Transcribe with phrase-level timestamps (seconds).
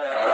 [0.00, 0.27] uh,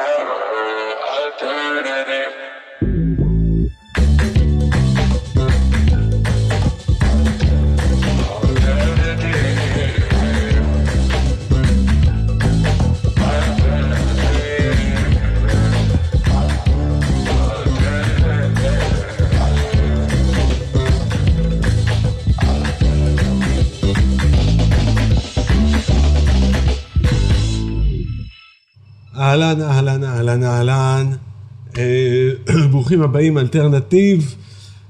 [32.95, 34.35] ברוכים הבאים, אלטרנטיב.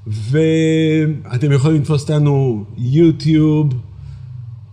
[0.07, 3.75] ואתם יכולים לתפוס אותנו יוטיוב,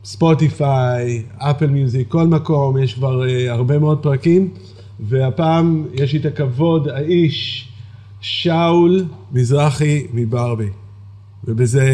[0.06, 4.50] ספוטיפיי, אפל מיוזיק, כל מקום, יש כבר אה, הרבה מאוד פרקים.
[5.00, 7.68] והפעם יש לי את הכבוד, האיש,
[8.22, 10.70] שאול מזרחי מברבי.
[11.44, 11.88] ובזה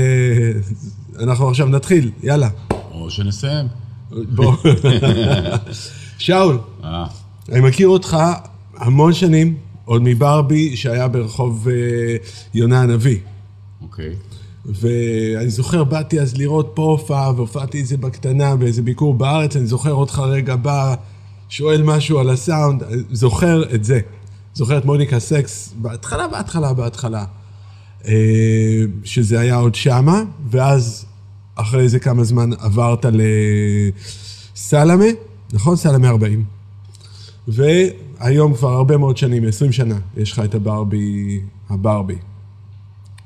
[1.20, 2.50] אנחנו עכשיו נתחיל, יאללה.
[2.92, 3.68] או שנסיים.
[4.12, 4.54] בוא.
[6.18, 7.06] שאול, אה,
[7.52, 8.18] אני מכיר אותך
[8.78, 9.56] המון שנים,
[9.88, 11.74] עוד מברבי שהיה ברחוב אה,
[12.54, 13.18] יונה הנביא.
[13.82, 14.16] אוקיי.
[14.66, 19.66] ואני זוכר, באתי אז לראות פה הופעה, והופעתי את זה בקטנה באיזה ביקור בארץ, אני
[19.66, 20.96] זוכר אותך רגע בא,
[21.50, 24.00] שואל משהו על הסאונד, זוכר את זה.
[24.54, 27.26] זוכר את מוניקה סקס, בהתחלה, בהתחלה, בהתחלה.
[28.08, 28.14] אה,
[29.04, 31.06] שזה היה עוד שמה, ואז
[31.56, 33.06] אחרי איזה כמה זמן עברת
[34.56, 35.06] לסלמה,
[35.54, 35.76] נכון?
[35.76, 36.44] סלמה 40.
[38.20, 42.18] והיום כבר הרבה מאוד שנים, 20 שנה, יש לך את הברבי, הברבי.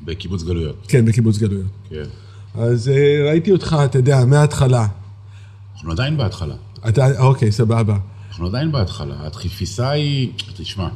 [0.01, 0.75] בקיבוץ גלויות.
[0.87, 1.67] כן, בקיבוץ גלויות.
[1.89, 2.03] כן.
[2.55, 4.87] אז אה, ראיתי אותך, אתה יודע, מההתחלה.
[5.73, 6.55] אנחנו עדיין בהתחלה.
[6.87, 7.97] אתה, אוקיי, סבבה.
[8.29, 9.27] אנחנו עדיין בהתחלה.
[9.27, 10.87] התפיסה היא, תשמע,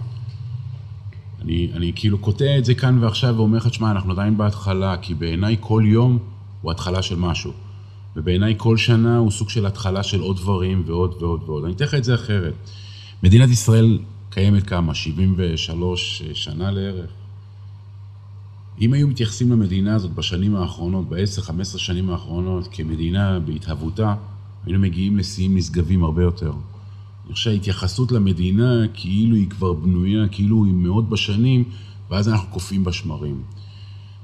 [1.42, 5.14] אני, אני כאילו קוטע את זה כאן ועכשיו ואומר לך, תשמע, אנחנו עדיין בהתחלה, כי
[5.14, 6.20] בעיניי כל יום
[6.62, 7.52] הוא התחלה של משהו.
[8.16, 11.64] ובעיניי כל שנה הוא סוג של התחלה של עוד דברים ועוד ועוד ועוד.
[11.64, 12.54] אני אתן לך את זה אחרת.
[13.24, 14.00] מדינת ישראל
[14.30, 14.96] קיימת כמה?
[14.96, 17.12] 73 שנה לערך?
[18.82, 24.16] אם היו מתייחסים למדינה הזאת בשנים האחרונות, ב-10-15 שנים האחרונות, כמדינה בהתהוותה,
[24.66, 26.52] היינו מגיעים לשיאים נשגבים הרבה יותר.
[27.26, 31.64] אני חושב שההתייחסות למדינה כאילו היא כבר בנויה, כאילו היא מאות בשנים,
[32.10, 33.42] ואז אנחנו קופאים בשמרים.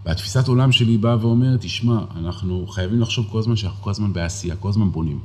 [0.06, 4.56] והתפיסת עולם שלי באה ואומרת, תשמע, אנחנו חייבים לחשוב כל הזמן שאנחנו כל הזמן בעשייה,
[4.56, 5.20] כל הזמן בונים.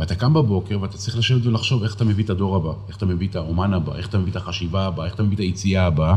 [0.00, 3.06] ואתה קם בבוקר ואתה צריך לשבת ולחשוב איך אתה מביא את הדור הבא, איך אתה
[3.06, 5.86] מביא את האומן הבא, איך אתה מביא את החשיבה הבאה, איך אתה מביא את היציאה
[5.86, 6.14] הבאה.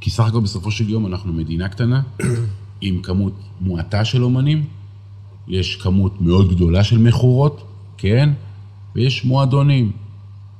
[0.00, 2.02] כי סך הכל בסופו של יום אנחנו מדינה קטנה,
[2.80, 4.64] עם כמות מועטה של אומנים,
[5.48, 7.64] יש כמות מאוד גדולה של מכורות,
[7.96, 8.30] כן?
[8.94, 9.92] ויש מועדונים,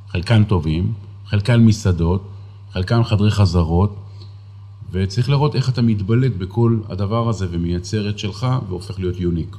[0.09, 0.93] חלקן טובים,
[1.27, 2.29] חלקן מסעדות,
[2.73, 3.97] חלקן חדרי חזרות,
[4.91, 9.57] וצריך לראות איך אתה מתבלט בכל הדבר הזה ומייצר את שלך והופך להיות יוניק.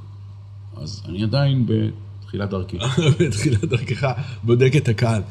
[0.78, 1.66] אז אני עדיין
[2.34, 2.78] בתחילת דרכי.
[3.20, 4.12] בתחילת דרכך,
[4.44, 5.22] בודק את הקהל.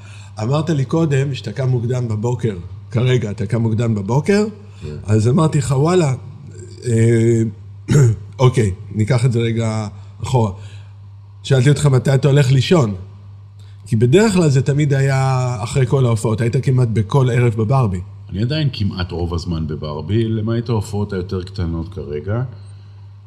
[0.42, 2.56] אמרת לי קודם שאתה קם מוקדם בבוקר,
[2.90, 4.44] כרגע אתה קם מוקדם בבוקר,
[5.04, 6.14] אז אמרתי לך, וואלה,
[6.88, 7.42] אה,
[8.38, 9.88] אוקיי, ניקח את זה רגע
[10.22, 10.52] אחורה.
[11.42, 12.94] שאלתי אותך מתי אתה הולך לישון.
[13.86, 18.00] כי בדרך כלל זה תמיד היה אחרי כל ההופעות, היית כמעט בכל ערב בברבי.
[18.30, 22.42] אני עדיין כמעט רוב הזמן בברבי, למעט ההופעות היותר קטנות כרגע.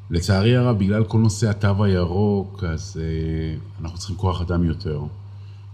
[0.09, 5.01] לצערי הרב, בגלל כל נושא התו הירוק, אז אה, אנחנו צריכים כוח אדם יותר.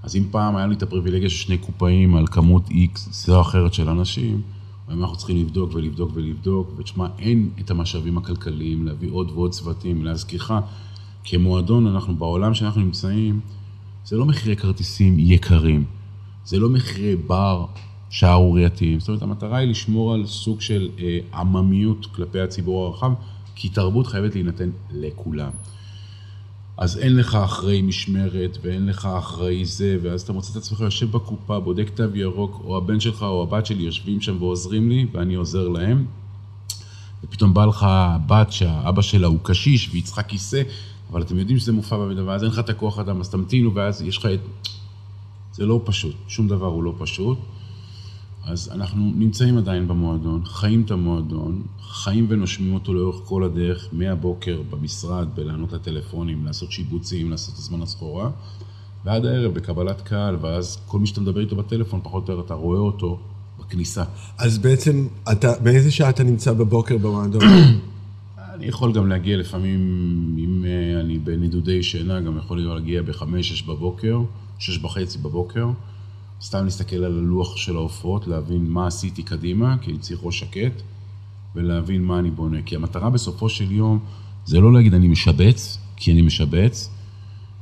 [0.04, 3.74] אז אם פעם היה לי את הפריבילגיה של שני קופאים על כמות איקס, זו אחרת
[3.74, 4.42] של אנשים,
[4.88, 10.06] היום אנחנו צריכים לבדוק ולבדוק ולבדוק, ותשמע, אין את המשאבים הכלכליים להביא עוד ועוד צוותים.
[10.06, 10.52] להזכירך,
[11.24, 13.40] כמועדון, אנחנו בעולם שאנחנו נמצאים,
[14.06, 15.86] זה לא מחירי כרטיסים יקרים,
[16.46, 17.66] זה לא מחירי בר
[18.10, 19.00] שערורייתיים.
[19.00, 23.14] זאת אומרת, המטרה היא לשמור על סוג של אה, עממיות כלפי הציבור הרחב,
[23.56, 25.52] כי תרבות חייבת להינתן לכולם.
[26.78, 31.12] אז אין לך אחראי משמרת, ואין לך אחראי זה, ואז אתה מוצא את עצמך יושב
[31.12, 35.36] בקופה, בודק תו ירוק, או הבן שלך או הבת שלי יושבים שם ועוזרים לי, ואני
[35.36, 36.06] עוזר להם.
[37.24, 37.86] ופתאום בא לך
[38.28, 40.62] בת שהאבא שלה הוא קשיש והיא צריכה כיסא,
[41.12, 44.02] אבל אתם יודעים שזה מופע במידה, ואז אין לך את הכוח אדם, אז תמתינו, ואז
[44.02, 44.40] יש לך את...
[45.54, 47.38] זה לא פשוט, שום דבר הוא לא פשוט.
[48.44, 54.62] אז אנחנו נמצאים עדיין במועדון, חיים את המועדון, חיים ונושמים אותו לאורך כל הדרך, מהבוקר
[54.70, 58.30] במשרד, בלענות לטלפונים, לעשות שיבוצים, לעשות את הזמן הסחורה,
[59.06, 62.54] ועד הערב בקבלת קהל, ואז כל מי שאתה מדבר איתו בטלפון, פחות או יותר אתה
[62.54, 63.20] רואה אותו
[63.60, 64.04] בכניסה.
[64.38, 67.42] אז בעצם, אתה, באיזה שעה אתה נמצא בבוקר במועדון?
[68.56, 69.80] אני יכול גם להגיע לפעמים,
[70.38, 74.20] אם אה, אני בנדודי שינה, גם יכול להגיע בחמש, שש בבוקר,
[74.60, 75.68] שש וחצי בבוקר.
[76.42, 80.82] סתם להסתכל על הלוח של ההופעות, להבין מה עשיתי קדימה, כי אני צריך ראש שקט,
[81.56, 82.62] ולהבין מה אני בונה.
[82.62, 84.00] כי המטרה בסופו של יום
[84.46, 86.90] זה לא להגיד אני משבץ, כי אני משבץ,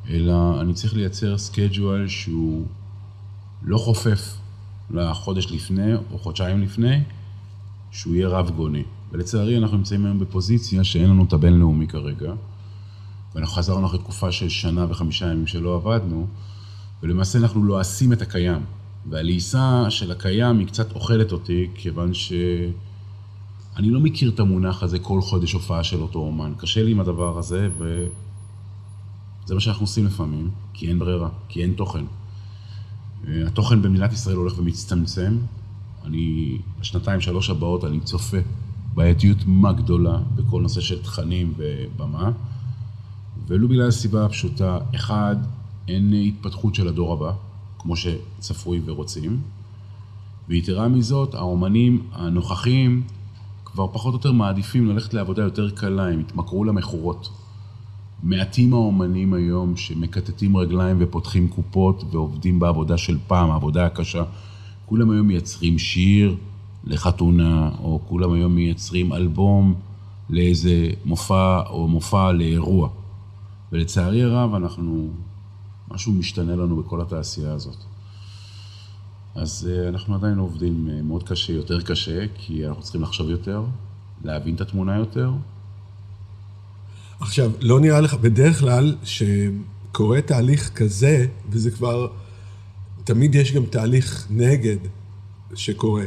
[0.09, 2.65] אלא אני צריך לייצר schedule שהוא
[3.61, 4.37] לא חופף
[4.91, 6.99] לחודש לפני או חודשיים לפני,
[7.91, 8.83] שהוא יהיה רב גוני.
[9.11, 12.33] ולצערי אנחנו נמצאים היום בפוזיציה שאין לנו את הבינלאומי כרגע,
[13.35, 16.27] ואנחנו חזרנו אחרי תקופה של שנה וחמישה ימים שלא עבדנו,
[17.03, 18.61] ולמעשה אנחנו לועסים את הקיים.
[19.09, 22.71] והלעיסה של הקיים היא קצת אוכלת אותי, כיוון שאני
[23.91, 26.53] לא מכיר את המונח הזה כל חודש הופעה של אותו אומן.
[26.57, 31.73] קשה לי עם הדבר הזה, וזה מה שאנחנו עושים לפעמים, כי אין ברירה, כי אין
[31.73, 32.03] תוכן.
[33.27, 35.37] התוכן במדינת ישראל הולך ומצטמצם.
[36.05, 38.37] אני, בשנתיים, שלוש הבאות, אני צופה
[38.93, 42.31] בעייתיות מה גדולה בכל נושא של תכנים ובמה,
[43.47, 45.35] ולו בגלל הסיבה הפשוטה, אחד,
[45.89, 47.31] אין התפתחות של הדור הבא,
[47.79, 49.41] כמו שצפוי ורוצים,
[50.47, 53.03] ויתרה מזאת, האומנים הנוכחים
[53.65, 57.29] כבר פחות או יותר מעדיפים ללכת לעבודה יותר קלה, הם התמכרו למכורות.
[58.23, 64.23] מעטים האומנים היום שמקטטים רגליים ופותחים קופות ועובדים בעבודה של פעם, העבודה הקשה.
[64.85, 66.35] כולם היום מייצרים שיר
[66.83, 69.73] לחתונה, או כולם היום מייצרים אלבום
[70.29, 72.89] לאיזה מופע או מופע לאירוע.
[73.71, 75.09] ולצערי הרב אנחנו,
[75.91, 77.77] משהו משתנה לנו בכל התעשייה הזאת.
[79.35, 83.63] אז אה, אנחנו עדיין עובדים אה, מאוד קשה, יותר קשה, כי אנחנו צריכים לחשוב יותר,
[84.23, 85.31] להבין את התמונה יותר,
[87.19, 92.07] עכשיו, לא נראה לך, בדרך כלל, שקורה תהליך כזה, וזה כבר,
[93.03, 94.77] תמיד יש גם תהליך נגד
[95.55, 96.03] שקורה.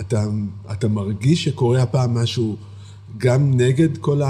[0.00, 0.24] אתה,
[0.72, 2.56] אתה מרגיש שקורה הפעם משהו
[3.18, 4.22] גם נגד כל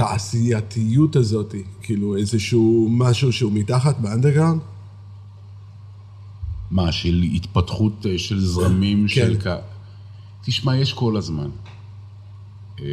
[0.00, 4.60] התעשייתיות הזאת, כאילו איזשהו משהו שהוא מתחת באנדרגראונד?
[6.70, 9.08] מה, של התפתחות אה, של זרמים, כן.
[9.08, 9.36] של...
[10.44, 11.48] תשמע, יש כל הזמן.
[12.80, 12.86] אה,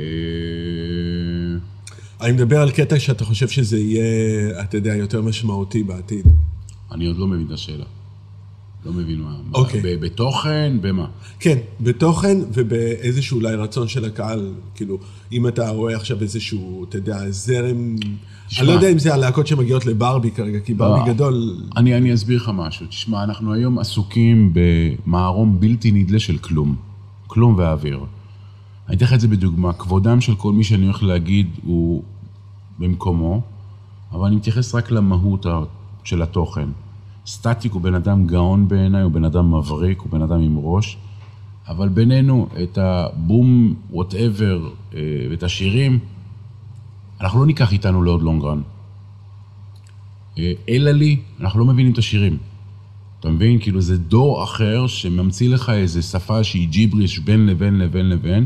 [2.22, 6.26] אני מדבר על קטע שאתה חושב שזה יהיה, אתה יודע, יותר משמעותי בעתיד.
[6.92, 7.86] אני עוד לא מבין את השאלה.
[8.86, 9.36] לא מבין מה.
[9.54, 9.98] אוקיי.
[9.98, 11.06] בתוכן, במה?
[11.40, 14.54] כן, בתוכן ובאיזשהו אולי רצון של הקהל.
[14.76, 14.98] כאילו,
[15.32, 17.96] אם אתה רואה עכשיו איזשהו, אתה יודע, זרם...
[18.48, 21.58] תשמע, אני לא יודע אם זה הלהקות שמגיעות לברבי כרגע, כי ברבי לא, גדול...
[21.78, 22.86] אני, אני אסביר לך משהו.
[22.86, 26.76] תשמע, אנחנו היום עסוקים במערום בלתי נדלה של כלום.
[27.28, 28.00] כלום ואוויר.
[28.88, 32.04] אני אתן לך את זה בדוגמה, כבודם של כל מי שאני הולך להגיד הוא
[32.80, 33.42] במקומו,
[34.12, 35.46] אבל אני מתייחס רק למהות
[36.04, 36.70] של התוכן.
[37.26, 40.98] סטטיק הוא בן אדם גאון בעיניי, הוא בן אדם מבריק, הוא בן אדם עם ראש,
[41.68, 45.00] אבל בינינו, את הבום, whatever, אה,
[45.30, 46.00] ואת השירים,
[47.22, 48.62] אנחנו לא ניקח איתנו לעוד long run.
[50.38, 52.38] אה, אלא לי, אנחנו לא מבינים את השירים.
[53.20, 53.60] אתה מבין?
[53.60, 58.46] כאילו זה דור אחר שממציא לך איזה שפה שהיא ג'יבריש בין לבין לבין לבין,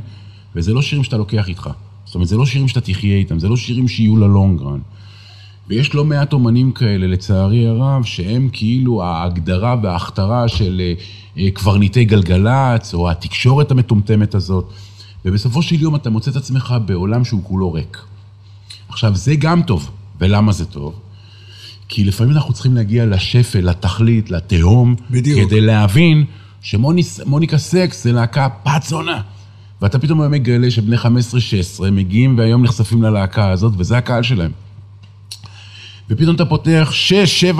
[0.55, 1.69] וזה לא שירים שאתה לוקח איתך.
[2.05, 4.79] זאת אומרת, זה לא שירים שאתה תחיה איתם, זה לא שירים שיהיו ללונגרן.
[5.69, 10.93] ויש לא מעט אומנים כאלה, לצערי הרב, שהם כאילו ההגדרה וההכתרה של אה,
[11.37, 14.69] אה, קברניטי גלגלצ, או התקשורת המטומטמת הזאת,
[15.25, 17.97] ובסופו של יום אתה מוצא את עצמך בעולם שהוא כולו ריק.
[18.89, 19.89] עכשיו, זה גם טוב.
[20.21, 20.99] ולמה זה טוב?
[21.87, 25.47] כי לפעמים אנחנו צריכים להגיע לשפל, לתכלית, לתהום, בדיוק.
[25.47, 26.25] כדי להבין
[26.61, 29.21] שמוניקה סקס זה להקה פת זונה.
[29.81, 31.01] ואתה פתאום מגלה שבני 15-16
[31.91, 34.51] מגיעים והיום נחשפים ללהקה הזאת, וזה הקהל שלהם.
[36.09, 36.91] ופתאום אתה פותח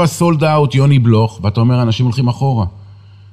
[0.01, 2.65] 6-7 סולד אאוט, יוני בלוך, ואתה אומר, אנשים הולכים אחורה.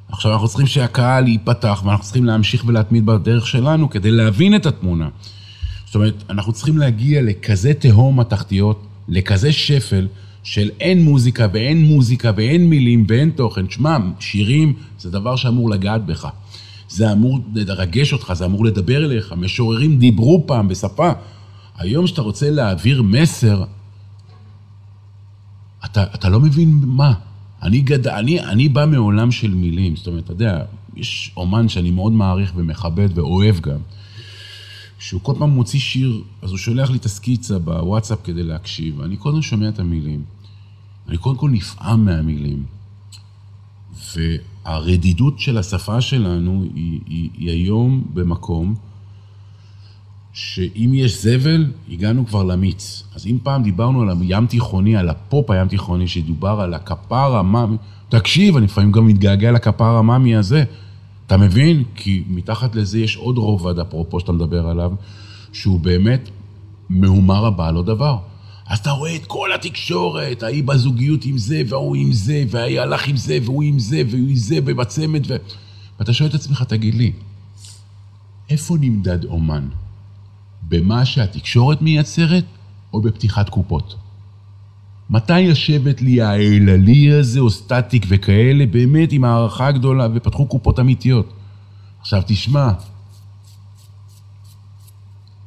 [0.09, 5.09] עכשיו אנחנו צריכים שהקהל ייפתח, ואנחנו צריכים להמשיך ולהתמיד בדרך שלנו כדי להבין את התמונה.
[5.87, 10.07] זאת אומרת, אנחנו צריכים להגיע לכזה תהום התחתיות, לכזה שפל,
[10.43, 13.71] של אין מוזיקה ואין מוזיקה ואין מילים ואין תוכן.
[13.71, 16.29] שמע, שירים זה דבר שאמור לגעת בך.
[16.89, 19.35] זה אמור לרגש אותך, זה אמור לדבר אליך.
[19.37, 21.11] משוררים דיברו פעם בשפה.
[21.79, 23.65] היום כשאתה רוצה להעביר מסר,
[25.85, 27.15] אתה, אתה לא מבין מה.
[27.63, 28.07] אני, גד...
[28.07, 30.65] אני, אני בא מעולם של מילים, זאת אומרת, אתה יודע,
[30.97, 33.79] יש אומן שאני מאוד מעריך ומכבד ואוהב גם,
[34.99, 39.17] שהוא כל פעם מוציא שיר, אז הוא שולח לי את הסקיצה בוואטסאפ כדי להקשיב, ואני
[39.17, 40.23] קודם שומע את המילים.
[41.09, 42.65] אני קודם כל נפעם מהמילים.
[44.17, 48.75] והרדידות של השפה שלנו היא, היא, היא היום במקום
[50.37, 53.03] שאם יש זבל, הגענו כבר למיץ.
[53.15, 57.77] אז אם פעם דיברנו על הים תיכוני, על הפופ הים תיכוני, שדובר על הכפר המאמי,
[58.09, 60.65] תקשיב, אני לפעמים גם מתגעגע לכפר המאמי הזה.
[61.27, 61.83] אתה מבין?
[61.95, 64.93] כי מתחת לזה יש עוד רובד, אפרופו שאתה מדבר עליו,
[65.53, 66.31] שהוא באמת
[66.89, 68.17] מהומה רבה לא דבר.
[68.67, 73.09] אז אתה רואה את כל התקשורת, ההיא בזוגיות עם זה, והוא עם זה, וההיא הלך
[73.09, 75.37] עם זה, והוא עם זה, והוא עם זה, ובצמד, ו...
[75.99, 77.13] ואתה שואל את עצמך, תגיד לי,
[78.51, 79.69] איפה נמדד אומן?
[80.69, 82.45] במה שהתקשורת מייצרת,
[82.93, 83.97] או בפתיחת קופות?
[85.11, 91.33] מתי ישבת לי האלעלי הזה, או סטטיק וכאלה, באמת עם הערכה גדולה, ופתחו קופות אמיתיות.
[92.01, 92.73] עכשיו תשמע,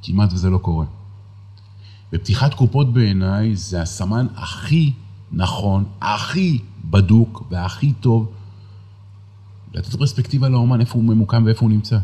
[0.03, 0.85] כמעט וזה לא קורה.
[2.13, 4.93] ופתיחת קופות בעיניי זה הסמן הכי
[5.31, 8.31] נכון, הכי בדוק והכי טוב
[9.73, 11.97] לתת פרספקטיבה לאומן, איפה הוא ממוקם ואיפה הוא נמצא.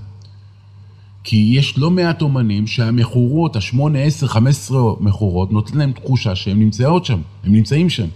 [1.27, 6.59] כי יש לא מעט אומנים שהמכורות, השמונה, עשר, חמש עשרה מכורות, נותן להם תחושה שהם
[6.59, 8.07] נמצאות שם, הם נמצאים שם.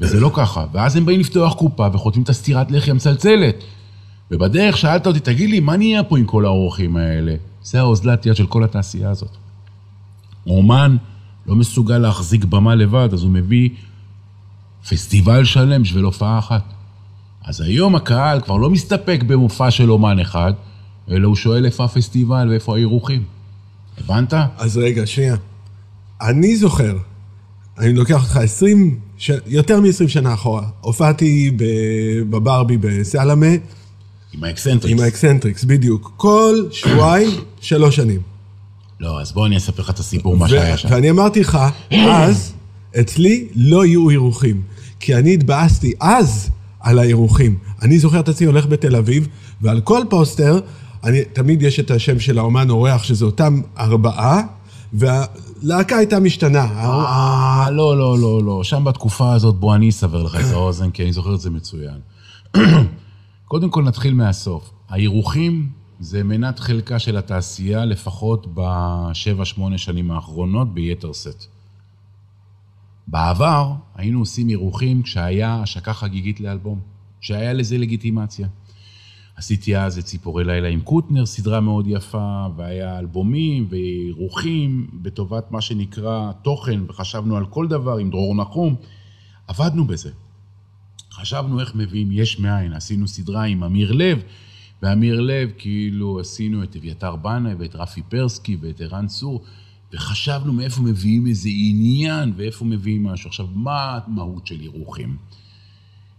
[0.00, 0.64] וזה לא ככה.
[0.72, 3.54] ואז הם באים לפתוח קופה וחוטפים את הסטירת לחי המצלצלת.
[4.30, 7.34] ובדרך שאלת אותי, תגיד לי, מה נהיה פה עם כל האורחים האלה?
[7.62, 9.36] זה האוזלת יד של כל התעשייה הזאת.
[10.46, 10.96] אומן
[11.46, 13.68] לא מסוגל להחזיק במה לבד, אז הוא מביא
[14.88, 16.64] פסטיבל שלם בשביל הופעה אחת.
[17.44, 20.52] אז היום הקהל כבר לא מסתפק במופע של אומן אחד,
[21.10, 23.22] אלא הוא שואל איפה הפסטיבל ואיפה האירוחים.
[23.98, 24.34] הבנת?
[24.56, 25.36] אז רגע, שנייה.
[26.20, 26.96] אני זוכר,
[27.78, 29.30] אני לוקח אותך 20, ש...
[29.46, 30.66] יותר מ-20 שנה אחורה.
[30.80, 31.50] הופעתי
[32.30, 33.46] בברבי בסלמה.
[34.32, 34.98] עם האקסנטריקס.
[34.98, 36.12] עם האקסנטריקס, בדיוק.
[36.16, 37.30] כל שבועיים,
[37.60, 38.20] שלוש שנים.
[39.00, 40.88] לא, אז בוא אני אספר לך את הסיפור, מה שהיה שם.
[40.90, 41.58] ואני אמרתי לך,
[41.90, 42.52] אז,
[43.00, 44.62] אצלי לא יהיו אירוחים.
[45.00, 47.58] כי אני התבאסתי אז על האירוחים.
[47.82, 49.28] אני זוכר את עצמי הולך בתל אביב,
[49.60, 50.60] ועל כל פוסטר,
[51.04, 54.42] אני, תמיד יש את השם של האומן אורח, שזה אותם ארבעה,
[54.92, 56.64] והלהקה הייתה משתנה.
[56.64, 58.64] אה, לא, לא, לא, לא.
[58.64, 62.00] שם בתקופה הזאת, בוא אני אסבר לך את האוזן, כי אני זוכר את זה מצוין.
[63.44, 64.70] קודם כל נתחיל מהסוף.
[64.88, 71.44] האירוחים זה מנת חלקה של התעשייה, לפחות בשבע, שמונה שנים האחרונות, ביתר שאת.
[73.06, 76.80] בעבר היינו עושים אירוחים כשהיה השקה חגיגית לאלבום,
[77.20, 78.48] שהיה לזה לגיטימציה.
[79.36, 85.60] עשיתי אז את ציפורי לילה עם קוטנר, סדרה מאוד יפה, והיה אלבומים ואירוחים בטובת מה
[85.60, 88.74] שנקרא תוכן, וחשבנו על כל דבר עם דרור נחום.
[89.48, 90.10] עבדנו בזה.
[91.12, 94.22] חשבנו איך מביאים יש מאין, עשינו סדרה עם אמיר לב,
[94.82, 99.42] ואמיר לב, כאילו עשינו את אביתר בנאי ואת רפי פרסקי ואת ערן צור,
[99.92, 103.28] וחשבנו מאיפה מביאים איזה עניין ואיפה מביאים משהו.
[103.28, 105.16] עכשיו, מה המהות של אירוחים?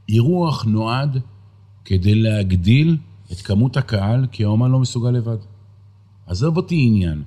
[0.09, 1.21] אירוח נועד
[1.85, 2.97] כדי להגדיל
[3.31, 5.37] את כמות הקהל, כי האומן לא מסוגל לבד.
[6.27, 7.23] עזוב אותי עניין.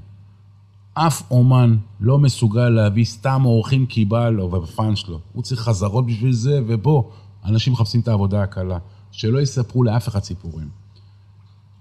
[0.94, 5.20] אף אומן לא מסוגל להביא סתם אורחים כי בא לו ובפאן שלו.
[5.32, 7.02] הוא צריך חזרות בשביל זה, ובוא,
[7.44, 8.78] אנשים מחפשים את העבודה הקלה.
[9.10, 10.68] שלא יספרו לאף אחד סיפורים.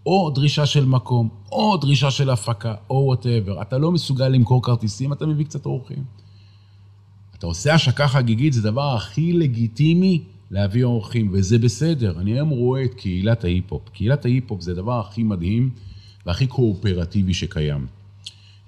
[0.05, 3.61] או דרישה של מקום, או דרישה של הפקה, או whatever.
[3.61, 6.03] אתה לא מסוגל למכור כרטיסים, אתה מביא קצת אורחים.
[7.37, 10.23] אתה עושה השקה חגיגית, זה הדבר הכי לגיטימי
[10.55, 12.19] להביא אורחים, וזה בסדר.
[12.19, 13.89] אני היום רואה את קהילת ההיפ-הופ.
[13.89, 15.69] קהילת ההיפ-הופ זה הדבר הכי מדהים
[16.25, 17.85] והכי קואופרטיבי שקיים.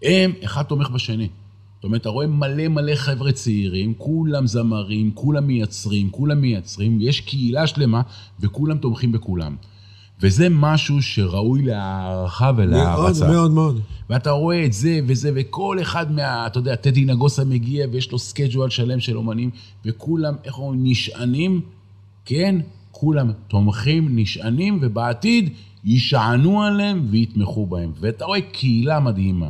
[0.03, 1.27] הם, אחד תומך בשני.
[1.75, 7.21] זאת אומרת, אתה רואה מלא מלא חבר'ה צעירים, כולם זמרים, כולם מייצרים, כולם מייצרים, יש
[7.21, 8.01] קהילה שלמה
[8.39, 9.55] וכולם תומכים בכולם.
[10.21, 13.27] וזה משהו שראוי להערכה ולהערצה.
[13.27, 13.81] מאוד, מאוד, מאוד.
[14.09, 16.47] ואתה רואה את זה וזה, וכל אחד מה...
[16.47, 19.49] אתה יודע, טדי נגוסה מגיע ויש לו schedule שלם של אומנים,
[19.85, 21.61] וכולם, איך אומרים, נשענים,
[22.27, 22.55] כן?
[22.91, 25.53] כולם תומכים, נשענים, ובעתיד
[25.83, 27.91] יישענו עליהם ויתמכו בהם.
[27.99, 29.49] ואתה רואה קהילה מדהימה.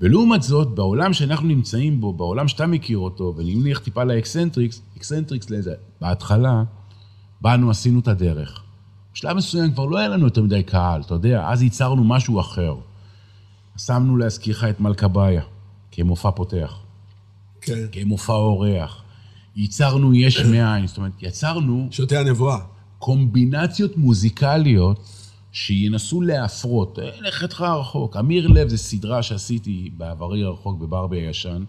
[0.00, 5.50] ולעומת זאת, בעולם שאנחנו נמצאים בו, בעולם שאתה מכיר אותו, ונמליך טיפה ל eccentrics, eccentrics
[5.50, 6.62] לזה, בהתחלה,
[7.40, 8.62] באנו, עשינו את הדרך.
[9.14, 12.74] בשלב מסוים כבר לא היה לנו יותר מדי קהל, אתה יודע, אז ייצרנו משהו אחר.
[13.76, 15.42] שמנו להזכירך את מלכבאיה,
[15.92, 16.78] כמופע פותח.
[17.60, 17.86] כן.
[17.92, 18.99] כמופע אורח.
[19.60, 21.88] ייצרנו יש מאין, זאת אומרת, יצרנו...
[21.90, 22.58] שותי הנבואה.
[22.98, 25.08] קומבינציות מוזיקליות
[25.52, 26.98] שינסו להפרות.
[27.20, 28.16] לך איתך רחוק.
[28.16, 31.64] אמיר לב זה סדרה שעשיתי בעברי הרחוק בברבי הישן,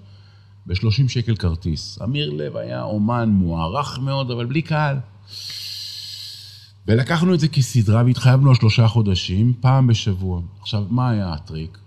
[0.65, 1.99] ב-30 שקל כרטיס.
[2.03, 4.97] אמיר לב היה אומן מוערך מאוד, אבל בלי קהל.
[6.87, 10.41] ולקחנו את זה כסדרה והתחייבנו על שלושה חודשים, פעם בשבוע.
[10.61, 11.77] עכשיו, מה היה הטריק?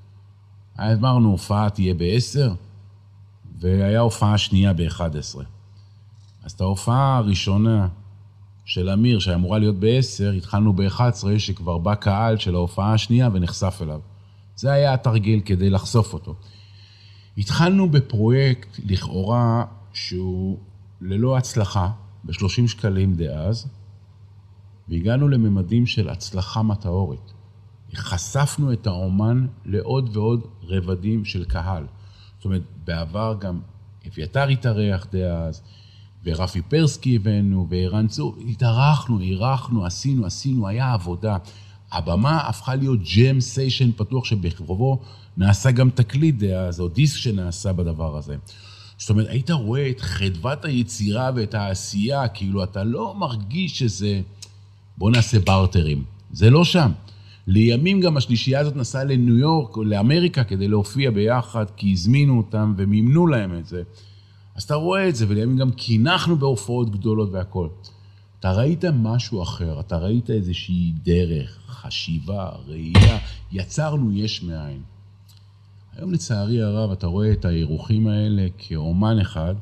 [0.81, 2.39] אמרנו, הופעה תהיה ב-10,
[3.61, 5.54] והיה הופעה שנייה ב-11.
[6.45, 7.89] אז את ההופעה הראשונה
[8.65, 14.01] של אמיר, שאמורה להיות ב-10, התחלנו ב-11, שכבר בא קהל של ההופעה השנייה ונחשף אליו.
[14.57, 16.35] זה היה התרגיל כדי לחשוף אותו.
[17.39, 20.59] התחלנו בפרויקט, לכאורה, שהוא
[21.01, 21.91] ללא הצלחה,
[22.25, 23.69] ב-30 שקלים דאז,
[24.89, 27.33] והגענו לממדים של הצלחה מטאורית.
[27.95, 31.87] חשפנו את האומן לעוד ועוד רבדים של קהל.
[32.37, 33.61] זאת אומרת, בעבר גם
[34.09, 35.63] אביתר התארח דאז,
[36.25, 41.37] ורפי פרסקי הבאנו, וערן צור, התארחנו, אירחנו, עשינו, עשינו, היה עבודה.
[41.93, 44.99] הבמה הפכה להיות ג'ם סיישן פתוח שבקרובו
[45.37, 48.37] נעשה גם תקליט דאז, או דיסק שנעשה בדבר הזה.
[48.99, 54.21] זאת אומרת, היית רואה את חדוות היצירה ואת העשייה, כאילו, אתה לא מרגיש שזה...
[54.99, 56.05] בוא נעשה בארטרים.
[56.33, 56.93] זה לא שם.
[57.47, 62.75] לימים גם השלישייה הזאת נסעה לניו יורק או לאמריקה כדי להופיע ביחד, כי הזמינו אותם
[62.77, 63.83] ומימנו להם את זה.
[64.55, 67.69] אז אתה רואה את זה, ולימים גם קינחנו בהופעות גדולות והכול.
[68.41, 73.19] אתה ראית משהו אחר, אתה ראית איזושהי דרך, חשיבה, ראייה,
[73.53, 74.83] יצרנו יש מאין.
[75.97, 79.55] היום לצערי הרב אתה רואה את האירוחים האלה כאומן אחד,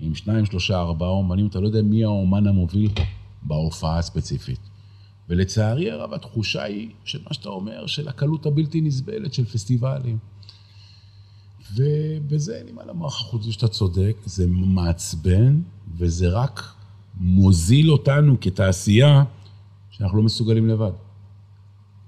[0.00, 2.90] עם שניים, שלושה, ארבעה אומנים, אתה לא יודע מי האומן המוביל
[3.42, 4.60] בהופעה הספציפית.
[5.28, 10.18] ולצערי הרב התחושה היא של מה שאתה אומר, של הקלות הבלתי נסבלת של פסטיבלים.
[11.72, 15.62] ובזה אין לי מה לומר לך, חוץ מזה שאתה צודק, זה מעצבן,
[15.96, 16.74] וזה רק
[17.14, 19.24] מוזיל אותנו כתעשייה,
[19.90, 20.92] שאנחנו לא מסוגלים לבד.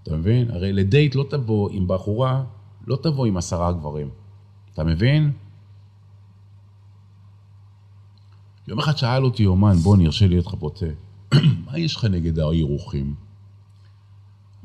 [0.03, 0.51] אתה מבין?
[0.51, 2.45] הרי לדייט לא תבוא עם בחורה,
[2.87, 4.11] לא תבוא עם עשרה גברים.
[4.73, 5.33] אתה מבין?
[8.69, 10.87] יום אחד שאל אותי אומן, בוא, נרשה להיות לך בוטה.
[11.67, 13.15] מה יש לך נגד האירוחים?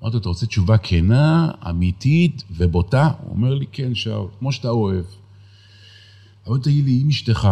[0.01, 3.12] אמרתי לו, אתה רוצה תשובה כנה, אמיתית ובוטה?
[3.22, 5.05] הוא אומר לי, כן, שאול, כמו שאתה אוהב.
[6.48, 7.50] אבל תגיד לי, אם אשתך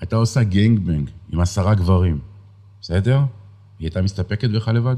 [0.00, 2.18] הייתה עושה גנגבנג עם עשרה גברים,
[2.80, 3.18] בסדר?
[3.78, 4.96] היא הייתה מסתפקת בך לבד?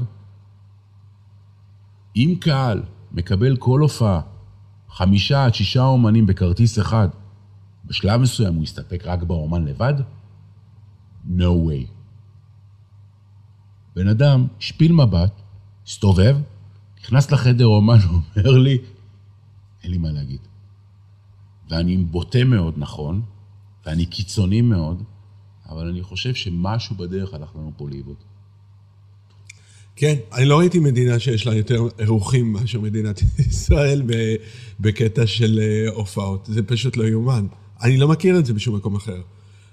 [2.15, 4.21] אם קהל מקבל כל הופעה,
[4.89, 7.07] חמישה עד שישה אומנים בכרטיס אחד,
[7.85, 9.93] בשלב מסוים הוא יסתפק רק באומן לבד?
[11.27, 11.87] No way.
[13.95, 15.40] בן אדם השפיל מבט,
[15.87, 16.35] הסתובב,
[17.03, 17.97] נכנס לחדר אומן,
[18.37, 18.77] אומר לי,
[19.83, 20.39] אין לי מה להגיד.
[21.69, 23.21] ואני בוטה מאוד, נכון,
[23.85, 25.03] ואני קיצוני מאוד,
[25.69, 28.15] אבל אני חושב שמשהו בדרך הלך לנו פה לאיבוד.
[29.95, 34.03] כן, אני לא ראיתי מדינה שיש לה יותר אירוחים מאשר מדינת ישראל
[34.79, 36.49] בקטע של אה, הופעות.
[36.51, 37.47] זה פשוט לא יאומן.
[37.81, 39.21] אני לא מכיר את זה בשום מקום אחר.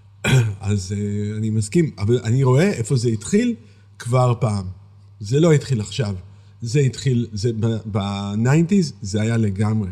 [0.61, 3.55] אז אה, אני מסכים, אבל אני רואה איפה זה התחיל
[3.99, 4.78] כבר פעם.
[5.21, 6.15] זה לא התחיל עכשיו.
[6.62, 7.51] זה התחיל, זה
[7.85, 9.90] ב nineties זה היה לגמרי.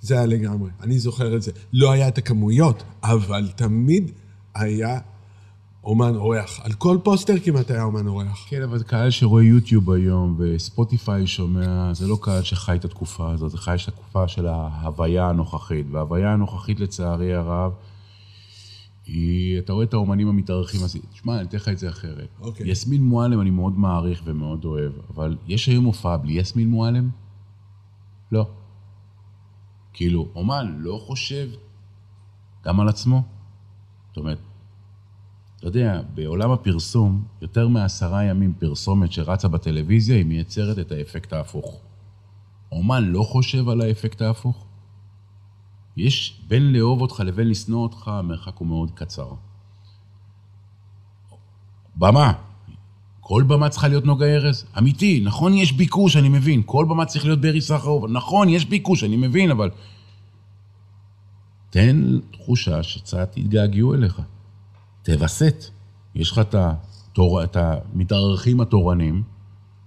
[0.00, 0.70] זה היה לגמרי.
[0.82, 1.52] אני זוכר את זה.
[1.72, 4.10] לא היה את הכמויות, אבל תמיד
[4.54, 4.98] היה
[5.84, 6.60] אומן אורח.
[6.62, 8.46] על כל פוסטר כמעט היה אומן אורח.
[8.48, 13.50] כן, אבל קהל שרואה יוטיוב היום וספוטיפיי שומע, זה לא קהל שחי את התקופה הזאת,
[13.50, 15.86] זה חי את התקופה של ההוויה הנוכחית.
[15.90, 17.72] וההוויה הנוכחית, לצערי הרב,
[19.08, 22.28] היא, אתה רואה את האומנים המתארחים, אז תשמע, אני אתן לך את זה אחרת.
[22.40, 22.70] אוקיי.
[22.70, 27.10] יסמין מועלם אני מאוד מעריך ומאוד אוהב, אבל יש היום הופעה בלי יסמין מועלם?
[28.32, 28.48] לא.
[29.92, 31.48] כאילו, אומן לא חושב
[32.64, 33.22] גם על עצמו?
[34.08, 34.38] זאת אומרת,
[35.56, 41.80] אתה יודע, בעולם הפרסום, יותר מעשרה ימים פרסומת שרצה בטלוויזיה, היא מייצרת את האפקט ההפוך.
[42.72, 44.67] אומן לא חושב על האפקט ההפוך?
[45.98, 49.30] יש בין לאהוב אותך לבין לשנוא אותך, המרחק הוא מאוד קצר.
[51.96, 52.32] במה.
[53.20, 54.64] כל במה צריכה להיות נוגה ארז.
[54.78, 56.62] אמיתי, נכון יש ביקוש, אני מבין.
[56.66, 58.06] כל במה צריך להיות ברי סחרוב.
[58.06, 59.70] נכון, יש ביקוש, אני מבין, אבל...
[61.70, 64.20] תן תחושה שקצת יתגעגעו אליך.
[65.02, 65.64] תווסת.
[66.14, 67.44] יש לך את, התור...
[67.44, 69.22] את המתארחים התורנים,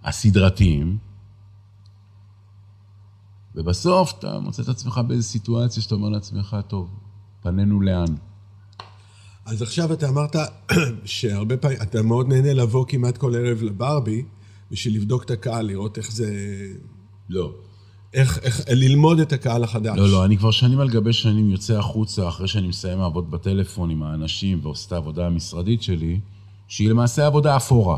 [0.04, 0.98] הסדרתיים,
[3.56, 6.90] ובסוף אתה מוצא את עצמך באיזו סיטואציה שאתה אומר לעצמך, טוב,
[7.42, 8.16] פנינו לאן?
[9.46, 10.36] אז עכשיו אתה אמרת
[11.06, 14.24] שהרבה פעמים, אתה מאוד נהנה לבוא כמעט כל ערב לברבי,
[14.72, 16.34] בשביל לבדוק את הקהל, לראות איך זה...
[17.30, 17.54] לא.
[18.14, 19.98] איך, איך, ללמוד את הקהל החדש.
[19.98, 23.90] לא, לא, אני כבר שנים על גבי שנים יוצא החוצה, אחרי שאני מסיים לעבוד בטלפון
[23.90, 26.20] עם האנשים ועושה את העבודה המשרדית שלי,
[26.68, 27.98] שהיא למעשה עבודה אפורה.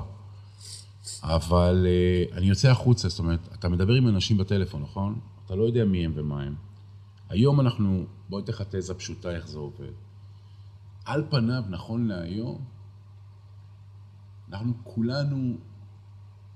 [1.24, 5.16] אבל uh, אני יוצא החוצה, זאת אומרת, אתה מדבר עם אנשים בטלפון, נכון?
[5.54, 6.56] אתה לא יודע מי הם ומה הם.
[7.30, 9.92] היום אנחנו, בוא ניתן לך תזה פשוטה איך זה עובד.
[11.06, 12.62] על פניו, נכון להיום,
[14.52, 15.58] אנחנו כולנו,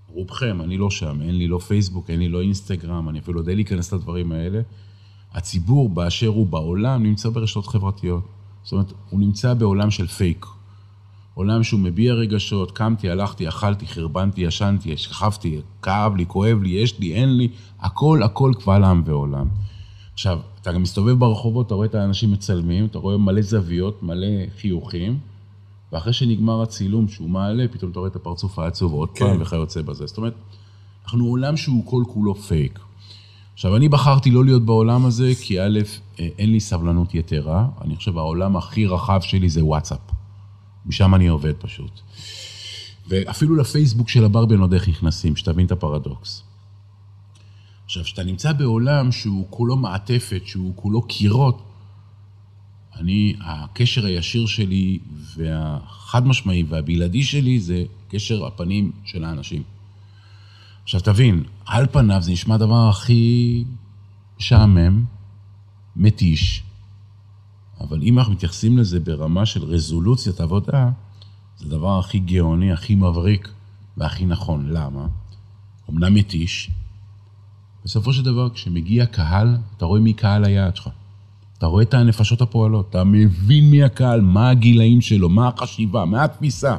[0.07, 3.55] רובכם, אני לא שם, אין לי לא פייסבוק, אין לי לא אינסטגרם, אני אפילו יודע
[3.55, 4.61] להיכנס לדברים האלה.
[5.31, 8.23] הציבור באשר הוא בעולם נמצא ברשתות חברתיות.
[8.63, 10.45] זאת אומרת, הוא נמצא בעולם של פייק.
[11.37, 16.99] עולם שהוא מביע רגשות, קמתי, הלכתי, אכלתי, חרבנתי, ישנתי, שכבתי, כאב לי, כואב לי, יש
[16.99, 17.47] לי, אין לי,
[17.79, 19.47] הכל, הכל קבל עם ועולם.
[20.13, 24.27] עכשיו, אתה גם מסתובב ברחובות, אתה רואה את האנשים מצלמים, אתה רואה מלא זוויות, מלא
[24.61, 25.17] חיוכים,
[25.91, 29.25] ואחרי שנגמר הצילום שהוא מעלה, פתאום אתה רואה את הפרצוף העצוב עוד כן.
[29.25, 30.07] פעם וכיוצא בזה.
[30.07, 30.33] זאת אומרת,
[31.05, 32.79] אנחנו עולם שהוא כל כולו פייק.
[33.53, 35.79] עכשיו, אני בחרתי לא להיות בעולם הזה, כי א',
[36.17, 40.06] אין לי סבלנות יתרה, אני חושב העולם הכי רחב שלי זה וואטסאפ.
[40.87, 42.01] משם אני עובד פשוט.
[43.07, 46.43] ואפילו לפייסבוק של הברבי אני לא איך נכנסים, שתבין את הפרדוקס.
[47.85, 51.63] עכשיו, כשאתה נמצא בעולם שהוא כולו מעטפת, שהוא כולו קירות,
[52.95, 54.99] אני, הקשר הישיר שלי
[55.35, 59.63] והחד משמעי והבלעדי שלי זה קשר הפנים של האנשים.
[60.83, 63.63] עכשיו תבין, על פניו זה נשמע הדבר הכי
[64.39, 65.05] משעמם,
[65.95, 66.63] מתיש,
[67.81, 70.89] אבל אם אנחנו מתייחסים לזה ברמה של רזולוציית עבודה,
[71.57, 73.49] זה הדבר הכי גאוני, הכי מבריק
[73.97, 74.69] והכי נכון.
[74.69, 75.07] למה?
[75.89, 76.71] אמנם מתיש,
[77.85, 80.89] בסופו של דבר, כשמגיע קהל, אתה רואה מי קהל היעד שלך.
[81.57, 86.23] אתה רואה את הנפשות הפועלות, אתה מבין מי הקהל, מה הגילאים שלו, מה החשיבה, מה
[86.23, 86.75] התפיסה.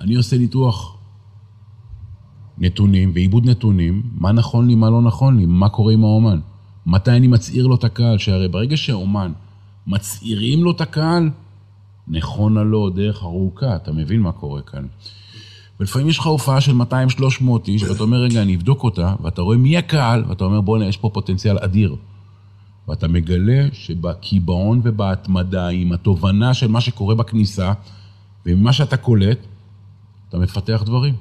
[0.00, 0.96] אני עושה ניתוח
[2.58, 6.40] נתונים ועיבוד נתונים, מה נכון לי, מה לא נכון לי, מה קורה עם האומן.
[6.86, 9.32] מתי אני מצעיר לו את הקהל, שהרי ברגע שהאומן
[9.86, 11.30] מצעירים לו את הקהל,
[12.08, 14.86] נכונה לו דרך ארוכה, אתה מבין מה קורה כאן.
[15.80, 16.82] ולפעמים יש לך הופעה של 200-300
[17.68, 20.96] איש, ואתה אומר, רגע, אני אבדוק אותה, ואתה רואה מי הקהל, ואתה אומר, בוא'נה, יש
[20.96, 21.96] פה פוטנציאל אדיר.
[22.88, 27.72] ואתה מגלה שבקיבעון ובהתמדה, עם התובנה של מה שקורה בכניסה,
[28.46, 29.38] ועם שאתה קולט,
[30.28, 31.14] אתה מפתח דברים.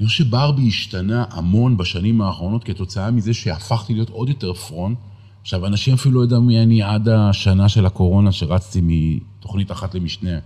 [0.00, 4.98] אני חושב שברבי השתנה המון בשנים האחרונות כתוצאה מזה שהפכתי להיות עוד יותר פרונט.
[5.42, 10.38] עכשיו, אנשים אפילו לא יודעים מי אני עד השנה של הקורונה, שרצתי מתוכנית אחת למשנה.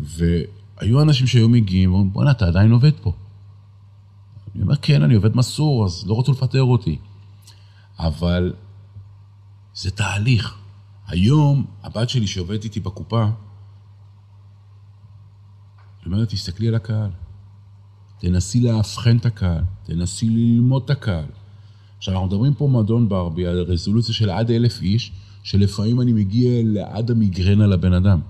[0.00, 3.12] והיו אנשים שהיו מגיעים ואומרים, בוא'נה, אתה עדיין עובד פה.
[4.54, 6.98] אני אומר, כן, אני עובד מסור, אז לא רצו לפטר אותי.
[7.98, 8.52] אבל
[9.74, 10.56] זה תהליך.
[11.06, 13.32] היום, הבת שלי שעובדת איתי בקופה, היא
[16.06, 17.10] אומרת, תסתכלי על הקהל.
[18.18, 21.39] תנסי לאבחן את הקהל, תנסי ללמוד את הקהל.
[22.00, 27.10] עכשיו, מדברים פה מועדון ברבי על רזולוציה של עד אלף איש, שלפעמים אני מגיע לעד
[27.10, 28.20] המיגרנה לבן אדם.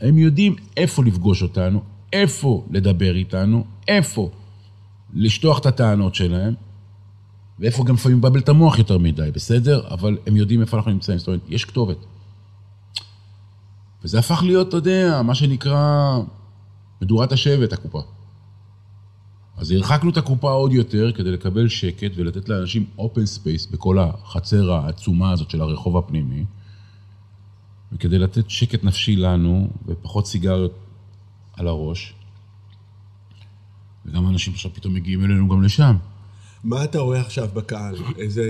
[0.00, 4.30] הם יודעים איפה לפגוש אותנו, איפה לדבר איתנו, איפה
[5.14, 6.54] לשטוח את הטענות שלהם,
[7.58, 9.88] ואיפה גם לפעמים מבלבל את המוח יותר מדי, בסדר?
[9.90, 11.98] אבל הם יודעים איפה אנחנו נמצאים, זאת אומרת, יש כתובת.
[14.04, 16.18] וזה הפך להיות, אתה יודע, מה שנקרא
[17.02, 18.00] מדורת השבט, הקופה.
[19.56, 24.72] אז הרחקנו את הקופה עוד יותר כדי לקבל שקט ולתת לאנשים open space בכל החצר
[24.72, 26.44] העצומה הזאת של הרחוב הפנימי,
[27.92, 30.72] וכדי לתת שקט נפשי לנו ופחות סיגריות
[31.52, 32.14] על הראש.
[34.06, 35.96] וגם אנשים עכשיו פתאום מגיעים אלינו גם לשם.
[36.64, 37.96] מה אתה רואה עכשיו בקהל?
[38.18, 38.44] איזה...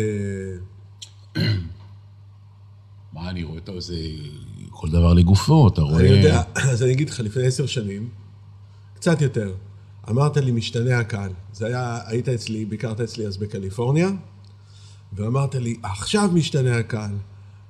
[3.13, 3.59] מה אני רואה?
[3.59, 3.97] אתה זה
[4.71, 6.01] כל דבר לגופו, אתה רואה...
[6.01, 8.09] אני יודע, אז אני אגיד לך, לפני עשר שנים,
[8.95, 9.53] קצת יותר,
[10.11, 11.31] אמרת לי, משתנה הקהל.
[11.53, 14.09] זה היה, היית אצלי, ביקרת אצלי אז בקליפורניה,
[15.13, 17.15] ואמרת לי, עכשיו משתנה הקהל.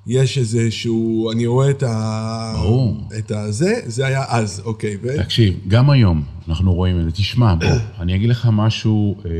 [0.06, 2.54] יש איזה שהוא, אני רואה את ה...
[2.56, 3.08] ברור.
[3.18, 4.96] את הזה, זה היה אז, אוקיי.
[5.02, 5.08] ו...
[5.22, 7.10] תקשיב, גם היום אנחנו רואים את זה.
[7.10, 7.68] תשמע, בוא,
[7.98, 9.30] אני אגיד לך משהו, אה,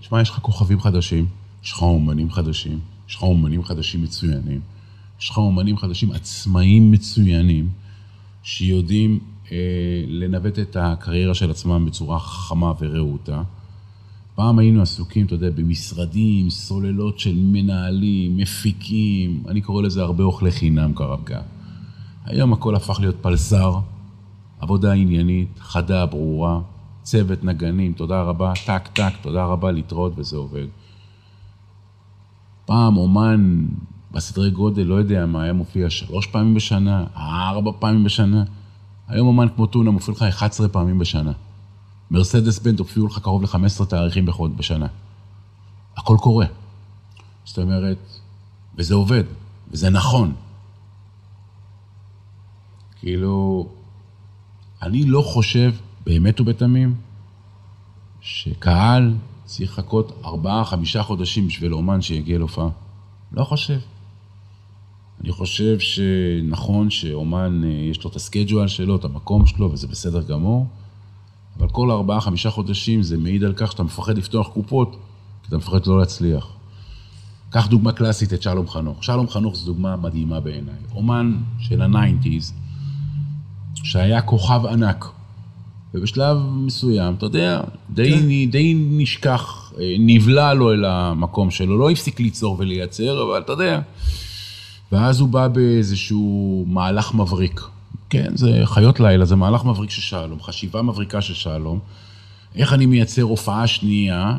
[0.00, 1.26] תשמע, יש לך כוכבים חדשים,
[1.64, 4.60] יש לך אומנים חדשים, יש לך אומנים חדשים מצוינים,
[5.20, 7.68] יש לך אומנים חדשים עצמאיים מצוינים,
[8.42, 9.18] שיודעים
[10.06, 13.42] לנווט את הקריירה של עצמם בצורה חכמה ורהוטה.
[14.34, 20.50] פעם היינו עסוקים, אתה יודע, במשרדים, סוללות של מנהלים, מפיקים, אני קורא לזה הרבה אוכלי
[20.50, 21.40] חינם כרגע.
[22.24, 23.78] היום הכל הפך להיות פלסר,
[24.60, 26.60] עבודה עניינית, חדה, ברורה,
[27.02, 30.66] צוות נגנים, תודה רבה, טק טק, תודה רבה, להתראות וזה עובד.
[32.64, 33.66] פעם אומן
[34.12, 38.44] בסדרי גודל, לא יודע מה, היה מופיע שלוש פעמים בשנה, ארבע פעמים בשנה.
[39.10, 41.32] היום אומן כמו טונה מופיע לך 11 פעמים בשנה.
[42.10, 44.86] מרסדס בנד הופיעו לך קרוב ל-15 תאריכים בחוד בשנה.
[45.96, 46.46] הכל קורה.
[47.44, 47.98] זאת אומרת,
[48.76, 49.24] וזה עובד,
[49.70, 50.32] וזה נכון.
[53.00, 53.68] כאילו,
[54.82, 55.74] אני לא חושב,
[56.06, 56.94] באמת ובתמים,
[58.20, 62.68] שקהל צריך לחכות ארבעה, חמישה חודשים בשביל אומן שיגיע להופעה.
[63.32, 63.78] לא חושב.
[65.20, 69.86] אני חושב שנכון שאומן, אה, יש לו את ה schedule שלו, את המקום שלו, וזה
[69.86, 70.66] בסדר גמור,
[71.58, 74.96] אבל כל ארבעה, חמישה חודשים זה מעיד על כך שאתה מפחד לפתוח קופות,
[75.42, 76.46] כי אתה מפחד לא להצליח.
[77.50, 79.04] קח דוגמה קלאסית את שלום חנוך.
[79.04, 80.74] שלום חנוך זו דוגמה מדהימה בעיניי.
[80.94, 82.52] אומן של ה nineties,
[83.74, 85.06] שהיה כוכב ענק,
[85.94, 88.50] ובשלב מסוים, אתה יודע, די, כן.
[88.50, 93.80] די נשכח, אה, נבלע לו אל המקום שלו, לא הפסיק ליצור ולייצר, אבל אתה יודע.
[94.92, 97.60] ואז הוא בא באיזשהו מהלך מבריק.
[98.10, 101.78] כן, זה חיות לילה, זה מהלך מבריק של שלום, חשיבה מבריקה של שלום.
[102.54, 104.36] איך אני מייצר הופעה שנייה,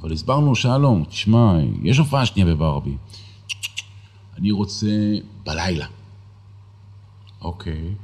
[0.00, 2.96] אבל הסברנו, שלום, תשמע, יש הופעה שנייה בברבי.
[4.38, 4.86] אני רוצה
[5.46, 5.86] בלילה.
[7.42, 7.94] אוקיי.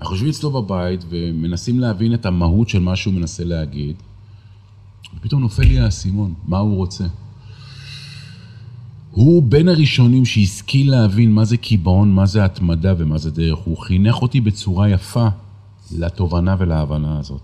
[0.00, 3.96] אנחנו יושבים אצלו בבית ומנסים להבין את המהות של מה שהוא מנסה להגיד,
[5.16, 7.04] ופתאום נופל לי האסימון, מה הוא רוצה.
[9.14, 13.58] הוא בין הראשונים שהשכיל להבין מה זה קיבעון, מה זה התמדה ומה זה דרך.
[13.58, 15.28] הוא חינך אותי בצורה יפה
[15.92, 17.40] לתובנה ולהבנה הזאת.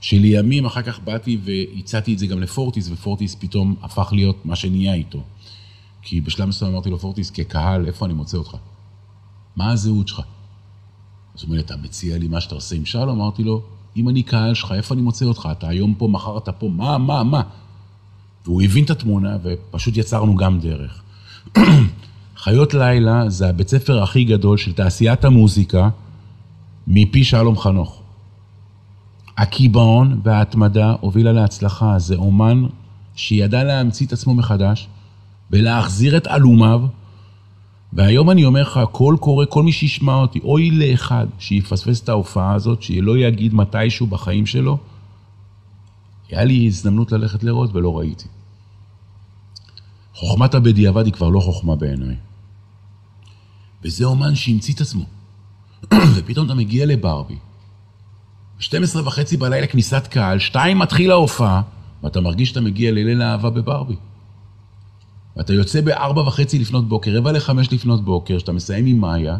[0.00, 4.94] שלימים אחר כך באתי והצעתי את זה גם לפורטיס, ופורטיס פתאום הפך להיות מה שנהיה
[4.94, 5.22] איתו.
[6.02, 8.56] כי בשלב מסוים אמרתי לו, פורטיס, כקהל, איפה אני מוצא אותך?
[9.56, 10.20] מה הזהות שלך?
[11.34, 13.20] אז הוא אומר, אתה מציע לי מה שאתה עושה עם שלום?
[13.20, 13.62] אמרתי לו,
[13.96, 15.48] אם אני קהל שלך, איפה אני מוצא אותך?
[15.52, 17.42] אתה היום פה, מחר אתה פה, מה, מה, מה?
[18.50, 21.02] והוא הבין את התמונה, ופשוט יצרנו גם דרך.
[22.44, 25.88] חיות לילה זה הבית ספר הכי גדול של תעשיית המוזיקה
[26.86, 28.02] מפי שלום חנוך.
[29.38, 31.98] הקיבעון וההתמדה הובילה להצלחה.
[31.98, 32.64] זה אומן
[33.14, 34.88] שידע להמציא את עצמו מחדש
[35.50, 36.82] ולהחזיר את עלומיו.
[37.92, 42.54] והיום אני אומר לך, הכל קורה, כל מי שישמע אותי, אוי לאחד שיפספס את ההופעה
[42.54, 44.78] הזאת, שלא יגיד מתישהו בחיים שלו,
[46.30, 48.26] היה לי הזדמנות ללכת לראות ולא ראיתי.
[50.20, 52.16] חוכמת הבדיעבד היא כבר לא חוכמה בעיניי.
[53.84, 55.04] וזה אומן שהמציא את עצמו.
[56.16, 57.38] ופתאום אתה מגיע לברבי,
[58.58, 61.62] ב-12 וחצי בלילה כניסת קהל, שתיים מתחיל ההופעה,
[62.02, 63.96] ואתה מרגיש שאתה מגיע לליל האהבה בברבי.
[65.36, 69.36] ואתה יוצא בארבע וחצי לפנות בוקר, רבע לחמש לפנות בוקר, שאתה מסיים עם מאיה,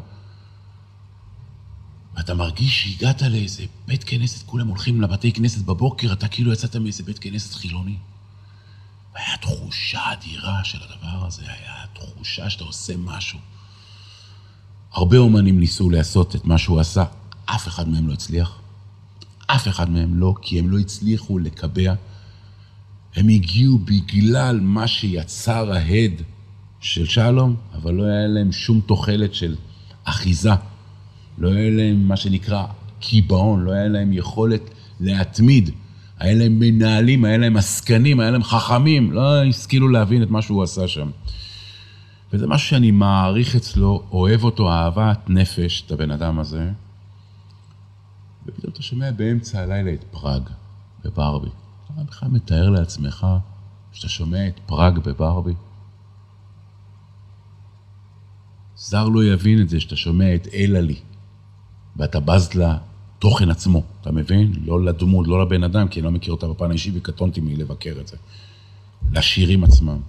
[2.16, 7.02] ואתה מרגיש שהגעת לאיזה בית כנסת, כולם הולכים לבתי כנסת בבוקר, אתה כאילו יצאת מאיזה
[7.02, 7.96] בית כנסת חילוני.
[9.14, 13.38] והיה תחושה אדירה של הדבר הזה, היה תחושה שאתה עושה משהו.
[14.92, 17.04] הרבה אומנים ניסו לעשות את מה שהוא עשה,
[17.44, 18.60] אף אחד מהם לא הצליח.
[19.46, 21.94] אף אחד מהם לא, כי הם לא הצליחו לקבע.
[23.16, 26.22] הם הגיעו בגלל מה שיצר ההד
[26.80, 29.56] של שלום, אבל לא היה להם שום תוחלת של
[30.04, 30.50] אחיזה.
[31.38, 32.66] לא היה להם מה שנקרא
[33.00, 34.70] קיבעון, לא היה להם יכולת
[35.00, 35.70] להתמיד.
[36.20, 40.62] היה להם מנהלים, היה להם עסקנים, היה להם חכמים, לא השכילו להבין את מה שהוא
[40.62, 41.10] עשה שם.
[42.32, 46.70] וזה משהו שאני מעריך אצלו, אוהב אותו אהבת נפש, את הבן אדם הזה.
[48.46, 50.42] ופתאום אתה שומע באמצע הלילה את פראג
[51.04, 51.50] בברבי.
[51.94, 53.26] אתה בכלל מתאר לעצמך
[53.92, 55.54] שאתה שומע את פראג בברבי?
[58.76, 60.98] זר לא יבין את זה שאתה שומע את אלעלי,
[61.96, 62.48] ואתה בז
[63.20, 64.52] לתוכן עצמו, אתה מבין?
[64.64, 68.08] לא לדמות, לא לבן אדם, כי אני לא מכיר אותה בפן האישי וקטונתי מלבקר את
[68.08, 68.16] זה.
[69.12, 70.00] לשירים עצמם.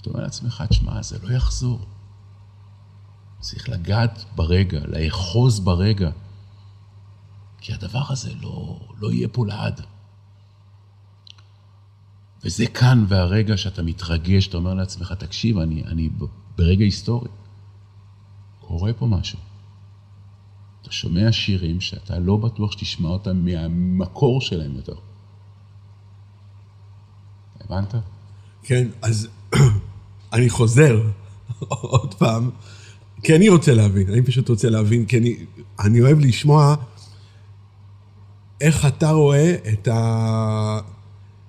[0.00, 1.80] אתה אומר לעצמך, תשמע, זה לא יחזור.
[3.40, 6.10] צריך לגעת ברגע, לאחוז ברגע.
[7.60, 9.80] כי הדבר הזה לא, לא יהיה פה לעד.
[12.44, 16.10] וזה כאן והרגע שאתה מתרגש, אתה אומר לעצמך, תקשיב, אני, אני
[16.56, 17.28] ברגע היסטורי.
[18.60, 19.38] קורה פה משהו.
[20.86, 24.94] אתה שומע שירים שאתה לא בטוח שתשמע אותם מהמקור שלהם יותר.
[27.60, 27.94] הבנת?
[28.62, 29.28] כן, אז
[30.32, 31.02] אני חוזר
[31.68, 32.50] עוד פעם,
[33.22, 35.36] כי אני רוצה להבין, אני פשוט רוצה להבין, כי אני,
[35.80, 36.74] אני אוהב לשמוע
[38.60, 39.88] איך אתה רואה את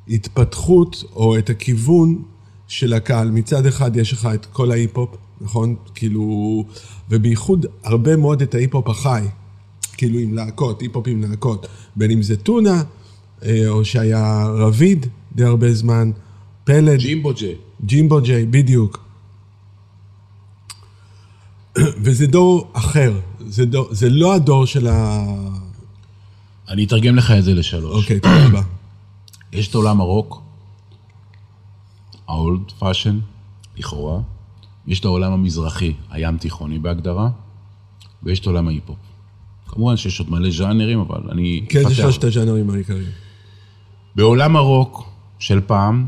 [0.08, 2.24] ההתפתחות או את הכיוון
[2.68, 3.32] של הקהל.
[3.32, 5.76] מצד אחד יש לך את כל ההיפ-הופ, נכון?
[5.96, 6.64] כאילו,
[7.10, 9.24] ובייחוד הרבה מאוד את ההיפ-הופ החי,
[9.98, 12.84] כאילו עם להקות, היפ-הופ עם להקות, בין אם זה טונה,
[13.46, 16.12] אה, או שהיה רביד די הרבה זמן,
[16.64, 17.00] פלד.
[17.00, 17.56] ג'ימבו ג'יי.
[17.86, 19.00] ג'ימבו ג'יי, בדיוק.
[22.04, 25.24] וזה דור אחר, זה, דור, זה לא הדור של ה...
[26.70, 28.04] אני אתרגם לך את זה לשלוש.
[28.04, 28.62] אוקיי, תודה רבה.
[29.54, 30.42] יש את עולם הרוק,
[32.28, 33.20] ה old fashion,
[33.78, 34.20] לכאורה.
[34.88, 37.30] יש את העולם המזרחי, הים תיכוני בהגדרה,
[38.24, 38.98] ויש את עולם ההיפ-הופ.
[39.68, 41.66] כמובן שיש עוד מלא ז'אנרים, אבל אני...
[41.70, 43.08] כן, זה שלושת הז'אנרים העיקריים.
[44.16, 46.08] בעולם הרוק של פעם,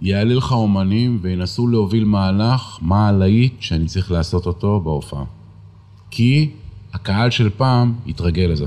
[0.00, 5.24] יעלה לך אומנים וינסו להוביל מהלך, מה הלהיט שאני צריך לעשות אותו בהופעה.
[6.10, 6.50] כי
[6.92, 8.66] הקהל של פעם התרגל לזה.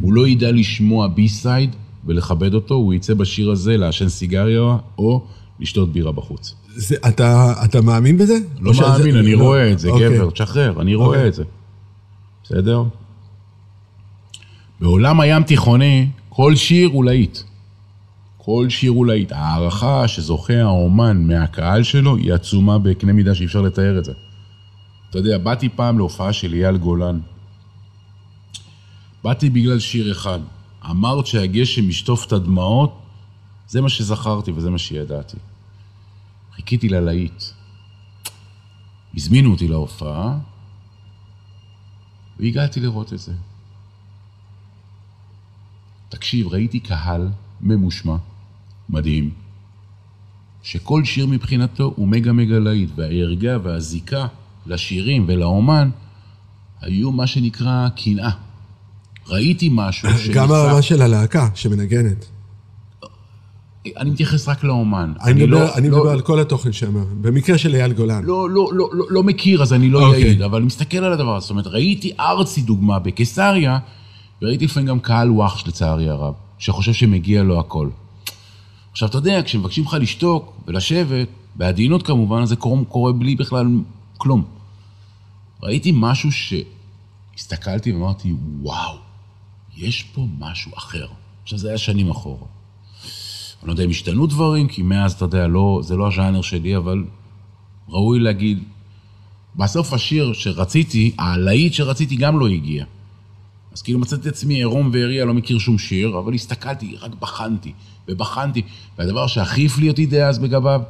[0.00, 5.26] הוא לא ידע לשמוע B-side ולכבד אותו, הוא יצא בשיר הזה לעשן סיגריה או
[5.60, 6.54] לשתות בירה בחוץ.
[6.74, 8.34] זה, אתה, אתה מאמין בזה?
[8.60, 9.42] לא מאמין, אני לא...
[9.42, 10.16] רואה את זה, אוקיי.
[10.16, 11.28] גבר, תשחרר, אני רואה אוקיי.
[11.28, 11.44] את זה.
[12.44, 12.82] בסדר?
[14.80, 17.38] בעולם הים תיכוני, כל שיר הוא להיט.
[18.36, 19.32] כל שיר הוא להיט.
[19.32, 24.12] ההערכה שזוכה האומן מהקהל שלו היא עצומה בקנה מידה שאי אפשר לתאר את זה.
[25.10, 27.20] אתה יודע, באתי פעם להופעה של אייל גולן.
[29.24, 30.38] באתי בגלל שיר אחד.
[30.90, 32.98] אמרת שהגשם ישטוף את הדמעות,
[33.68, 35.36] זה מה שזכרתי וזה מה שידעתי.
[36.60, 37.42] חיכיתי ללהיט.
[39.14, 40.38] הזמינו אותי להופעה,
[42.38, 43.32] והגעתי לראות את זה.
[46.08, 47.28] תקשיב, ראיתי קהל
[47.60, 48.16] ממושמע,
[48.88, 49.30] מדהים,
[50.62, 54.26] שכל שיר מבחינתו הוא מגה מגה להיט, והערגה והזיקה
[54.66, 55.90] לשירים ולאומן
[56.80, 58.30] היו מה שנקרא קנאה.
[59.26, 62.26] ראיתי משהו גם ברמה של הלהקה שמנגנת.
[63.96, 65.12] אני מתייחס רק לאומן.
[65.24, 68.24] אני מדבר, לא- אני לא- מדבר על כל התוכן שם, במקרה של אייל גולן.
[68.24, 70.20] לא, לא, לא, לא, לא מכיר, אז אני לא אוקיי.
[70.20, 71.42] יעיד, אבל אני מסתכל על הדבר הזה.
[71.42, 73.78] זאת אומרת, ראיתי ארצי דוגמה בקיסריה,
[74.42, 77.88] וראיתי לפעמים גם קהל וואחש לצערי הרב, שחושב שמגיע לו הכל.
[78.92, 83.66] עכשיו, אתה יודע, כשמבקשים לך לשתוק ולשבת, בעדינות כמובן, זה קורה, קורה בלי בכלל
[84.16, 84.44] כלום.
[85.62, 88.96] ראיתי משהו שהסתכלתי ואמרתי, וואו,
[89.76, 91.06] יש פה משהו אחר.
[91.42, 92.46] עכשיו, זה היה שנים אחורה.
[93.62, 96.76] אני לא יודע אם השתנו דברים, כי מאז, אתה יודע, לא, זה לא הז'אנר שלי,
[96.76, 97.04] אבל
[97.88, 98.62] ראוי להגיד,
[99.56, 102.84] בסוף השיר שרציתי, הלהיט שרציתי גם לא הגיע.
[103.72, 107.72] אז כאילו מצאתי את עצמי עירום ועריה, לא מכיר שום שיר, אבל הסתכלתי, רק בחנתי,
[108.08, 108.62] ובחנתי.
[108.98, 110.82] והדבר שהכי הפליא אותי דאז בגביו,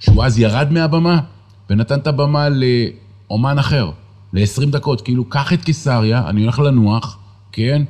[0.00, 1.20] שהוא אז ירד מהבמה,
[1.70, 3.90] ונתן את הבמה לאומן אחר,
[4.32, 5.00] ל-20 דקות.
[5.00, 7.18] כאילו, קח את קיסריה, אני הולך לנוח,
[7.52, 7.82] כן?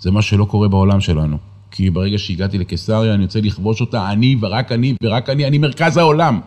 [0.00, 1.38] זה מה שלא קורה בעולם שלנו.
[1.76, 5.96] כי ברגע שהגעתי לקיסריה, אני רוצה לכבוש אותה, אני ורק אני ורק אני, אני מרכז
[5.96, 6.40] העולם.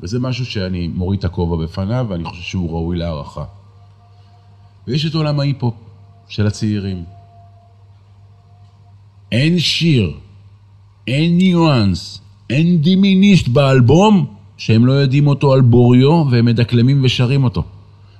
[0.00, 3.44] וזה משהו שאני מוריד את הכובע בפניו, ואני חושב שהוא ראוי להערכה.
[4.86, 5.74] ויש את עולם ההיפ-הופ
[6.28, 7.04] של הצעירים.
[9.32, 10.12] אין שיר,
[11.06, 12.20] אין ניואנס,
[12.50, 17.64] אין דימיניסט באלבום שהם לא יודעים אותו על בוריו והם מדקלמים ושרים אותו.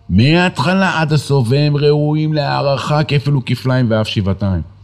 [0.09, 4.78] מההתחלה עד הסוף, והם ראויים להערכה כפל וכפליים ואף שבעתיים.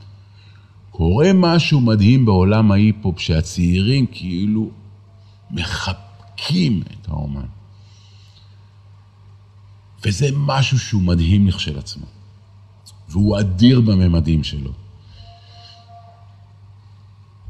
[0.97, 4.71] קורה משהו מדהים בעולם ההיפ-הופ, שהצעירים כאילו
[5.51, 7.47] מחבקים את האומן.
[10.05, 12.07] וזה משהו שהוא מדהים לכשלעצמו.
[13.09, 14.71] והוא אדיר בממדים שלו.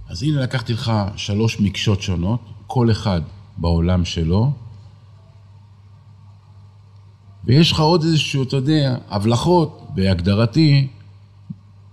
[0.08, 3.20] אז הנה לקחתי לך שלוש מקשות שונות, כל אחד
[3.56, 4.52] בעולם שלו,
[7.44, 10.88] ויש לך עוד איזשהו, אתה יודע, הבלחות, בהגדרתי,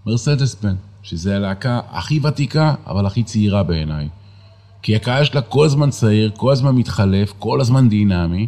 [0.05, 4.09] מרסדס בן, שזה הלהקה הכי ותיקה, אבל הכי צעירה בעיניי.
[4.81, 8.47] כי הקהל שלה כל הזמן צעיר, כל הזמן מתחלף, כל הזמן דינמי,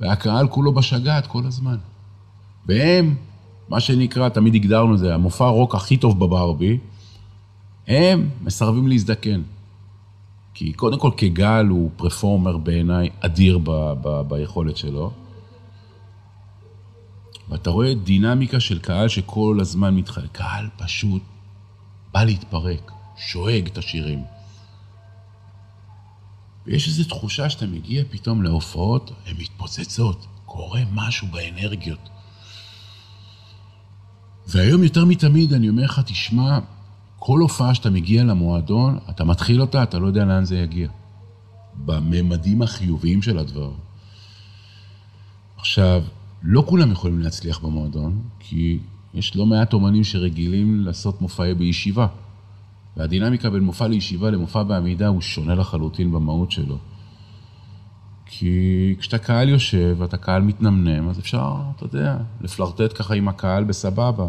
[0.00, 1.76] והקהל כולו בשגעת כל הזמן.
[2.66, 3.14] והם,
[3.68, 6.78] מה שנקרא, תמיד הגדרנו את זה, המופע רוק הכי טוב בברבי,
[7.88, 9.42] הם מסרבים להזדקן.
[10.54, 15.10] כי קודם כל כגל הוא פרפורמר בעיניי אדיר ב- ב- ביכולת שלו.
[17.48, 20.32] ואתה רואה דינמיקה של קהל שכל הזמן מתחלק.
[20.32, 21.22] קהל פשוט
[22.12, 24.24] בא להתפרק, שואג את השירים.
[26.66, 32.08] ויש איזו תחושה שאתה מגיע פתאום להופעות, הן מתפוצצות, קורה משהו באנרגיות.
[34.46, 36.58] והיום יותר מתמיד אני אומר לך, תשמע,
[37.18, 40.88] כל הופעה שאתה מגיע למועדון, אתה מתחיל אותה, אתה לא יודע לאן זה יגיע.
[41.74, 43.72] בממדים החיוביים של הדבר.
[45.56, 46.02] עכשיו,
[46.42, 48.78] לא כולם יכולים להצליח במועדון, כי
[49.14, 52.06] יש לא מעט אומנים שרגילים לעשות מופעי בישיבה.
[52.96, 56.78] והדינמיקה בין מופע לישיבה למופע בעמידה הוא שונה לחלוטין במהות שלו.
[58.26, 63.64] כי כשאתה קהל יושב ואתה קהל מתנמנם, אז אפשר, אתה יודע, לפלרטט ככה עם הקהל
[63.64, 64.28] בסבבה.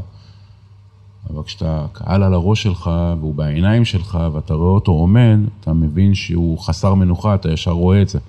[1.30, 6.16] אבל כשאתה קהל על הראש שלך והוא בעיניים שלך ואתה רואה אותו עומד, אתה מבין
[6.16, 8.20] שהוא חסר מנוחה, אתה ישר רואה את זה.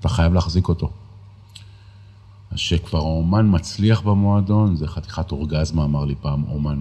[0.00, 0.90] אתה חייב להחזיק אותו.
[2.52, 6.78] אז שכבר האומן מצליח במועדון, זה חתיכת אורגזמה, אמר לי פעם אומן.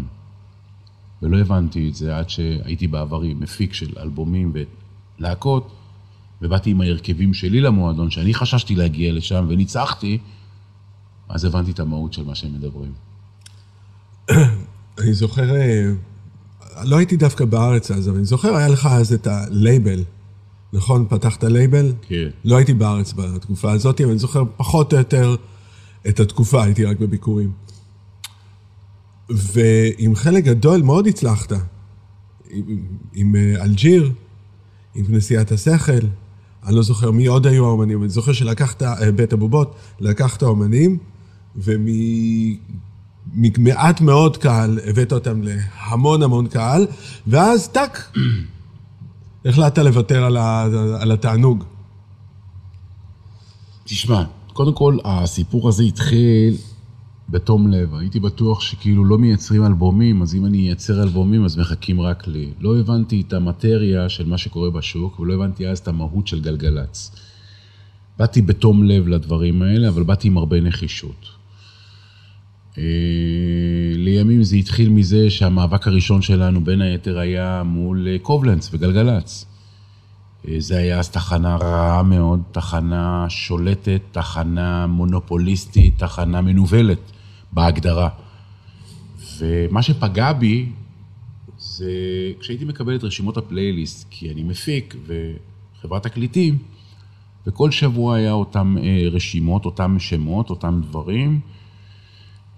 [1.21, 4.53] ולא הבנתי את זה עד שהייתי בעברי מפיק של אלבומים
[5.19, 5.71] ולהקות,
[6.41, 10.17] ובאתי עם ההרכבים שלי למועדון, שאני חששתי להגיע לשם וניצחתי,
[11.29, 12.91] אז הבנתי את המהות של מה שהם מדברים.
[14.99, 15.91] אני זוכר, אה,
[16.83, 20.03] לא הייתי דווקא בארץ אז, אבל אני זוכר, היה לך אז את הלייבל,
[20.73, 21.05] נכון?
[21.09, 21.93] פתחת לייבל?
[22.07, 22.29] כן.
[22.45, 25.35] לא הייתי בארץ בתקופה הזאת, אבל אני זוכר פחות או יותר
[26.09, 27.51] את התקופה, הייתי רק בביקורים.
[29.29, 31.51] ועם חלק גדול מאוד הצלחת.
[32.49, 32.83] עם,
[33.13, 34.11] עם אה, אלג'יר,
[34.95, 36.05] עם כנסיית השכל,
[36.65, 40.97] אני לא זוכר מי עוד היו האומנים, אני זוכר שלקחת, אה, בית הבובות, לקחת אומנים,
[43.35, 46.87] וממעט מאוד קהל הבאת אותם להמון המון קהל,
[47.27, 48.17] ואז טאק,
[49.45, 50.67] החלטת לוותר על, ה,
[50.99, 51.63] על התענוג.
[53.83, 54.23] תשמע,
[54.61, 56.55] קודם כל, הסיפור הזה התחיל
[57.29, 57.95] בתום לב.
[57.95, 62.49] הייתי בטוח שכאילו לא מייצרים אלבומים, אז אם אני אייצר אלבומים, אז מחכים רק לי.
[62.59, 67.11] לא הבנתי את המטריה של מה שקורה בשוק, ולא הבנתי אז את המהות של גלגלצ.
[68.19, 71.25] באתי בתום לב לדברים האלה, אבל באתי עם הרבה נחישות.
[72.77, 72.83] אה,
[73.95, 79.45] לימים זה התחיל מזה שהמאבק הראשון שלנו, בין היתר, היה מול אה, קובלנץ וגלגלצ.
[80.47, 87.11] אה, זה היה אז תחנה רעה מאוד, תחנה שולטת, תחנה מונופוליסטית, תחנה מנוולת
[87.51, 88.09] בהגדרה.
[89.37, 90.69] ומה שפגע בי
[91.57, 91.91] זה
[92.39, 96.57] כשהייתי מקבל את רשימות הפלייליסט, כי אני מפיק וחברת תקליטים,
[97.47, 101.39] וכל שבוע היה אותם אה, רשימות, אותם שמות, אותם דברים.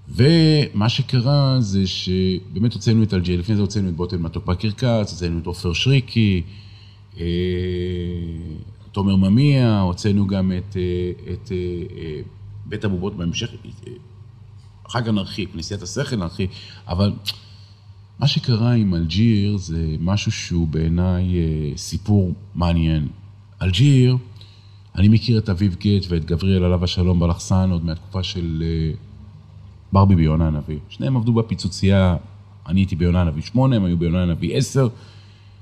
[0.09, 5.39] ומה שקרה זה שבאמת הוצאנו את אלג'י, לפני זה הוצאנו את בוטל מתוק בקרקס, הוצאנו
[5.39, 6.41] את עופר שריקי,
[8.91, 11.51] תומר ממיה, הוצאנו גם את, אה, את
[12.65, 13.49] בית הבובות בהמשך,
[14.87, 16.49] אחר כך נרחיב, כנסיית השכל נרחיב,
[16.87, 17.13] אבל
[18.19, 21.23] מה שקרה עם אלג'יר זה משהו שהוא בעיניי
[21.75, 23.07] סיפור מעניין.
[23.61, 24.17] אלג'יר,
[24.95, 28.95] אני מכיר את אביב גט ואת גבריאל עליו השלום בלחסן עוד מהתקופה של אה,
[29.91, 30.77] ברבי ביונה הנביא.
[30.89, 32.15] שניהם עבדו בפיצוצייה,
[32.67, 34.87] אני הייתי ביונה הנביא שמונה, הם היו ביונה הנביא עשר.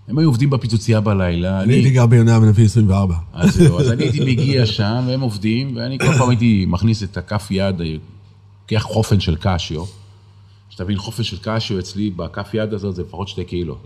[0.07, 1.61] הם היו עובדים בפיצוצייה בלילה.
[1.61, 3.15] אני הייתי גר ביונה הנביא 24.
[3.33, 7.17] אז זהו, אז אני הייתי מגיע שם, והם עובדים, ואני כל פעם הייתי מכניס את
[7.17, 7.75] הכף יד,
[8.61, 9.83] לוקח חופן של קשיו.
[10.69, 13.77] שתבין, חופן של קשיו אצלי, בכף יד הזאת זה לפחות שתי קילו.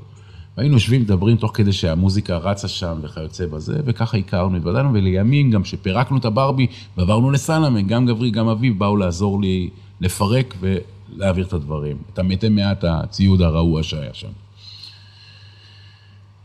[0.57, 5.65] והיינו יושבים, מדברים תוך כדי שהמוזיקה רצה שם וכיוצא בזה, וככה הכרנו, התוודענו, ולימים גם
[5.65, 9.69] שפירקנו את הברבי ועברנו לסלמה, גם גברי, גם אביב, באו לעזור לי
[10.01, 11.97] לפרק ולהעביר את הדברים.
[12.13, 14.44] את המתי מעט הציוד הרעוע שהיה שם.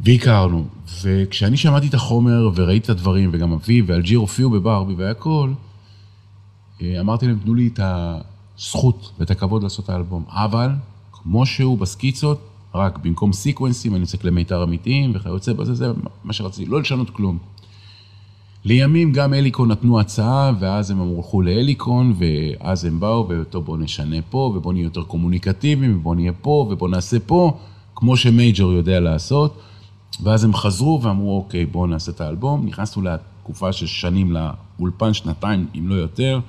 [0.04, 0.64] והכרנו,
[1.02, 5.52] וכשאני שמעתי את החומר וראיתי את הדברים, וגם אביב ואלג'יר הופיעו בברבי והכל,
[6.82, 10.24] אה, אמרתי להם, תנו לי את הזכות ואת הכבוד לעשות את האלבום.
[10.28, 10.70] אבל,
[11.12, 12.40] כמו שהוא בסקיצות,
[12.74, 15.86] רק במקום סיקוונסים, אני עושה כלי מיתר אמיתיים וכיוצא בזה, זה
[16.24, 17.38] מה שרציתי, לא לשנות כלום.
[18.64, 24.16] לימים גם אליקון נתנו הצעה, ואז הם הלכו לאליקון, ואז הם באו, וטוב, בואו נשנה
[24.30, 27.58] פה, ובואו נהיה יותר קומוניקטיביים, ובואו נהיה פה, ובואו נעשה פה,
[27.94, 29.60] כמו שמייג'ור יודע לעשות.
[30.22, 32.66] ואז הם חזרו ואמרו, אוקיי, בואו נעשה את האלבום.
[32.66, 36.40] נכנסנו לתקופה של שנים לאולפן, שנתיים, אם לא יותר.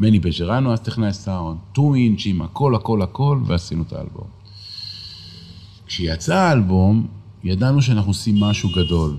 [0.00, 4.26] מני בג'רנו אז טכנאי סאונד, טו אינץ' עם הכל, הכל, הכל, ועשינו את האלבום.
[5.86, 7.06] כשיצא האלבום,
[7.44, 9.16] ידענו שאנחנו עושים משהו גדול.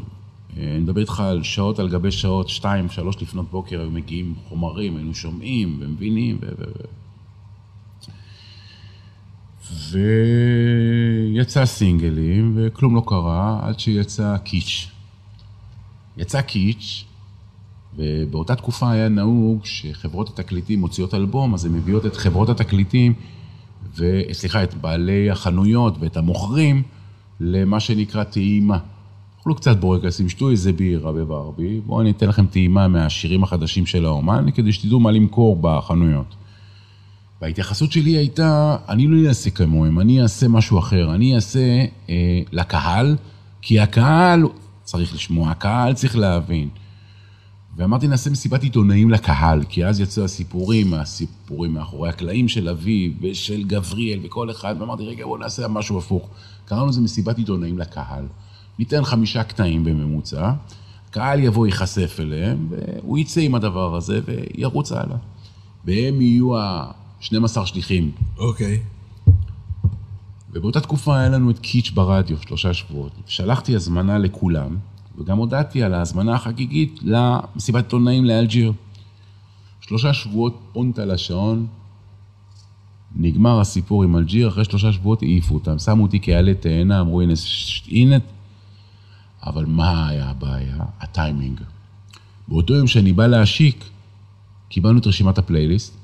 [0.58, 4.34] אה, אני מדבר איתך על שעות על גבי שעות, שתיים, שלוש לפנות בוקר, היו מגיעים
[4.50, 6.48] חומרים, היינו שומעים ומבינים, ו...
[6.60, 6.64] ו...
[9.92, 14.88] ויצא סינגלים, וכלום לא קרה, עד שיצא קיץ'.
[16.18, 17.06] יצא קיץ',
[17.98, 23.14] ובאותה תקופה היה נהוג שחברות התקליטים מוציאות אלבום, אז הן מביאות את חברות התקליטים
[23.98, 26.84] וסליחה, את בעלי החנויות ואת המוכרים
[27.40, 28.78] למה שנקרא טעימה.
[29.42, 34.06] אכלו קצת בורקסים, שתו איזה בירה בברבי, בואו אני אתן לכם טעימה מהשירים החדשים של
[34.06, 36.36] האומן, כדי שתדעו מה למכור בחנויות.
[37.42, 43.16] וההתייחסות שלי הייתה, אני לא אעשה כמוהם, אני אעשה משהו אחר, אני אעשה אה, לקהל,
[43.62, 44.44] כי הקהל
[44.84, 46.70] צריך לשמוע, הקהל צריך להבין.
[47.76, 53.64] ואמרתי, נעשה מסיבת עיתונאים לקהל, כי אז יצאו הסיפורים, הסיפורים מאחורי הקלעים של אביב ושל
[53.64, 56.30] גבריאל וכל אחד, ואמרתי, רגע, בואו נעשה משהו הפוך.
[56.66, 58.26] קראנו לזה מסיבת עיתונאים לקהל.
[58.80, 60.52] ניתן חמישה קטעים בממוצע,
[61.10, 65.18] הקהל יבוא, ייחשף אליהם, והוא יצא עם הדבר הזה וירוץ הלאה.
[65.86, 66.52] והם יהיו
[67.22, 68.12] ה-12 שליחים.
[68.38, 68.80] אוקיי.
[70.52, 73.12] ובאותה תקופה היה לנו את קיץ' ברדיו, שלושה שבועות.
[73.26, 74.78] שלחתי הזמנה לכולם.
[75.18, 78.74] וגם הודעתי על ההזמנה החגיגית למסיבת עיתונאים לאלג'יר.
[79.82, 81.68] שלושה שבועות פונט על השעון,
[83.16, 87.34] נגמר הסיפור עם אלג'יר, אחרי שלושה שבועות העיפו אותם, שמו אותי כעלה תאנה, אמרו הנה,
[87.88, 88.16] הנה,
[89.44, 90.78] אבל מה היה הבעיה?
[91.00, 91.62] הטיימינג.
[92.48, 93.86] באותו יום שאני בא להשיק,
[94.70, 95.98] קיבלנו את רשימת הפלייליסט,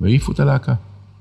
[0.00, 0.74] והעיפו את הלהקה.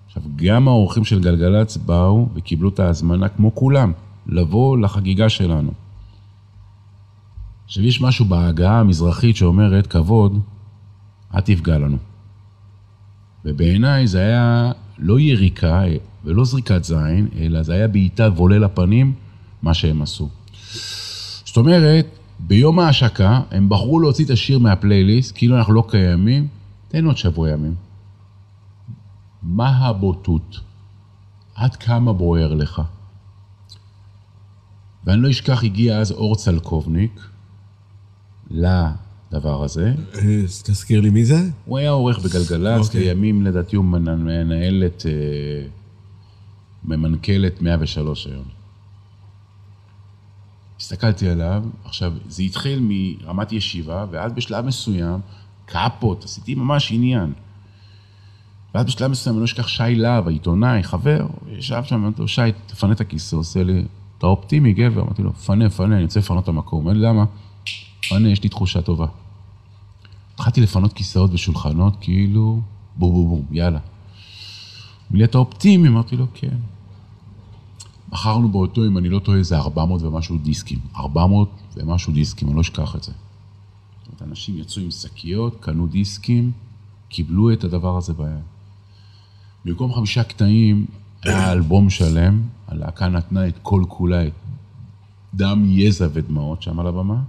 [0.07, 3.91] עכשיו, גם האורחים של גלגלצ באו וקיבלו את ההזמנה, כמו כולם,
[4.27, 5.71] לבוא לחגיגה שלנו.
[7.65, 10.39] עכשיו, יש משהו בהגעה המזרחית שאומרת, כבוד,
[11.35, 11.97] אל תפגע לנו.
[13.45, 15.83] ובעיניי זה היה לא יריקה
[16.25, 19.13] ולא זריקת זין, אלא זה היה בעיטה ועולה לפנים,
[19.61, 20.29] מה שהם עשו.
[21.45, 22.05] זאת אומרת,
[22.39, 26.47] ביום ההשקה, הם בחרו להוציא את השיר מהפלייליסט, כאילו אנחנו לא קיימים,
[26.87, 27.88] תן עוד שבוע ימים.
[29.43, 30.59] מה הבוטות?
[31.55, 32.81] עד כמה בוער לך?
[35.03, 37.19] ואני לא אשכח, הגיע אז אור צלקובניק,
[38.51, 39.93] לדבר הזה.
[40.15, 41.49] אה, תזכיר לי מי זה?
[41.65, 43.01] הוא היה עורך בגלגלצ, אוקיי.
[43.01, 45.67] לימים לדעתי הוא מנהל את, אה,
[46.85, 48.45] ממנכ"ל את 103 היום.
[50.79, 55.19] הסתכלתי עליו, עכשיו, זה התחיל מרמת ישיבה, ואז בשלב מסוים,
[55.65, 57.33] קאפות, עשיתי ממש עניין.
[58.75, 62.41] ואז בשלב מסוים, אני לא אשכח שי להב, העיתונאי, חבר, ישב שם, אמרתי לו, שי,
[62.65, 63.85] תפנה את הכיסא, עושה לי,
[64.17, 65.01] אתה אופטימי, גבר?
[65.01, 66.83] אמרתי לו, פנה, פנה, אני רוצה לפנות את המקום.
[66.83, 67.25] אמר לי, למה?
[68.09, 69.07] פאנה, יש לי תחושה טובה.
[70.33, 72.61] התחלתי לפנות כיסאות ושולחנות, כאילו,
[72.95, 73.79] בום בום בום, יאללה.
[75.11, 75.87] אמר לי, אתה אופטימי?
[75.87, 76.57] אמרתי לו, כן.
[78.11, 80.79] מכרנו באותו, אם אני לא טועה, איזה 400 ומשהו דיסקים.
[80.95, 83.11] 400 ומשהו דיסקים, אני לא אשכח את זה.
[83.11, 86.51] זאת אומרת, אנשים יצאו עם שקיות, קנו דיסקים,
[87.09, 88.58] קיבלו את הדבר הזה ביד.
[89.65, 90.85] במקום חמישה קטעים,
[91.23, 94.33] היה אלבום שלם, הלהקה נתנה את כל כולה, את
[95.33, 97.21] דם, יזע ודמעות שם על הבמה,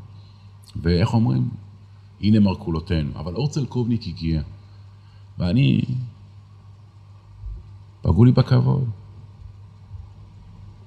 [0.82, 1.48] ואיך אומרים?
[2.20, 3.10] הנה מרכולותינו.
[3.16, 4.42] אבל אורצל קובניק הגיע,
[5.38, 5.82] ואני,
[8.02, 8.84] פגעו לי בכבוד.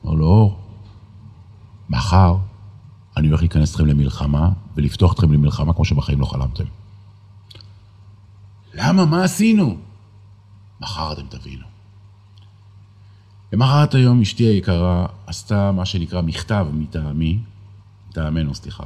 [0.05, 0.59] אמר לו, אור,
[1.89, 2.37] מחר
[3.17, 6.63] אני הולך להיכנס אתכם למלחמה ולפתוח אתכם למלחמה כמו שבחיים לא חלמתם.
[8.73, 9.05] למה?
[9.05, 9.77] מה עשינו?
[10.83, 11.65] מחר אתם תבינו.
[13.53, 17.39] למחרת היום אשתי היקרה עשתה מה שנקרא מכתב מטעמי,
[18.09, 18.83] מטעמנו, סליחה,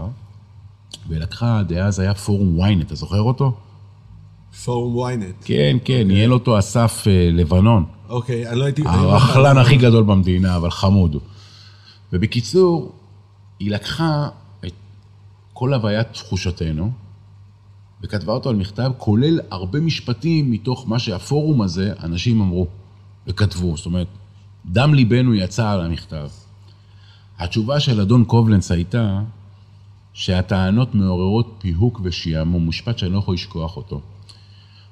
[1.08, 3.58] ולקחה, דאז היה פורום ynet, אתה זוכר אותו?
[4.66, 5.46] פורום ynet.
[5.46, 7.86] כן, כן, ניהל אותו אסף אה, לבנון.
[8.10, 8.84] אוקיי, אני לא הייתי...
[8.86, 11.22] הרכלן הכי גדול במדינה, אבל חמוד הוא.
[12.14, 12.92] ובקיצור,
[13.60, 14.30] היא לקחה
[14.66, 14.74] את
[15.54, 16.92] כל הוויית תחושתנו,
[18.02, 22.68] וכתבה אותו על מכתב, כולל הרבה משפטים מתוך מה שהפורום הזה, אנשים אמרו
[23.28, 23.78] וכתבו.
[23.78, 24.08] זאת אומרת,
[24.66, 26.30] דם ליבנו יצא על המכתב.
[27.40, 29.22] התשובה של אדון קובלנץ הייתה
[30.14, 34.02] שהטענות מעוררות פיהוק ושעמום, משפט שאני לא יכול לשכוח אותו.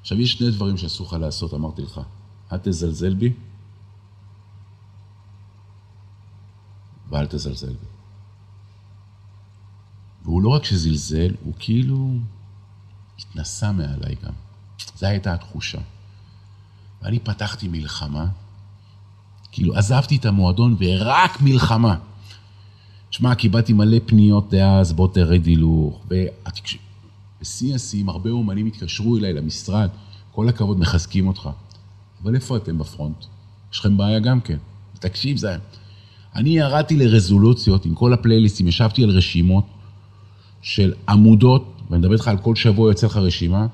[0.00, 2.00] עכשיו, יש שני דברים שאסור לך לעשות, אמרתי לך.
[2.52, 3.32] אל תזלזל בי,
[7.08, 7.86] ואל תזלזל בי.
[10.24, 12.10] והוא לא רק שזלזל, הוא כאילו
[13.18, 14.32] התנסה מעליי גם.
[14.98, 15.78] זו הייתה התחושה.
[17.02, 18.26] ואני פתחתי מלחמה,
[19.52, 21.96] כאילו עזבתי את המועדון ורק מלחמה.
[23.10, 26.04] שמע, קיבלתי מלא פניות דאז, בוא תרד הילוך.
[27.40, 29.88] בשיא השיאים, הרבה אומנים התקשרו אליי למשרד,
[30.32, 31.48] כל הכבוד, מחזקים אותך.
[32.22, 33.24] אבל איפה אתם בפרונט?
[33.72, 34.58] יש לכם בעיה גם כן.
[35.00, 35.56] תקשיב, זה...
[36.34, 39.66] אני ירדתי לרזולוציות עם כל הפלייליסטים, ישבתי על רשימות
[40.62, 43.66] של עמודות, ואני מדבר איתך על כל שבוע יוצא לך רשימה,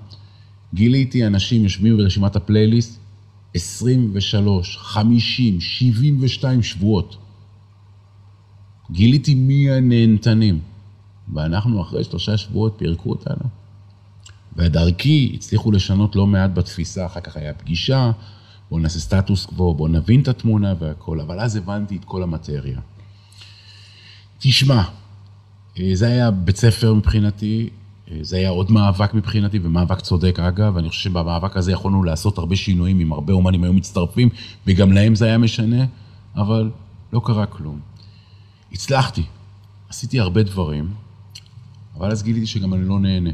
[0.74, 3.00] גיליתי אנשים יושבים ברשימת הפלייליסט
[3.54, 7.16] 23, 50, 72 שבועות.
[8.90, 10.60] גיליתי מי הנהנתנים,
[11.34, 13.48] ואנחנו אחרי שלושה שבועות פירקו אותנו.
[14.56, 18.10] ודרכי הצליחו לשנות לא מעט בתפיסה, אחר כך היה פגישה,
[18.70, 22.80] בואו נעשה סטטוס קוו, בואו נבין את התמונה והכל, אבל אז הבנתי את כל המטריה.
[24.38, 24.82] תשמע,
[25.78, 27.70] אה, זה היה בית ספר מבחינתי,
[28.20, 32.56] זה היה עוד מאבק מבחינתי, ומאבק צודק אגב, אני חושב שבמאבק הזה יכולנו לעשות הרבה
[32.56, 34.28] שינויים, אם הרבה אומנים היו מצטרפים,
[34.66, 35.84] וגם להם זה היה משנה,
[36.36, 36.70] אבל
[37.12, 37.80] לא קרה כלום.
[38.72, 39.22] הצלחתי,
[39.88, 40.88] עשיתי הרבה דברים,
[41.96, 43.30] אבל אז גיליתי שגם אני לא נהנה.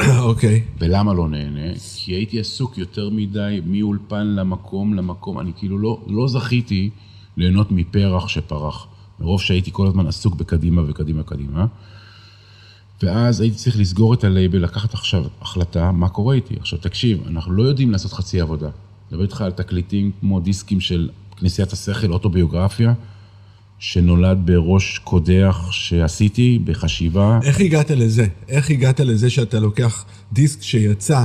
[0.28, 0.62] אוקיי.
[0.78, 1.74] ולמה לא נהנה?
[1.96, 6.90] כי הייתי עסוק יותר מדי מאולפן למקום למקום, אני כאילו לא, לא זכיתי
[7.36, 8.86] ליהנות מפרח שפרח,
[9.20, 11.66] מרוב שהייתי כל הזמן עסוק בקדימה וקדימה קדימה.
[13.02, 16.54] ואז הייתי צריך לסגור את הלייבל, לקחת עכשיו החלטה, מה קורה איתי.
[16.60, 18.68] עכשיו תקשיב, אנחנו לא יודעים לעשות חצי עבודה.
[19.10, 22.92] מדבר איתך על תקליטים כמו דיסקים של כנסיית השכל, אוטוביוגרפיה,
[23.78, 27.40] שנולד בראש קודח שעשיתי בחשיבה.
[27.42, 28.26] איך הגעת לזה?
[28.48, 31.24] איך הגעת לזה שאתה לוקח דיסק שיצא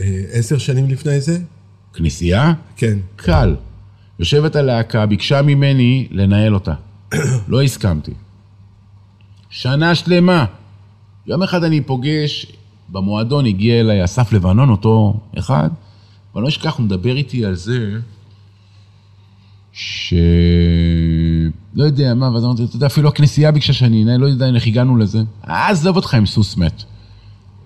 [0.00, 1.38] אה, עשר שנים לפני זה?
[1.94, 2.52] כנסייה?
[2.76, 2.98] כן.
[3.16, 3.56] קל.
[4.18, 6.74] יושבת הלהקה, ביקשה ממני לנהל אותה.
[7.48, 8.12] לא הסכמתי.
[9.52, 10.44] שנה שלמה.
[11.26, 12.46] יום אחד אני פוגש,
[12.88, 15.68] במועדון הגיע אליי אסף לבנון, אותו אחד,
[16.34, 17.98] ואני לא אשכח, הוא מדבר איתי על זה
[19.72, 20.14] ש...
[21.74, 24.66] לא יודע מה, ואז אמרתי, אתה יודע, אפילו הכנסייה ביקשה שאני אנהל, לא יודע איך
[24.66, 25.22] הגענו לזה.
[25.42, 26.82] עזוב אותך עם סוס מת.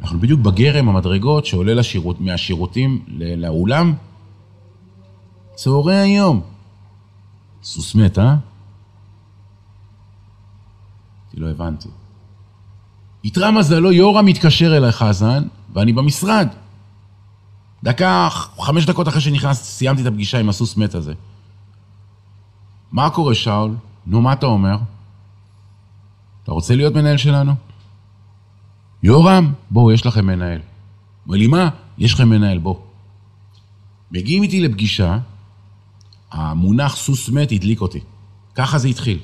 [0.01, 3.95] אנחנו בדיוק בגרם, המדרגות, שעולה לשירות, מהשירותים לאולם.
[5.55, 6.41] צהרי היום.
[7.63, 8.37] סוס מת, אה?
[11.37, 11.89] לא הבנתי.
[13.25, 16.49] איתרע מזלו, יורם מתקשר אליי חזן, ואני במשרד.
[17.83, 18.29] דקה,
[18.61, 21.15] חמש דקות אחרי שנכנס, סיימתי את הפגישה עם הסוס מת הזה.
[22.93, 23.75] מה קורה, שאול?
[24.07, 24.77] נו, מה אתה אומר?
[26.43, 27.53] אתה רוצה להיות מנהל שלנו?
[29.03, 30.61] יורם, בואו, יש לכם מנהל.
[31.27, 31.69] אומר לי, מה?
[31.99, 32.81] יש לכם מנהל, בואו.
[34.11, 35.19] מגיעים איתי לפגישה,
[36.33, 38.01] המונח סוס מת הדליק אותי.
[38.55, 39.19] ככה זה התחיל.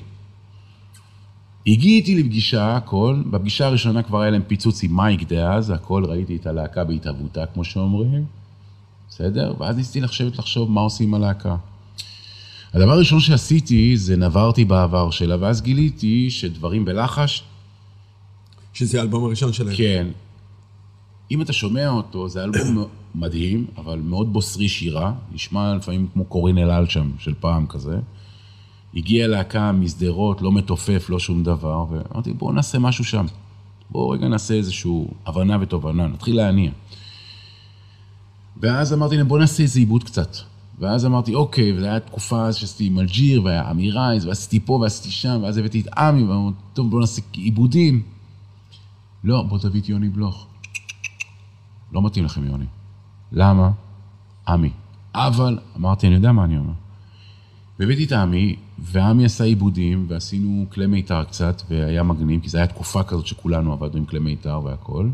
[1.67, 6.35] הגיע איתי לפגישה, הכל, בפגישה הראשונה כבר היה להם פיצוץ עם מייק דאז, הכל, ראיתי
[6.35, 8.25] את הלהקה בהתהוותה, כמו שאומרים,
[9.09, 9.53] בסדר?
[9.59, 11.55] ואז ניסיתי לחשבת לחשוב מה עושים עם הלהקה.
[12.73, 17.43] הדבר הראשון שעשיתי זה נברתי בעבר שלה, ואז גיליתי שדברים בלחש
[18.73, 19.75] שזה האלבום הראשון שלהם.
[19.75, 20.07] כן.
[21.31, 22.85] אם אתה שומע אותו, זה אלבום
[23.15, 27.99] מדהים, אבל מאוד בוסרי שירה, נשמע לפעמים כמו קורין אלעל שם, של פעם כזה.
[28.95, 33.25] הגיעה להקה משדרות, לא מתופף, לא שום דבר, ואמרתי, בואו נעשה משהו שם.
[33.89, 36.71] בואו רגע נעשה איזושהי הבנה ותובנה, נתחיל להניע.
[38.57, 40.37] ואז אמרתי להם, בואו נעשה איזה עיבוד קצת.
[40.79, 45.11] ואז אמרתי, אוקיי, וזו הייתה תקופה שעשיתי עם אלג'יר, והיה אמי רייז, ועשיתי פה ועשיתי
[45.11, 48.01] שם, ואז הבאתי את עמי, ואמרתי, טוב, בואו נעשה עיבודים.
[49.23, 50.47] לא, בוא תביא את יוני בלוך.
[51.91, 52.65] לא מתאים לכם, יוני.
[53.31, 53.71] למה?
[54.47, 54.69] עמי.
[55.15, 56.73] אבל, אמרתי, אני יודע מה אני אומר.
[57.79, 62.73] והבאתי את עמי, ועמי עשה עיבודים, ועשינו כלי מיתר קצת, והיה מגניב, כי זו הייתה
[62.73, 65.09] תקופה כזאת שכולנו עבדנו עם כלי מיתר והכל.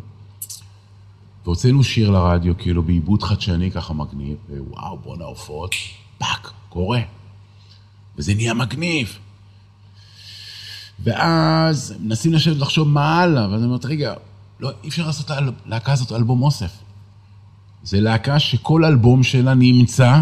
[1.46, 5.76] והוצאנו שיר לרדיו, כאילו בעיבוד חדשני ככה מגניב, ווואו, בואנה הופעות,
[6.18, 7.02] fuck, קורה.
[8.18, 9.18] וזה נהיה מגניב.
[11.04, 14.14] ואז מנסים לשבת לחשוב מה הלאה, ואז אני אומרת, רגע,
[14.60, 15.32] לא, אי אפשר לעשות
[15.66, 16.78] להקה הזאת אלבום אוסף.
[17.84, 20.22] זה להקה שכל אלבום שלה נמצא,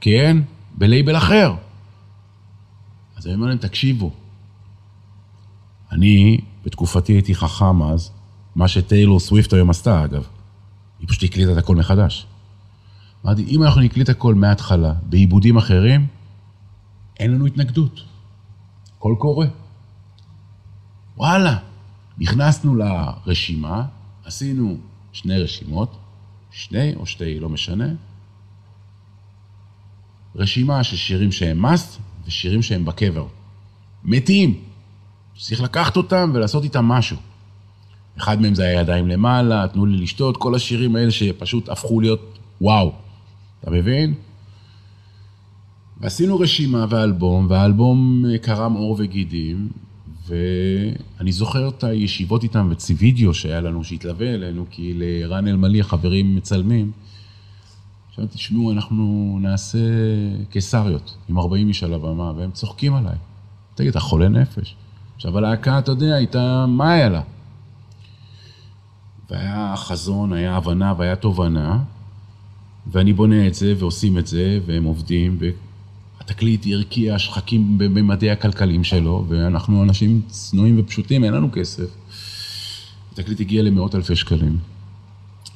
[0.00, 0.36] כן,
[0.74, 1.54] בלייבל אחר.
[3.22, 4.10] אז אני אומר להם, תקשיבו,
[5.92, 8.10] אני, בתקופתי הייתי חכם אז,
[8.54, 10.26] מה שטיילור סוויפט היום עשתה, אגב.
[11.00, 12.26] היא פשוט הקליטה את הכל מחדש.
[13.24, 16.06] אמרתי, אם אנחנו נקליט הכל מההתחלה, בעיבודים אחרים,
[17.20, 18.00] אין לנו התנגדות.
[18.96, 19.46] הכל קורה.
[21.16, 21.58] וואלה,
[22.18, 23.84] נכנסנו לרשימה,
[24.24, 24.76] עשינו
[25.12, 25.98] שני רשימות,
[26.50, 27.88] שני או שתי, לא משנה.
[30.34, 33.26] רשימה של שירים שהם must ושירים שהם בקבר.
[34.04, 34.54] מתים.
[35.38, 37.16] צריך לקחת אותם ולעשות איתם משהו.
[38.18, 42.38] אחד מהם זה היה ידיים למעלה, תנו לי לשתות, כל השירים האלה שפשוט הפכו להיות
[42.60, 42.92] וואו.
[43.60, 44.14] אתה מבין?
[46.00, 49.68] ועשינו רשימה ואלבום, והאלבום קרם עור וגידים,
[50.26, 56.36] ואני זוכר את הישיבות איתם וצי וידאו שהיה לנו, שהתלווה אלינו, כי לרן אלמלי החברים
[56.36, 56.90] מצלמים.
[58.12, 59.78] עכשיו תשמעו, אנחנו נעשה
[60.50, 63.16] קיסריות עם 40 איש על הבמה, והם צוחקים עליי.
[63.74, 64.76] תגיד, אתה חולה נפש?
[65.16, 67.22] עכשיו הלהקה, אתה יודע, הייתה, מה היה לה?
[69.30, 71.78] והיה חזון, היה הבנה והיה תובנה,
[72.86, 75.38] ואני בונה את זה ועושים את זה, והם עובדים,
[76.20, 81.96] והתקליט הרקיע שחקים בממדי הכלכליים שלו, ואנחנו אנשים צנועים ופשוטים, אין לנו כסף.
[83.12, 84.71] התקליט הגיע למאות אלפי שקלים.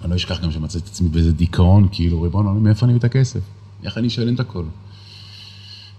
[0.03, 3.05] אני לא אשכח גם שמצאתי את עצמי באיזה דיכאון, כאילו, ריבונו, מאיפה אני מביא את
[3.05, 3.41] הכסף?
[3.85, 4.65] איך אני אשלם את הכל?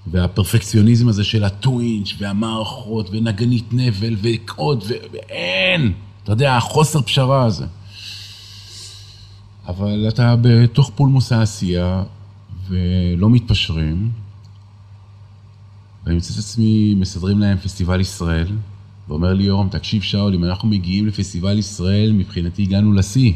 [0.08, 5.94] והפרפקציוניזם הזה של הטווינץ' והמערכות ונגנית נבל ועוד, ואין!
[6.24, 7.66] אתה יודע, החוסר פשרה הזה.
[9.68, 12.04] אבל אתה בתוך פולמוס העשייה
[12.70, 14.12] ולא מתפשרים,
[16.04, 18.48] ואני מוצא את עצמי, מסדרים להם פסטיבל ישראל,
[19.08, 23.34] ואומר לי יורם, תקשיב שאול, אם אנחנו מגיעים לפסטיבל ישראל, מבחינתי הגענו לשיא.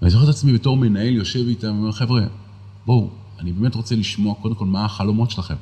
[0.00, 2.22] ואני זוכר את עצמי בתור מנהל, יושב איתם, ואומר, חבר'ה,
[2.86, 5.54] בואו, אני באמת רוצה לשמוע קודם כל מה החלומות שלכם.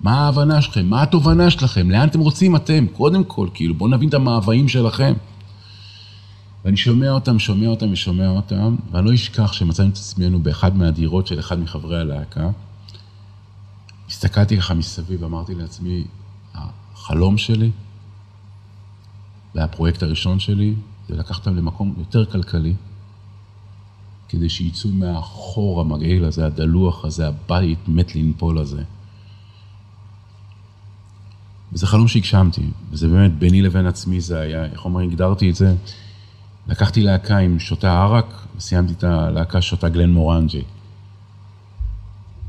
[0.00, 0.86] מה ההבנה שלכם?
[0.86, 1.90] מה התובנה שלכם?
[1.90, 2.86] לאן אתם רוצים אתם?
[2.92, 5.14] קודם כל, כאילו, בואו נבין את המאוויים שלכם.
[6.64, 11.26] ואני שומע אותם, שומע אותם ושומע אותם, ואני לא אשכח שמצאנו את עצמנו באחד מהדירות
[11.26, 12.50] של אחד מחברי הלהקה.
[14.08, 16.04] הסתכלתי ככה מסביב ואמרתי לעצמי,
[16.54, 17.70] החלום שלי,
[19.54, 20.74] והפרויקט הראשון שלי,
[21.08, 22.74] זה לקחת אותם למקום יותר כלכלי,
[24.28, 28.82] כדי שיצאו מהחור המגעיל הזה, הדלוח הזה, הבית מת לנפול הזה.
[31.72, 35.74] וזה חלום שהגשמתי, וזה באמת ביני לבין עצמי זה היה, איך אומרים, הגדרתי את זה.
[36.68, 40.62] לקחתי להקה עם שותה ערק, וסיימתי את הלהקה שותה גלן מורנג'י.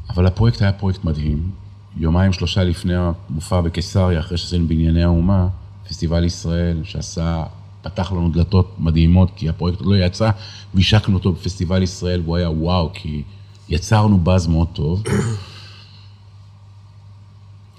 [0.10, 1.52] אבל הפרויקט היה פרויקט מדהים.
[1.98, 5.48] יומיים שלושה לפני המופע בקיסריה, אחרי שעשינו בענייני האומה,
[5.90, 7.44] פסטיבל ישראל, שעשה,
[7.82, 10.30] פתח לנו דלתות מדהימות, כי הפרויקט לא יצא,
[10.74, 13.24] והשקנו אותו בפסטיבל ישראל, והוא היה וואו, כי
[13.70, 15.04] יצרנו באז מאוד טוב.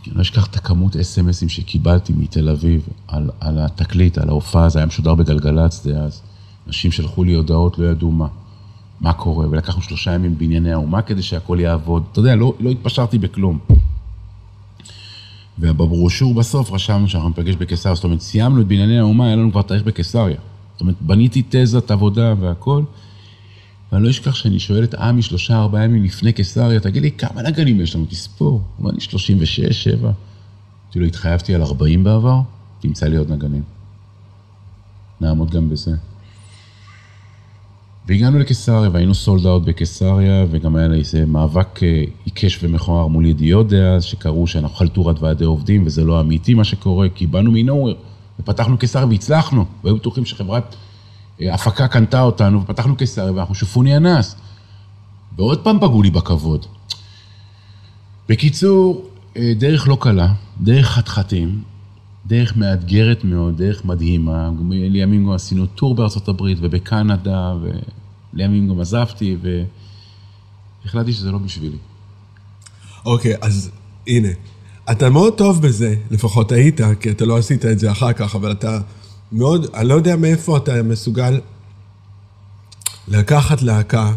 [0.06, 4.78] אני לא אשכח את הכמות אס.אם.אסים שקיבלתי מתל אביב על, על התקליט, על ההופעה, זה
[4.78, 6.22] היה משודר בגלגלצ דאז.
[6.66, 8.26] אנשים שלחו לי הודעות, לא ידעו מה,
[9.00, 12.02] מה קורה, ולקחנו שלושה ימים בענייני האומה כדי שהכל יעבוד.
[12.12, 13.58] אתה יודע, לא, לא התפשרתי בכלום.
[15.60, 19.62] ובברושור בסוף רשמנו שאנחנו נפגש בקיסריה, זאת אומרת, סיימנו את בנייני האומה, היה לנו כבר
[19.62, 20.36] תאריך בקיסריה.
[20.72, 22.82] זאת אומרת, בניתי תזת עבודה והכל,
[23.92, 27.42] ואני לא אשכח שאני שואל את עמי שלושה, ארבעה ימים לפני קיסריה, תגיד לי, כמה
[27.42, 28.06] נגנים יש לנו?
[28.06, 28.50] תספור.
[28.50, 29.98] הוא אומר לי, 36, 7.
[30.00, 32.40] אמרתי לו, התחייבתי על 40 בעבר,
[32.80, 33.62] תמצא לי עוד נגנים.
[35.20, 35.96] נעמוד גם בזה.
[38.06, 43.26] והגענו לקיסריה, והיינו סולד אאוט בקיסריה, וגם היה לי איזה מאבק אה, עיקש ומכוער מול
[43.26, 47.94] ידיעות דאז, שקראו שאנחנו חלטורת ועדי עובדים, וזה לא אמיתי מה שקורה, כי באנו מנוהוור,
[48.40, 50.76] ופתחנו קיסריה והצלחנו, והיו בטוחים שחברת
[51.40, 54.36] אה, הפקה קנתה אותנו, ופתחנו קיסריה, ואנחנו שופוני אנס.
[55.36, 56.66] ועוד פעם פגעו לי בכבוד.
[58.28, 59.04] בקיצור,
[59.36, 61.62] אה, דרך לא קלה, דרך חתחתים,
[62.30, 64.50] דרך מאתגרת מאוד, דרך מדהימה.
[64.70, 67.54] לימים גם עשינו טור בארצות הברית ובקנדה,
[68.34, 69.36] ולימים גם עזבתי,
[70.84, 71.76] והחלטתי שזה לא בשבילי.
[73.06, 73.70] אוקיי, אז
[74.06, 74.28] הנה.
[74.90, 78.52] אתה מאוד טוב בזה, לפחות היית, כי אתה לא עשית את זה אחר כך, אבל
[78.52, 78.80] אתה
[79.32, 81.40] מאוד, אני לא יודע מאיפה אתה מסוגל
[83.08, 84.12] לקחת להקה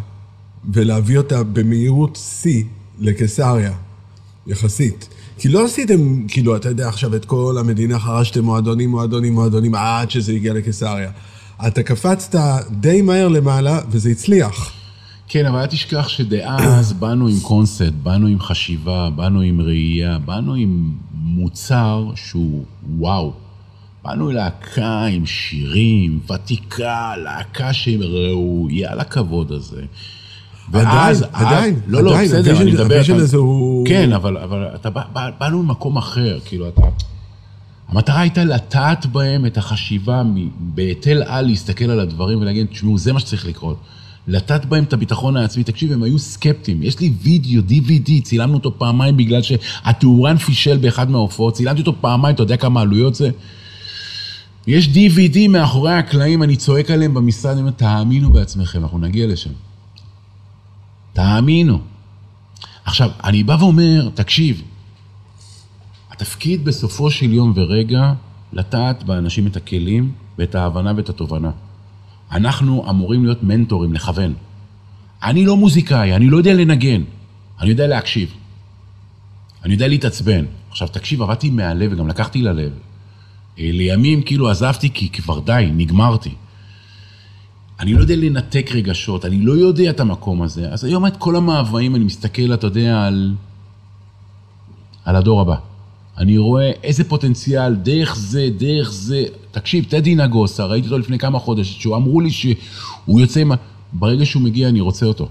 [0.74, 2.64] ולהביא אותה במהירות שיא
[2.99, 3.74] לקיסריה,
[4.47, 5.09] יחסית.
[5.38, 10.11] כי לא עשיתם, כאילו, אתה יודע, עכשיו את כל המדינה חרשתם מועדונים, מועדונים, מועדונים, עד
[10.11, 11.11] שזה הגיע לקיסריה.
[11.67, 12.36] אתה קפצת
[12.71, 14.73] די מהר למעלה, וזה הצליח.
[15.27, 20.53] כן, אבל אל תשכח שדאז באנו עם קונספט, באנו עם חשיבה, באנו עם ראייה, באנו
[20.53, 22.65] עם מוצר שהוא
[22.97, 23.34] וואו.
[24.03, 29.81] באנו להקה עם שירים, ותיקה, להקה שהיא ראויה לכבוד הזה.
[30.74, 32.84] ואז, עדיין, לא, לא, בסדר, אני מדבר...
[32.84, 33.88] ה vision הזה הוא...
[33.88, 36.82] כן, אבל, אבל אתה בא, בא, באנו ממקום אחר, כאילו, אתה...
[37.88, 40.24] המטרה הייתה לטעת בהם את החשיבה
[40.59, 43.78] בהיטל על להסתכל על הדברים ולהגיד, תשמעו, זה מה שצריך לקרות.
[44.28, 45.63] לטעת בהם את הביטחון העצמי.
[45.63, 46.84] תקשיב, הם היו סקפטיים.
[46.84, 52.36] יש לי וידאו, DVD, צילמנו אותו פעמיים בגלל שהתאורן פישל באחד מההופעות, צילמתי אותו פעמיים,
[52.36, 53.30] אתה יודע כמה עלויות זה?
[54.67, 59.49] יש DVD מאחורי הקלעים, אני צועק עליהם במשרד, אני אומר, תאמינו בעצמכם, אנחנו נגיע לשם.
[61.14, 61.80] תאמינו.
[62.86, 64.61] עכשיו, אני בא ואומר, תקשיב,
[66.11, 68.14] התפקיד בסופו של יום ורגע,
[68.53, 71.51] לטעת באנשים את הכלים ואת ההבנה ואת התובנה.
[72.32, 74.34] אנחנו אמורים להיות מנטורים, לכוון.
[75.24, 77.03] אני לא מוזיקאי, אני לא יודע לנגן,
[77.59, 78.34] אני יודע להקשיב.
[79.64, 80.45] אני יודע להתעצבן.
[80.70, 82.72] עכשיו, תקשיב, עבדתי מהלב וגם לקחתי ללב.
[83.59, 86.34] אה, לימים כאילו עזבתי כי כבר די, נגמרתי.
[87.80, 90.69] אני לא יודע לנתק רגשות, אני לא יודע את המקום הזה.
[90.69, 93.34] אז היום את כל המאוויים, אני מסתכל, אתה יודע, על,
[95.05, 95.55] על הדור הבא.
[96.17, 99.24] אני רואה איזה פוטנציאל, דרך זה, דרך זה.
[99.51, 103.51] תקשיב, טדי נגוסה, ראיתי אותו לפני כמה חודשים, שהוא אמרו לי שהוא יוצא עם...
[103.93, 105.28] ברגע שהוא מגיע, אני רוצה אותו.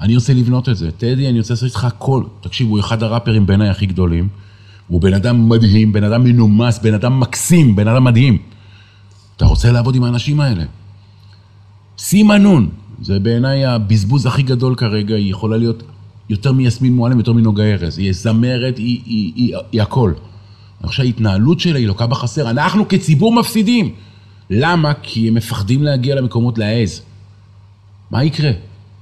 [0.00, 0.90] אני רוצה לבנות את זה.
[0.90, 2.24] טדי, אני רוצה לעשות איתך הכל.
[2.40, 4.28] תקשיב, הוא אחד הראפרים בעיניי הכי גדולים.
[4.88, 8.38] הוא בן אדם מדהים, בן אדם מנומס, בן אדם מקסים, בן אדם מדהים.
[9.36, 10.64] אתה רוצה לעבוד עם האנשים האלה?
[11.98, 12.68] סימה נון,
[13.02, 15.82] זה בעיניי הבזבוז הכי גדול כרגע, היא יכולה להיות
[16.30, 17.98] יותר מיסמין מועלם, יותר מנוגה ארז.
[17.98, 20.12] היא זמרת, היא, היא, היא, היא הכל.
[20.80, 22.50] אני חושב שההתנהלות שלה היא לוקה בחסר.
[22.50, 23.94] אנחנו כציבור מפסידים.
[24.50, 24.92] למה?
[25.02, 27.02] כי הם מפחדים להגיע למקומות להעז.
[28.10, 28.50] מה יקרה?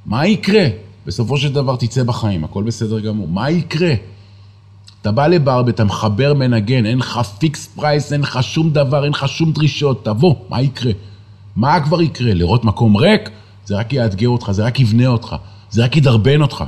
[0.06, 0.66] מה יקרה?
[1.06, 3.28] בסופו של דבר תצא בחיים, הכל בסדר גמור.
[3.28, 3.94] מה יקרה?
[5.02, 9.12] אתה בא לברבי, אתה מחבר מנגן, אין לך fix price, אין לך שום דבר, אין
[9.12, 10.92] לך שום דרישות, תבוא, מה יקרה?
[11.56, 12.34] מה כבר יקרה?
[12.34, 13.30] לראות מקום ריק?
[13.64, 15.36] זה רק יאתגר אותך, זה רק יבנה אותך,
[15.70, 16.64] זה רק ידרבן אותך.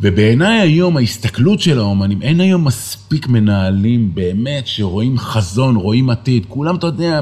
[0.00, 6.46] ובעיניי היום ההסתכלות של האומנים, אין היום מספיק מנהלים באמת שרואים חזון, רואים עתיד.
[6.48, 7.20] כולם, אתה יודע,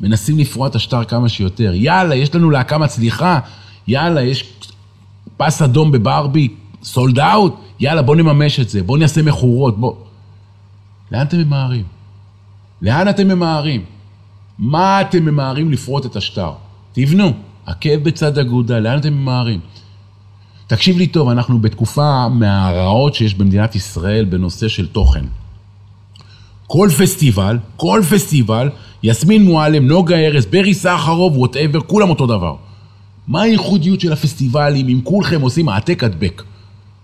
[0.00, 1.72] מנסים לפרוע את השטר כמה שיותר.
[1.74, 3.40] יאללה, יש לנו להקה מצליחה,
[3.88, 4.44] יאללה, יש
[5.36, 6.48] פס אדום בברבי,
[6.82, 9.94] סולד אאוט, יאללה, בוא נממש את זה, בוא נעשה מכורות, בוא...
[11.12, 11.84] לאן אתם ממהרים?
[12.82, 13.84] לאן אתם ממהרים?
[14.58, 16.50] מה אתם ממהרים לפרוט את השטר?
[16.92, 17.32] תבינו,
[17.66, 19.60] עקב בצד אגודל, לאן אתם ממהרים?
[20.66, 25.24] תקשיב לי טוב, אנחנו בתקופה מהרעות שיש במדינת ישראל בנושא של תוכן.
[26.66, 28.70] כל פסטיבל, כל פסטיבל,
[29.02, 32.54] יסמין מועלם, נוגה ארז, ברי סחרוב, whatever, כולם אותו דבר.
[33.28, 36.42] מה הייחודיות של הפסטיבלים אם כולכם עושים העתק הדבק?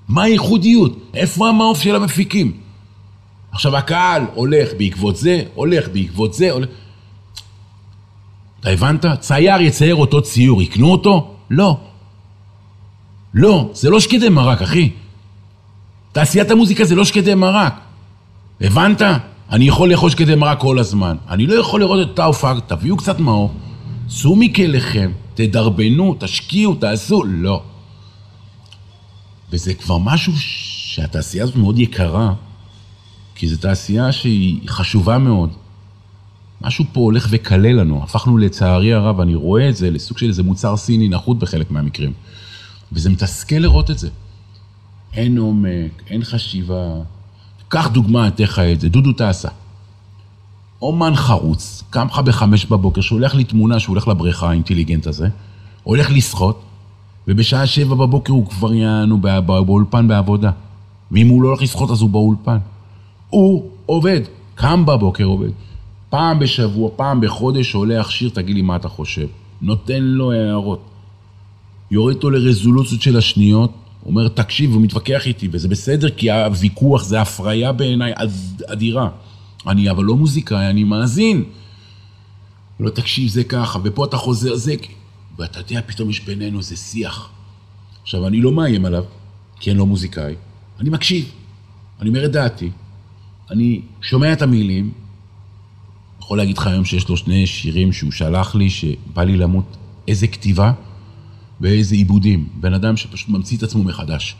[0.08, 0.98] מה הייחודיות?
[1.14, 2.52] איפה המעוף של המפיקים?
[3.52, 6.68] עכשיו הקהל הולך בעקבות זה, הולך בעקבות זה, הולך...
[8.64, 9.04] אתה הבנת?
[9.20, 11.34] צייר יצייר אותו ציור, יקנו אותו?
[11.50, 11.76] לא.
[13.34, 14.90] לא, זה לא שקדי מרק, אחי.
[16.12, 17.74] תעשיית המוזיקה זה לא שקדי מרק.
[18.60, 19.02] הבנת?
[19.50, 21.16] אני יכול לאכול שקדי מרק כל הזמן.
[21.28, 23.50] אני לא יכול לראות את הופעה, תביאו קצת מעוף,
[24.08, 27.22] צאו מכליכם, תדרבנו, תשקיעו, תעשו.
[27.24, 27.62] לא.
[29.50, 32.32] וזה כבר משהו שהתעשייה הזאת מאוד יקרה,
[33.34, 35.50] כי זו תעשייה שהיא חשובה מאוד.
[36.62, 40.42] משהו פה הולך וקלה לנו, הפכנו לצערי הרב, אני רואה את זה לסוג של איזה
[40.42, 42.12] מוצר סיני נחות בחלק מהמקרים.
[42.92, 44.08] וזה מתסכל לראות את זה.
[45.12, 46.88] אין עומק, אין חשיבה.
[47.68, 49.48] קח דוגמה, אתן לך את זה, דודו טסה.
[50.82, 55.28] אומן חרוץ, קם לך בחמש בבוקר, שולח לי תמונה שהוא הולך לבריכה האינטליגנט הזה,
[55.82, 56.62] הולך לשחות,
[57.28, 60.50] ובשעה שבע בבוקר הוא כבר יענו בא- בא- באולפן בעבודה.
[61.12, 62.58] ואם הוא לא הולך לשחות אז הוא באולפן.
[63.30, 64.20] הוא עובד,
[64.54, 65.50] קם בבוקר עובד.
[66.14, 69.26] פעם בשבוע, פעם בחודש עולה להכשיר, תגיד לי מה אתה חושב.
[69.62, 70.84] נותן לו הערות.
[71.90, 73.72] יורד אותו לרזולוציות של השניות,
[74.06, 79.08] אומר, תקשיב, הוא מתווכח איתי, וזה בסדר, כי הוויכוח זה הפריה בעיניי אד- אדירה.
[79.66, 81.44] אני אבל לא מוזיקאי, אני מאזין.
[82.80, 84.74] לא, תקשיב, זה ככה, ופה אתה חוזר, זה...
[85.38, 87.28] ואתה יודע, פתאום יש בינינו איזה שיח.
[88.02, 89.04] עכשיו, אני לא מאיים עליו,
[89.60, 90.34] כי אני לא מוזיקאי,
[90.80, 91.32] אני מקשיב,
[92.00, 92.70] אני אומר את דעתי,
[93.50, 95.03] אני שומע את המילים,
[96.24, 99.76] יכול להגיד לך היום שיש לו שני שירים שהוא שלח לי, שבא לי למות,
[100.08, 100.72] איזה כתיבה
[101.60, 102.48] ואיזה עיבודים.
[102.60, 104.36] בן אדם שפשוט ממציא את עצמו מחדש.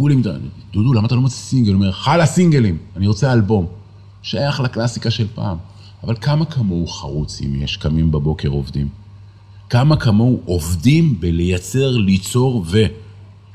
[0.00, 1.72] מתעניין, דודו, למה אתה לא מוציא סינגל?
[1.72, 3.66] הוא אומר, חלה סינגלים, אני רוצה אלבום.
[4.22, 5.56] שייך לקלאסיקה של פעם.
[6.04, 8.88] אבל כמה כמוהו חרוצים יש, קמים בבוקר עובדים?
[9.70, 12.84] כמה כמוהו עובדים בלייצר, ליצור ו...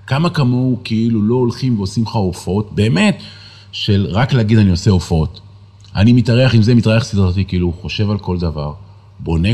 [0.08, 3.24] כמה כמוהו כאילו לא הולכים ועושים לך הופעות, באמת,
[3.72, 5.40] של רק להגיד אני עושה הופעות.
[5.96, 8.74] אני מתארח עם זה, מתארח סדרתי, כאילו, חושב על כל דבר,
[9.20, 9.50] בונה...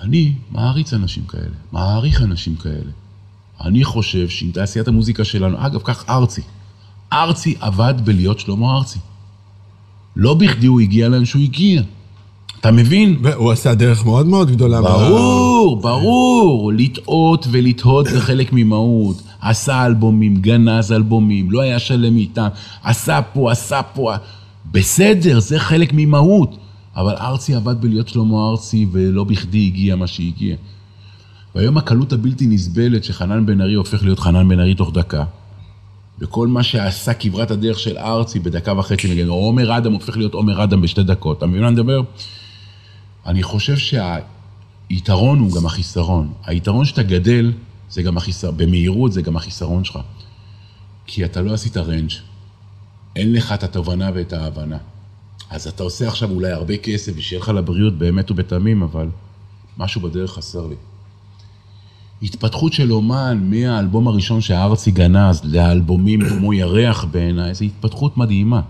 [0.00, 2.90] אני מעריץ אנשים כאלה, מעריך אנשים כאלה.
[3.60, 6.42] אני חושב שעם תעשיית המוזיקה שלנו, אגב, כך ארצי.
[7.12, 8.98] ארצי עבד בלהיות שלמה ארצי.
[10.16, 11.82] לא בכדי הוא הגיע לאן שהוא הגיע.
[12.60, 13.18] אתה מבין?
[13.22, 14.82] והוא עשה דרך מאוד מאוד גדולה.
[14.82, 16.72] ברור, ברור.
[16.72, 19.22] לטעות ולתהות זה חלק ממהות.
[19.42, 22.48] עשה אלבומים, גנז אלבומים, לא היה שלם איתם,
[22.82, 24.12] עשה פה, עשה פה.
[24.72, 26.56] בסדר, זה חלק ממהות.
[26.96, 30.56] אבל ארצי עבד בלהיות שלמה ארצי, ולא בכדי הגיע מה שהגיע.
[31.54, 35.24] והיום הקלות הבלתי נסבלת שחנן בן ארי הופך להיות חנן בן ארי תוך דקה.
[36.18, 40.34] וכל מה שעשה כברת הדרך של ארצי בדקה וחצי מגן, או עומר אדם הופך להיות
[40.34, 41.38] עומר אדם בשתי דקות.
[41.38, 42.00] אתה מבין מה אני מדבר?
[43.26, 46.32] אני חושב שהיתרון הוא גם החיסרון.
[46.46, 47.52] היתרון שאתה גדל,
[47.92, 49.98] זה גם החיסרון, במהירות זה גם החיסרון שלך.
[51.06, 52.10] כי אתה לא עשית רנג',
[53.16, 54.78] אין לך את התובנה ואת ההבנה.
[55.50, 59.08] אז אתה עושה עכשיו אולי הרבה כסף, ושיהיה לך לבריאות באמת ובתמים, אבל
[59.78, 60.74] משהו בדרך חסר לי.
[62.22, 68.60] התפתחות של אומן מהאלבום הראשון שהארצי גנז לאלבומים כמו ירח בעיניי, זו התפתחות מדהימה.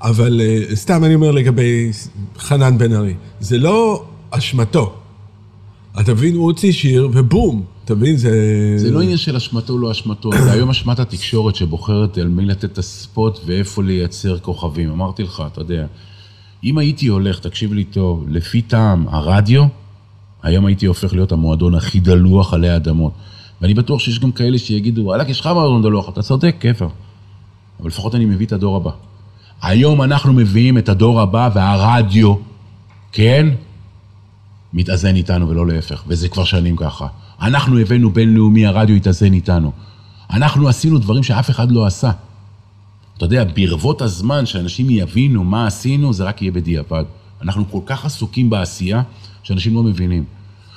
[0.00, 1.90] אבל אה, סתם אני אומר לגבי
[2.38, 4.96] חנן בן ארי, זה לא אשמתו.
[6.00, 8.30] אתה מבין, הוא הוציא שיר ובום, אתה מבין, זה...
[8.76, 12.64] זה לא עניין של אשמתו לא אשמתו, זה היום אשמת התקשורת שבוחרת על מי לתת
[12.64, 14.90] את הספוט ואיפה לייצר כוכבים.
[14.90, 15.86] אמרתי לך, אתה יודע,
[16.64, 19.64] אם הייתי הולך, תקשיב לי טוב, לפי טעם הרדיו,
[20.42, 23.12] היום הייתי הופך להיות המועדון הכי דלוח עלי אדמות.
[23.60, 26.82] ואני בטוח שיש גם כאלה שיגידו, וואלכ, יש לך מועדון דלוח, אתה צודק, כיף.
[27.80, 28.90] אבל לפחות אני מביא את הדור הבא.
[29.62, 32.34] היום אנחנו מביאים את הדור הבא והרדיו,
[33.12, 33.48] כן?
[34.72, 37.06] מתאזן איתנו ולא להפך, וזה כבר שנים ככה.
[37.42, 39.72] אנחנו הבאנו בינלאומי, הרדיו התאזן איתנו.
[40.30, 42.10] אנחנו עשינו דברים שאף אחד לא עשה.
[43.16, 47.04] אתה יודע, ברבות הזמן שאנשים יבינו מה עשינו, זה רק יהיה בדיעבד.
[47.42, 49.02] אנחנו כל כך עסוקים בעשייה,
[49.42, 50.24] שאנשים לא מבינים.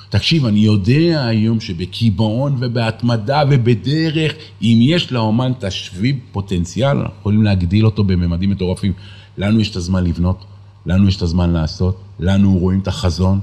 [0.08, 4.32] תקשיב, אני יודע היום שבקיבעון ובהתמדה ובדרך,
[4.62, 8.92] אם יש לאומן תשביב פוטנציאל, אנחנו יכולים להגדיל אותו בממדים מטורפים.
[9.38, 10.44] לנו יש את הזמן לבנות,
[10.86, 13.40] לנו יש את הזמן לעשות, לנו רואים את החזון.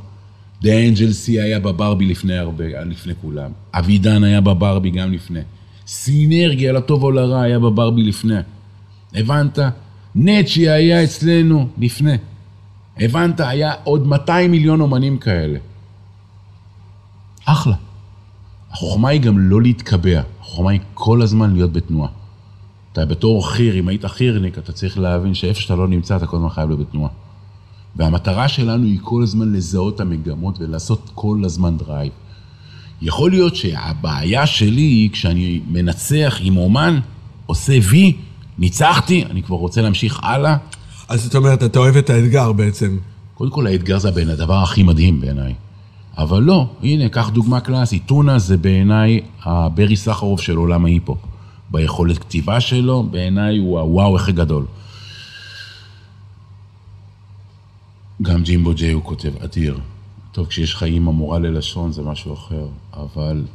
[0.64, 3.52] C היה בברבי לפני הרבה, לפני כולם.
[3.74, 5.40] אבידן היה בברבי גם לפני.
[5.88, 8.40] סינרגיה, לטוב או לרע, היה בברבי לפני.
[9.16, 9.60] הבנת?
[10.16, 12.16] נצ'י היה אצלנו לפני.
[12.98, 13.40] הבנת?
[13.40, 15.60] היה עוד 200 מיליון אומנים כאלה.
[17.46, 17.76] אחלה.
[18.72, 22.10] החוכמה היא גם לא להתקבע, החוכמה היא כל הזמן להיות בתנועה.
[22.94, 26.38] אתה בתור חיר, אם היית חירניק, אתה צריך להבין שאיפה שאתה לא נמצא, אתה כל
[26.38, 27.10] הזמן חייב להיות בתנועה.
[27.96, 32.12] והמטרה שלנו היא כל הזמן לזהות את המגמות ולעשות כל הזמן drive.
[33.02, 37.00] יכול להיות שהבעיה שלי היא כשאני מנצח עם אומן,
[37.46, 38.14] עושה וי,
[38.60, 40.58] ניצחתי, אני כבר רוצה להמשיך הלאה.
[41.10, 42.98] אז זאת אומרת, אתה אוהב את האתגר בעצם.
[43.34, 45.54] קודם כל האתגר זה בין הדבר הכי מדהים בעיניי.
[46.18, 48.06] אבל לא, הנה, קח דוגמה קלאסית.
[48.06, 51.18] טונה זה בעיניי הברי סחרוף של עולם ההיפ-הופ.
[51.72, 54.66] ביכולת כתיבה שלו, בעיניי הוא הוואו הכי גדול.
[58.22, 59.80] גם ג'ימבו ג'יי הוא כותב אדיר.
[60.32, 63.46] טוב, כשיש לך אימא מורה ללשון זה משהו אחר, אבל...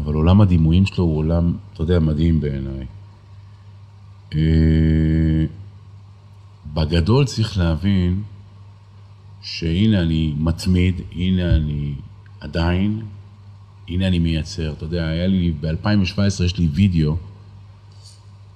[0.00, 2.86] אבל עולם הדימויים שלו הוא עולם, אתה יודע, מדהים בעיניי.
[4.34, 5.44] אה,
[6.74, 8.22] בגדול צריך להבין
[9.42, 11.94] שהנה אני מתמיד, הנה אני
[12.40, 13.02] עדיין,
[13.88, 14.72] הנה אני מייצר.
[14.72, 17.16] אתה יודע, היה לי, ב-2017 יש לי וידאו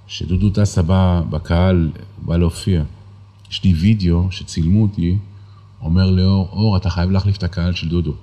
[0.06, 2.82] שדודו טסה בא בקהל, בא להופיע.
[3.52, 5.18] יש לי וידאו שצילמו אותי,
[5.80, 8.14] אומר לאור, אור, אתה חייב להחליף את הקהל של דודו.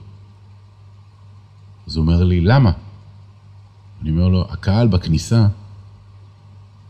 [1.88, 2.72] אז הוא אומר לי, למה?
[4.02, 5.48] אני אומר לו, הקהל בכניסה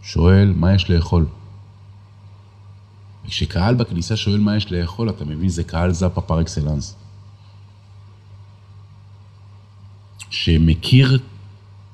[0.01, 1.25] שואל מה יש לאכול.
[3.25, 6.95] וכשקהל בכניסה שואל מה יש לאכול, אתה מבין, זה קהל זאפה פר אקסלנס.
[10.29, 11.19] שמכיר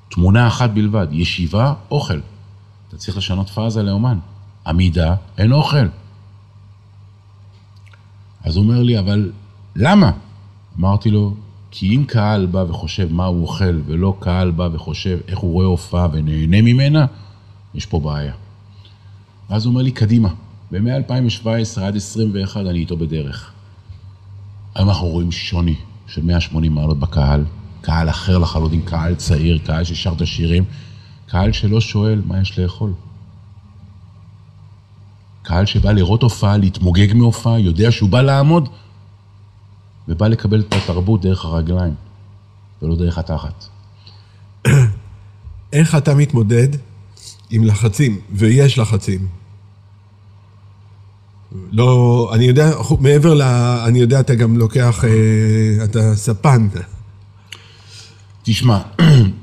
[0.10, 2.20] תמונה אחת בלבד, ישיבה, אוכל.
[2.88, 4.20] אתה צריך לשנות פאזה לאומן.
[4.68, 5.88] עמידה, אין אוכל.
[8.46, 9.32] אז הוא אומר לי, אבל
[9.76, 10.12] למה?
[10.80, 11.34] אמרתי לו,
[11.72, 15.66] כי אם קהל בא וחושב מה הוא אוכל, ולא קהל בא וחושב איך הוא רואה
[15.66, 17.06] הופעה ונהנה ממנה,
[17.74, 18.34] יש פה בעיה.
[19.50, 20.30] ואז הוא אומר לי, קדימה,
[20.72, 23.52] ב-2017 עד 2021 אני איתו בדרך.
[24.76, 25.76] היום אנחנו רואים שוני
[26.08, 27.46] של 180 מעלות בקהל,
[27.82, 30.64] קהל אחר לחלוטין, קהל צעיר, קהל ששר את השירים,
[31.28, 32.94] קהל שלא שואל מה יש לאכול.
[35.46, 38.70] קהל שבא לראות הופעה, להתמוגג מהופעה, יודע שהוא בא לעמוד,
[40.08, 41.94] ובא לקבל את התרבות דרך הרגליים,
[42.82, 43.66] ולא דרך התחת.
[45.74, 46.68] איך אתה מתמודד
[47.50, 49.28] עם לחצים, ויש לחצים?
[51.72, 53.42] לא, אני יודע, מעבר ל...
[53.88, 56.68] אני יודע, אתה גם לוקח, אה, אתה ספן.
[58.44, 58.82] תשמע,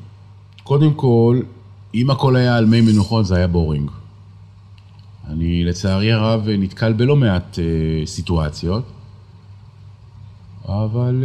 [0.65, 1.41] קודם כל,
[1.95, 3.91] אם הכל היה על מי מנוחות, זה היה boring.
[5.33, 8.85] אני לצערי הרב נתקל בלא מעט אה, סיטואציות,
[10.65, 11.25] אבל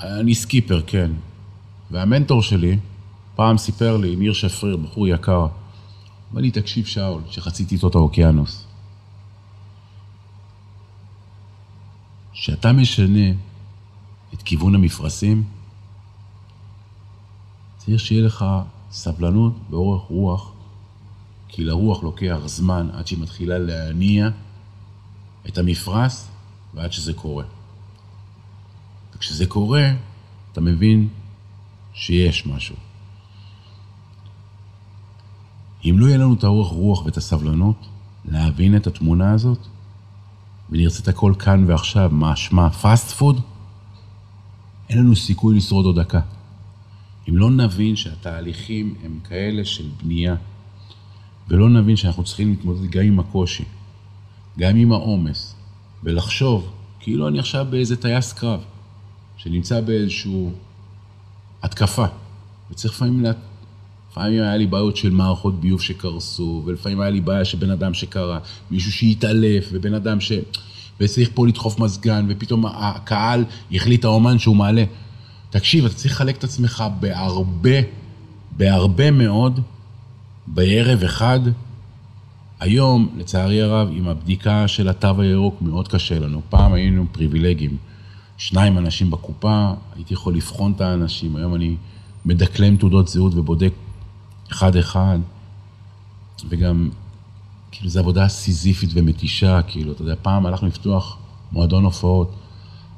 [0.00, 1.10] אה, אני skipper, כן.
[1.90, 2.78] והמנטור שלי
[3.36, 5.46] פעם סיפר לי, ניר שפריר, בחור יקר,
[6.32, 8.66] אמר לי, תקשיב שאול, שחציתי איתו את האוקיינוס.
[12.32, 13.30] כשאתה משנה
[14.34, 15.44] את כיוון המפרשים,
[17.76, 18.44] צריך שיהיה לך
[18.90, 20.51] סבלנות ואורך רוח,
[21.52, 24.28] כי לרוח לוקח זמן עד שהיא מתחילה להניע
[25.48, 26.24] את המפרש
[26.74, 27.44] ועד שזה קורה.
[29.14, 29.90] וכשזה קורה,
[30.52, 31.08] אתה מבין
[31.94, 32.76] שיש משהו.
[35.84, 37.86] אם לא יהיה לנו את האורך רוח ואת הסבלנות
[38.24, 39.58] להבין את התמונה הזאת,
[40.70, 43.40] ונרצה את הכל כאן ועכשיו, מה שמה פאסט פוד,
[44.88, 46.20] אין לנו סיכוי לשרוד עוד דקה.
[47.28, 50.34] אם לא נבין שהתהליכים הם כאלה של בנייה,
[51.52, 53.64] ולא נבין שאנחנו צריכים להתמודד גם עם הקושי,
[54.58, 55.54] גם עם העומס,
[56.04, 58.60] ולחשוב כאילו אני עכשיו באיזה טייס קרב,
[59.36, 60.48] שנמצא באיזושהי
[61.62, 62.04] התקפה,
[62.70, 63.32] וצריך לפעמים לה...
[64.10, 67.94] לפעמים היה לי בעיות של מערכות ביוב שקרסו, ולפעמים היה לי בעיה של בן אדם
[67.94, 68.38] שקרה,
[68.70, 70.32] מישהו שהתעלף, ובן אדם ש...
[71.00, 74.84] וצריך פה לדחוף מזגן, ופתאום הקהל החליט האומן שהוא מעלה.
[75.50, 77.80] תקשיב, אתה צריך לחלק את עצמך בהרבה,
[78.56, 79.60] בהרבה מאוד,
[80.46, 81.40] בערב אחד.
[82.60, 86.40] היום, לצערי הרב, עם הבדיקה של התו הירוק מאוד קשה לנו.
[86.48, 87.76] פעם היינו פריבילגיים.
[88.36, 91.76] שניים אנשים בקופה, הייתי יכול לבחון את האנשים, היום אני
[92.24, 93.72] מדקלם תעודות זהות ובודק
[94.52, 95.18] אחד-אחד,
[96.48, 96.90] וגם,
[97.70, 101.18] כאילו, זו עבודה סיזיפית ומתישה, כאילו, אתה יודע, פעם הלכנו לפתוח
[101.52, 102.34] מועדון הופעות,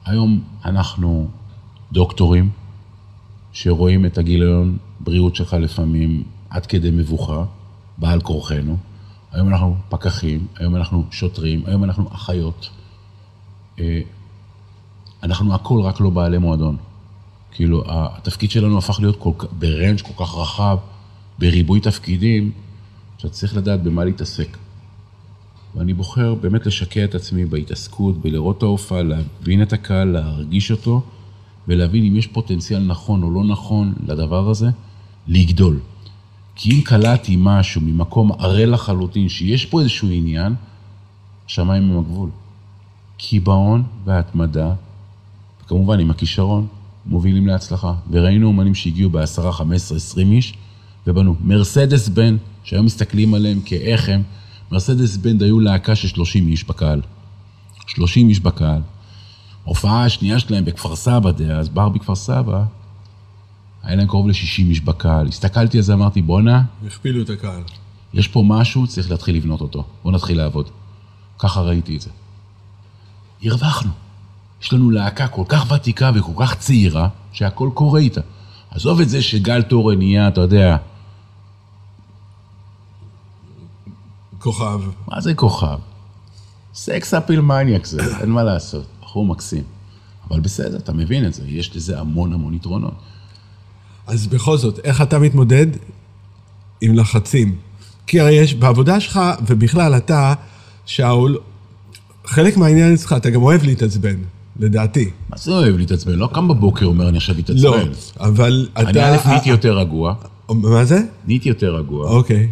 [0.05, 1.29] היום אנחנו
[1.93, 2.51] דוקטורים
[3.53, 6.23] שרואים את הגיליון בריאות שלך לפעמים
[6.55, 7.45] עד כדי מבוכה,
[7.99, 8.77] בעל כורחנו.
[9.33, 12.71] היום אנחנו פקחים, היום אנחנו שוטרים, היום אנחנו אחיות.
[13.79, 14.01] אה,
[15.23, 16.77] אנחנו הכל רק לא בעלי מועדון.
[17.53, 20.79] כאילו, התפקיד שלנו הפך להיות כל, ברנג' כל כך רחב,
[21.39, 22.53] בריבוי תפקידים,
[23.19, 24.57] שאתה צריך לדעת במה להתעסק.
[25.75, 31.03] ואני בוחר באמת לשקע את עצמי בהתעסקות, בלראות את ההופעה, להבין את הקהל, להרגיש אותו,
[31.69, 34.71] ולהבין אם יש פוטנציאל נכון או לא נכון לדבר הזה,
[35.27, 35.81] לגדול.
[36.57, 40.55] כי אם קלטתי משהו ממקום ערל לחלוטין, שיש פה איזשהו עניין,
[41.47, 42.31] השמיים הם הגבול.
[43.17, 44.73] קיבעון והתמדה,
[45.65, 46.67] וכמובן עם הכישרון,
[47.07, 47.95] מובילים להצלחה.
[48.11, 50.55] וראינו אומנים שהגיעו ב-10, 15, 20 איש,
[51.07, 51.35] ובנו.
[51.41, 54.23] מרסדס בן, שהיום מסתכלים עליהם כאיך הם,
[54.73, 57.01] מרסדס בן היו להקה של 30 איש בקהל.
[57.87, 58.81] 30 איש בקהל.
[59.65, 62.65] הופעה השנייה שלהם בכפר סבא דאז, בר בכפר סבא,
[63.85, 65.29] היה להם קרוב ל-60 איש בקהל.
[65.29, 66.63] הסתכלתי על זה, אמרתי, בואנה...
[66.87, 67.63] הכפילו את הקהל.
[68.15, 69.85] יש פה משהו, צריך להתחיל לבנות אותו.
[70.03, 70.71] בואו נתחיל לעבוד.
[71.39, 72.11] ככה ראיתי את זה.
[73.45, 73.91] הרווחנו.
[74.63, 78.21] יש לנו להקה כל כך ותיקה וכל כך צעירה, שהכל קורה איתה.
[78.71, 80.77] עזוב את זה שגל תורן נהיה, אתה יודע...
[84.39, 84.81] כוכב.
[85.09, 85.79] מה זה כוכב?
[86.75, 88.87] סקס אפיל מניאק זה, אין מה לעשות.
[89.01, 89.63] בחור מקסים.
[90.31, 92.95] אבל בסדר, אתה מבין את זה, יש לזה המון המון יתרונות.
[94.07, 95.67] אז בכל זאת, איך אתה מתמודד
[96.81, 97.57] עם לחצים?
[98.07, 100.35] כי הרי יש, בעבודה שלך, ובכלל אתה,
[100.87, 101.39] שאול,
[102.25, 104.17] חלק מהעניין אצלך, אתה גם אוהב להתעצבן,
[104.61, 105.11] לדעתי.
[105.29, 106.13] מה זה אוהב להתעצבן?
[106.13, 107.63] לא קם בבוקר אומר אני עכשיו אתעצבן.
[107.63, 107.77] לא,
[108.21, 108.91] אבל אתה...
[108.91, 110.15] אני א' נהייתי יותר רגוע,
[110.49, 110.99] מה זה?
[111.27, 112.11] נהייתי יותר רגוע.
[112.11, 112.49] אוקיי.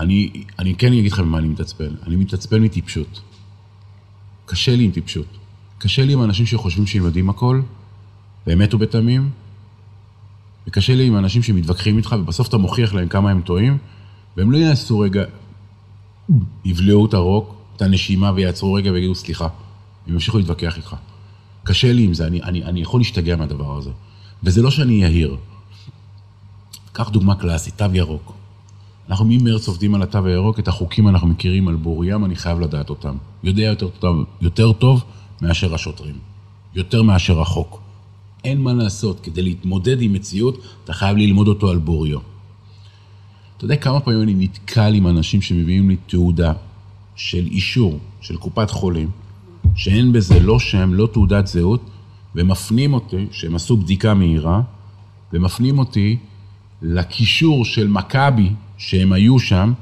[0.00, 1.90] אני, אני כן אגיד לך במה אני מתעצבן.
[2.06, 3.20] אני מתעצבן מטיפשות.
[4.46, 5.26] קשה לי עם טיפשות.
[5.78, 7.60] קשה לי עם אנשים שחושבים שהם יודעים הכל,
[8.46, 9.30] באמת ובתמים,
[10.66, 13.78] וקשה לי עם אנשים שמתווכחים איתך, ובסוף אתה מוכיח להם כמה הם טועים,
[14.36, 15.24] והם לא יעשו רגע,
[16.64, 19.48] יבלעו את הרוק, את הנשימה, ויעצרו רגע ויגידו סליחה.
[20.06, 20.96] הם ימשיכו להתווכח איתך.
[21.64, 23.90] קשה לי עם זה, אני, אני, אני יכול להשתגע מהדבר הזה.
[24.42, 25.36] וזה לא שאני יהיר.
[26.92, 28.32] קח דוגמה קלאסית, תו ירוק.
[29.08, 32.60] אנחנו ממרץ עובדים על התו הירוק, את החוקים אנחנו מכירים על בור ים, אני חייב
[32.60, 33.16] לדעת אותם.
[33.44, 33.88] יודע יותר
[34.40, 35.04] יותר טוב
[35.42, 36.14] מאשר השוטרים.
[36.74, 37.85] יותר מאשר החוק.
[38.46, 42.18] אין מה לעשות, כדי להתמודד עם מציאות, אתה חייב ללמוד אותו על בוריו.
[43.56, 46.52] אתה יודע כמה פעמים אני נתקל עם אנשים שמביאים לי תעודה
[47.16, 49.08] של אישור של קופת חולים,
[49.74, 51.90] שאין בזה לא שם, לא תעודת זהות,
[52.34, 54.60] ומפנים אותי, שהם עשו בדיקה מהירה,
[55.32, 56.16] ומפנים אותי
[56.82, 59.72] לקישור של מכבי, שהם היו שם,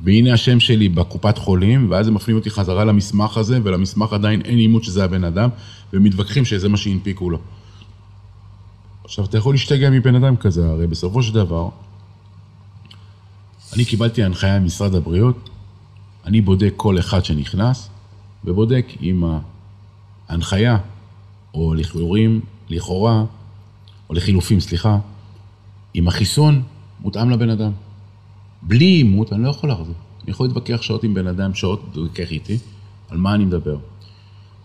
[0.00, 4.58] והנה השם שלי בקופת חולים, ואז הם מפנים אותי חזרה למסמך הזה, ולמסמך עדיין אין
[4.58, 5.48] אימות שזה הבן אדם,
[5.92, 7.38] ומתווכחים שזה מה שהנפיקו לו.
[9.10, 11.68] עכשיו, אתה יכול להשתגע מבן אדם כזה, הרי בסופו של דבר,
[13.72, 15.50] אני קיבלתי הנחיה ממשרד הבריאות,
[16.24, 17.90] אני בודק כל אחד שנכנס,
[18.44, 19.24] ובודק אם
[20.28, 20.78] ההנחיה,
[21.54, 23.24] או לכאורים, לכאורה,
[24.08, 24.98] או לחילופים, סליחה,
[25.94, 26.62] אם החיסון
[27.00, 27.72] מותאם לבן אדם.
[28.62, 29.94] בלי אימות אני לא יכול לחזור.
[30.24, 32.58] אני יכול להתווכח שעות עם בן אדם, שעות להתווכח איתי,
[33.08, 33.76] על מה אני מדבר.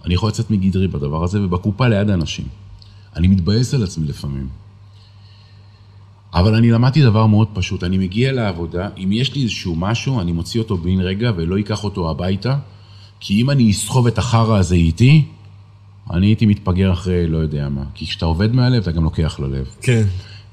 [0.05, 2.64] אני יכול לצאת מגדרי בדבר הזה, ובקופה ליד האנשים.
[3.15, 4.47] אני מתבאס על עצמי לפעמים.
[6.33, 10.31] אבל אני למדתי דבר מאוד פשוט, אני מגיע לעבודה, אם יש לי איזשהו משהו, אני
[10.31, 12.57] מוציא אותו בן רגע ולא אקח אותו הביתה,
[13.19, 15.25] כי אם אני אסחוב את החרא הזה איתי,
[16.11, 17.83] אני הייתי מתפגר אחרי לא יודע מה.
[17.93, 19.67] כי כשאתה עובד מהלב, אתה גם לוקח ללב.
[19.81, 20.03] כן.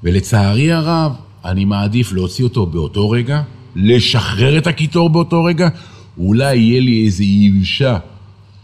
[0.03, 3.41] ולצערי הרב, אני מעדיף להוציא אותו באותו רגע,
[3.75, 5.69] לשחרר את הקיטור באותו רגע,
[6.17, 7.97] אולי יהיה לי איזו יבשה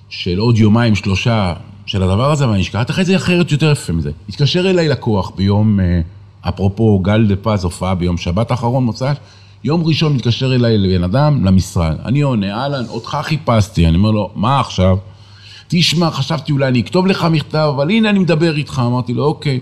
[0.09, 1.53] של עוד יומיים, שלושה
[1.89, 4.11] של הדבר הזה, ואני אשכח אחרי זה אחרת יותר יפה מזה.
[4.29, 6.01] התקשר אליי לקוח ביום, אה,
[6.41, 9.03] אפרופו גל דה פז, הופעה ביום שבת האחרון, מוצ"ש,
[9.63, 11.95] יום ראשון מתקשר אליי לבן אדם למשרד.
[12.05, 13.87] אני עונה, אהלן, אותך חיפשתי.
[13.87, 14.97] אני אומר לו, מה עכשיו?
[15.67, 18.81] תשמע, חשבתי אולי אני אכתוב לך מכתב, אבל הנה אני מדבר איתך.
[18.85, 19.59] אמרתי לו, אוקיי.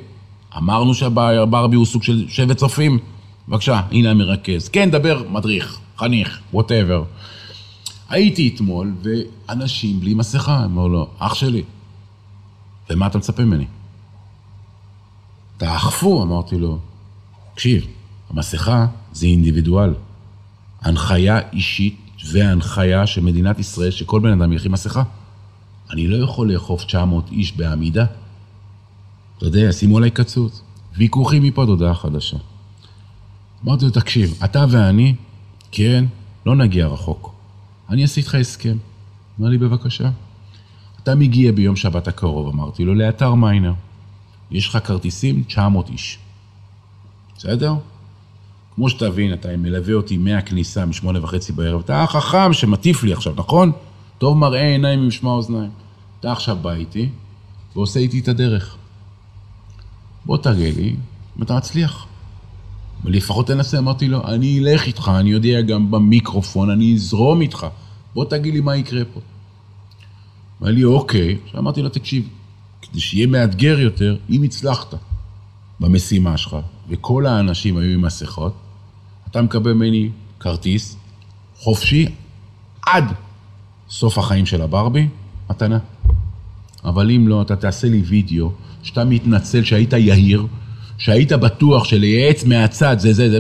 [0.58, 3.00] אמרנו שהברבי הוא סוג של שבט צופים?
[3.48, 4.70] בבקשה, הנה המרכז.
[4.70, 7.04] כן, דבר, מדריך, חניך, ווטאבר.
[8.10, 11.64] הייתי אתמול, ואנשים בלי מסכה, אמרו לו, אח שלי,
[12.90, 13.66] ומה אתה מצפה ממני?
[15.58, 16.80] תאכפו, אמרתי לו.
[17.54, 17.88] תקשיב,
[18.30, 19.94] המסכה זה אינדיבידואל.
[20.82, 21.98] הנחיה אישית
[22.32, 25.04] והנחיה של מדינת ישראל שכל בן אדם ילך עם מסכה.
[25.92, 28.06] אני לא יכול לאכוף 900 איש בעמידה.
[29.38, 30.62] אתה יודע, שימו עליי קצוץ.
[30.98, 32.38] ויכוחים מפה עד הודעה חדשה.
[33.66, 35.16] אמרתי לו, תקשיב, אתה ואני,
[35.72, 36.06] כן,
[36.46, 37.34] לא נגיע רחוק.
[37.90, 38.78] אני אעשה איתך הסכם.
[39.40, 40.10] אמר לי, בבקשה.
[41.08, 43.74] אתה מגיע ביום שבת הקרוב, אמרתי לו, לאתר מיינר.
[44.52, 46.18] יש לך כרטיסים, 900 איש.
[47.38, 47.74] בסדר?
[48.76, 53.72] כמו שתבין, אתה מלווה אותי מהכניסה, משמונה וחצי בערב, אתה החכם שמטיף לי עכשיו, נכון?
[54.18, 55.70] טוב מראה עיניים עם משמע אוזניים.
[56.20, 57.10] אתה עכשיו בא איתי
[57.76, 58.76] ועושה איתי את הדרך.
[60.26, 60.96] בוא תראה לי
[61.38, 62.08] אם אתה מצליח.
[63.04, 67.68] ולפחות תנסה, אמרתי לו, אני אלך איתך, אני יודע גם במיקרופון, אני אזרום איתך.
[68.14, 69.20] בוא תגיד לי מה יקרה פה.
[70.62, 71.38] אמר לי, אוקיי.
[71.46, 72.28] עכשיו אמרתי לו, תקשיב,
[72.82, 74.96] כדי שיהיה מאתגר יותר, אם הצלחת
[75.80, 76.58] במשימה שלך,
[76.90, 78.54] וכל האנשים היו עם מסכות,
[79.32, 80.10] אתה מקבל ממני
[80.40, 80.98] כרטיס
[81.56, 82.06] חופשי
[82.86, 83.04] עד
[83.90, 85.08] סוף החיים של הברבי,
[85.50, 85.80] מתנה.
[86.84, 88.52] אבל אם לא, אתה תעשה לי וידאו
[88.84, 90.48] שאתה מתנצל שהיית יהיר,
[90.98, 93.40] שהיית בטוח שלייעץ מהצד זה זה זה,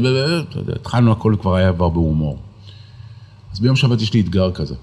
[0.75, 2.39] התחלנו הכל כבר היה כבר בהומור.
[3.53, 4.75] אז ביום שבת יש לי אתגר כזה.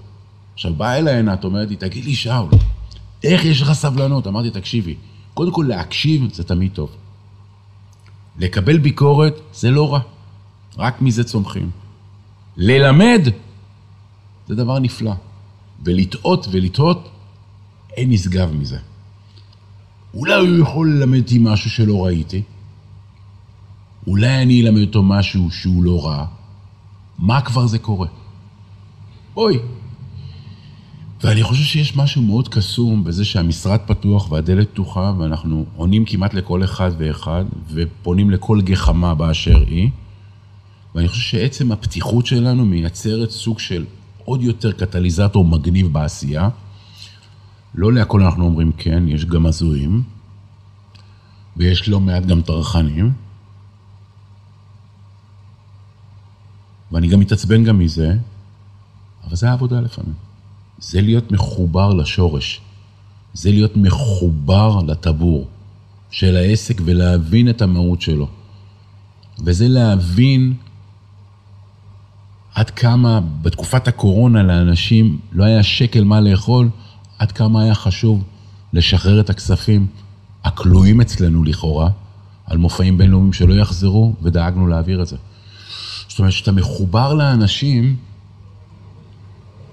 [0.55, 2.49] עכשיו, באה אליי עינת, אומרת לי, תגיד לי, שאול,
[3.23, 4.27] איך יש לך סבלנות?
[4.27, 4.95] אמרתי, תקשיבי,
[5.33, 6.89] קודם כל להקשיב זה תמיד טוב.
[8.39, 9.99] לקבל ביקורת זה לא רע,
[10.77, 11.69] רק מזה צומחים.
[12.57, 13.21] ללמד
[14.47, 15.13] זה דבר נפלא,
[15.83, 17.09] ולטעות ולטעות,
[17.97, 18.79] אין נשגב מזה.
[20.13, 22.41] אולי הוא יכול ללמד אותי משהו שלא ראיתי,
[24.07, 26.25] אולי אני אלמד אותו משהו שהוא לא רע,
[27.19, 28.07] מה כבר זה קורה?
[29.33, 29.59] בואי.
[31.23, 36.63] ואני חושב שיש משהו מאוד קסום בזה שהמשרד פתוח והדלת פתוחה, ואנחנו עונים כמעט לכל
[36.63, 39.89] אחד ואחד, ופונים לכל גחמה באשר היא.
[40.95, 43.85] ואני חושב שעצם הפתיחות שלנו מייצרת סוג של
[44.25, 46.49] עוד יותר קטליזטור מגניב בעשייה.
[47.75, 50.03] לא להכל אנחנו אומרים כן, יש גם הזויים,
[51.57, 53.13] ויש לא מעט גם טרחנים.
[56.91, 58.17] ואני גם מתעצבן גם מזה,
[59.27, 60.13] אבל זה העבודה לפעמים.
[60.79, 62.61] זה להיות מחובר לשורש.
[63.33, 65.47] זה להיות מחובר לטבור
[66.11, 68.27] של העסק ולהבין את המהות שלו.
[69.45, 70.53] וזה להבין
[72.55, 76.69] עד כמה בתקופת הקורונה לאנשים לא היה שקל מה לאכול,
[77.19, 78.23] עד כמה היה חשוב
[78.73, 79.87] לשחרר את הכספים
[80.43, 81.89] הכלואים אצלנו לכאורה,
[82.45, 85.17] על מופעים בינלאומיים שלא יחזרו, ודאגנו להעביר את זה.
[86.07, 87.95] זאת אומרת, כשאתה מחובר לאנשים,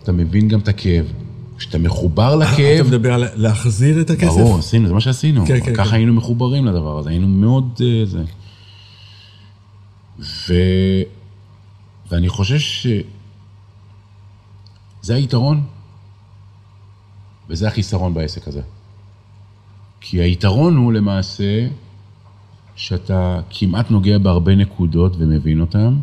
[0.03, 1.13] אתה מבין גם את הכאב.
[1.59, 2.87] כשאתה מחובר לכאב...
[2.87, 4.27] אתה מדבר על להחזיר את הכסף?
[4.27, 5.47] ברור, עשינו, זה מה שעשינו.
[5.47, 5.97] כן, כן, ככה כן.
[5.97, 7.81] היינו מחוברים לדבר הזה, היינו מאוד...
[7.81, 8.25] אה, זה.
[10.19, 10.55] ו...
[12.11, 13.05] ואני חושב שזה
[15.15, 15.63] היתרון,
[17.49, 18.61] וזה החיסרון בעסק הזה.
[20.01, 21.69] כי היתרון הוא למעשה
[22.77, 25.97] שאתה כמעט נוגע בהרבה נקודות ומבין אותן,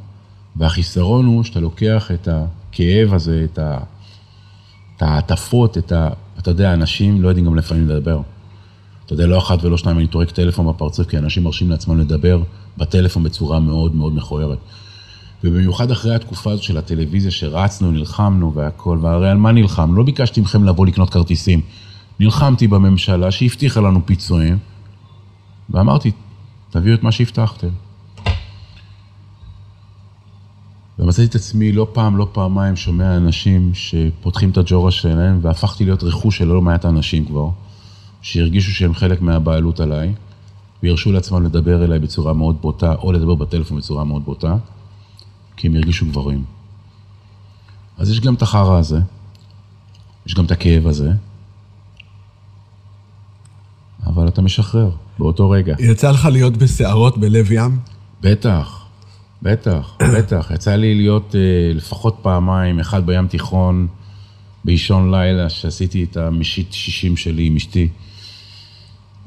[0.56, 2.28] והחיסרון הוא שאתה לוקח את
[2.70, 3.78] הכאב הזה, את ה...
[4.96, 6.10] את ה...
[6.40, 8.22] אתה יודע, אנשים לא יודעים גם לפעמים לדבר.
[9.06, 12.42] אתה יודע, לא אחת ולא שניים, אני טורק טלפון בפרצוף, כי אנשים מרשים לעצמם לדבר
[12.78, 14.58] בטלפון בצורה מאוד מאוד מכוערת.
[15.44, 19.96] ובמיוחד אחרי התקופה הזאת של הטלוויזיה, שרצנו, נלחמנו והכל, והרי על מה נלחמנו?
[19.96, 21.62] לא ביקשתי מכם לבוא לקנות כרטיסים.
[22.20, 24.58] נלחמתי בממשלה שהבטיחה לנו פיצויים,
[25.70, 26.12] ואמרתי,
[26.70, 27.68] תביאו את מה שהבטחתם.
[31.00, 36.04] ומצאתי את עצמי לא פעם, לא פעמיים שומע אנשים שפותחים את הג'ורה שלהם, והפכתי להיות
[36.04, 37.50] רכוש של לא מעט אנשים כבר,
[38.22, 40.14] שהרגישו שהם חלק מהבעלות עליי,
[40.84, 44.56] והרשו לעצמם לדבר אליי בצורה מאוד בוטה, או לדבר בטלפון בצורה מאוד בוטה,
[45.58, 46.44] כי הם הרגישו גברים.
[47.98, 49.00] אז יש גם את החרא הזה,
[50.26, 51.12] יש גם את הכאב הזה,
[54.06, 54.90] אבל אתה משחרר
[55.20, 55.76] באותו רגע.
[55.80, 57.80] יצא לך להיות בסערות בלב ים?
[58.22, 58.79] בטח,
[59.42, 60.52] בטח, בטח.
[60.56, 63.88] יצא לי להיות אה, לפחות פעמיים, אחד בים תיכון,
[64.66, 67.88] באישון לילה, שעשיתי את המשית 60 שלי עם אשתי,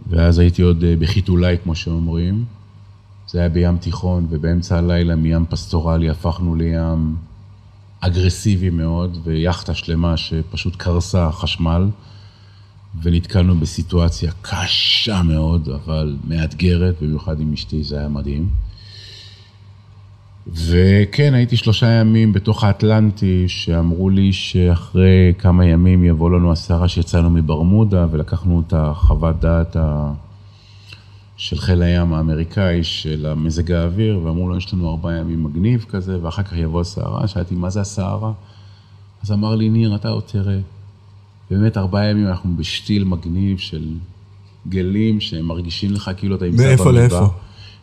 [0.06, 2.44] ואז הייתי עוד אה, בחיתולי, כמו שאומרים.
[3.28, 7.16] זה היה בים תיכון, ובאמצע הלילה מים פסטורלי הפכנו לים
[8.00, 11.88] אגרסיבי מאוד, ויאכטה שלמה שפשוט קרסה חשמל,
[13.02, 18.71] ונתקלנו בסיטואציה קשה מאוד, אבל מאתגרת, במיוחד עם אשתי, זה היה מדהים.
[20.46, 27.30] וכן, הייתי שלושה ימים בתוך האטלנטי, שאמרו לי שאחרי כמה ימים יבוא לנו הסערה שיצאנו
[27.30, 30.12] מברמודה, ולקחנו את החוות דעת ה...
[31.36, 36.18] של חיל הים האמריקאי, של המזג האוויר, ואמרו לו, יש לנו ארבעה ימים מגניב כזה,
[36.22, 37.28] ואחר כך יבוא הסערה.
[37.28, 38.32] שאלתי, מה זה הסערה?
[39.22, 40.58] אז אמר לי, ניר, אתה עוד תראה.
[41.50, 43.88] באמת, ארבעה ימים אנחנו בשתיל מגניב של
[44.68, 47.00] גלים שהם מרגישים לך כאילו אתה נמצא מאיפה במדבר.
[47.00, 47.26] לאיפה?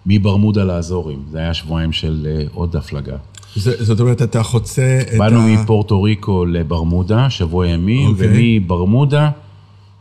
[0.05, 1.19] מברמודה לאזורים.
[1.31, 3.17] זה היה שבועיים של אה, עוד הפלגה.
[3.55, 5.45] זה- זאת אומרת, אתה חוצה את באנו ה...
[5.63, 8.27] מפורטו ריקו לברמודה, שבוע ימים, אוקיי.
[8.59, 9.31] ומברמודה,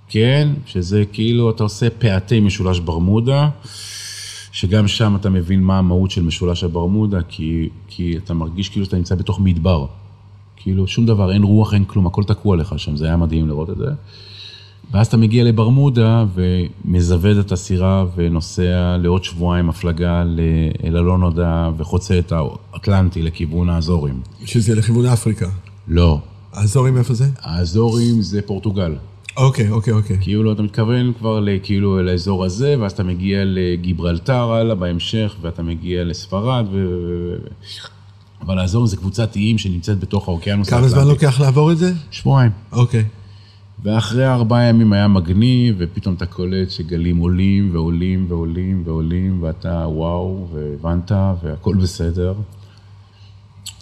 [0.08, 3.48] כן, שזה כאילו, אתה עושה פעתי משולש ברמודה,
[4.52, 8.96] שגם שם אתה מבין מה המהות של משולש הברמודה, כי, כי אתה מרגיש כאילו אתה
[8.96, 9.86] נמצא בתוך מדבר.
[10.56, 13.70] כאילו, שום דבר, אין רוח, אין כלום, הכל תקוע לך שם, זה היה מדהים לראות
[13.70, 13.84] את זה.
[14.92, 20.22] ואז אתה מגיע לברמודה ומזווד את הסירה ונוסע לעוד שבועיים הפלגה
[20.84, 22.32] אל הלא נודע וחוצה את
[22.72, 24.20] האטלנטי לכיוון האזורים.
[24.44, 25.48] שזה לכיוון אפריקה.
[25.88, 26.20] לא,
[26.52, 27.24] האזורים איפה זה?
[27.40, 28.94] האזורים זה פורטוגל.
[29.36, 30.16] אוקיי, אוקיי, אוקיי.
[30.20, 36.04] כאילו אתה מתכוון כבר כאילו לאזור הזה, ואז אתה מגיע לגיברלטר הלאה בהמשך, ואתה מגיע
[36.04, 36.86] לספרד, ו...
[38.40, 41.92] אבל האזור זה קבוצת איים שנמצאת בתוך האוקיינוס כמה זמן לוקח לעבור את זה?
[42.10, 42.50] שבועיים.
[42.72, 43.04] אוקיי.
[43.82, 50.48] ואחרי ארבעה ימים היה מגניב, ופתאום אתה קולט שגלים עולים ועולים ועולים ועולים, ואתה וואו,
[50.52, 52.34] והבנת, והכל בסדר.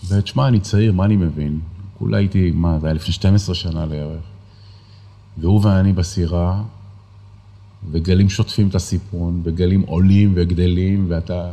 [0.09, 1.61] ותשמע, אני צעיר, מה אני מבין?
[1.99, 4.23] כולה הייתי, מה, זה היה לפני 12 שנה לערך.
[5.39, 6.63] והוא ואני בסירה,
[7.91, 11.53] וגלים שוטפים את הסיפון, וגלים עולים וגדלים, ואתה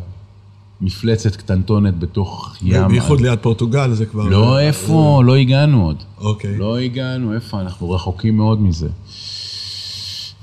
[0.83, 2.87] מפלצת קטנטונת בתוך ים.
[2.87, 4.27] בייחוד ליד פורטוגל זה כבר...
[4.27, 5.21] לא, איפה?
[5.25, 6.03] לא הגענו עוד.
[6.17, 6.57] אוקיי.
[6.57, 7.61] לא הגענו, איפה?
[7.61, 8.87] אנחנו רחוקים מאוד מזה.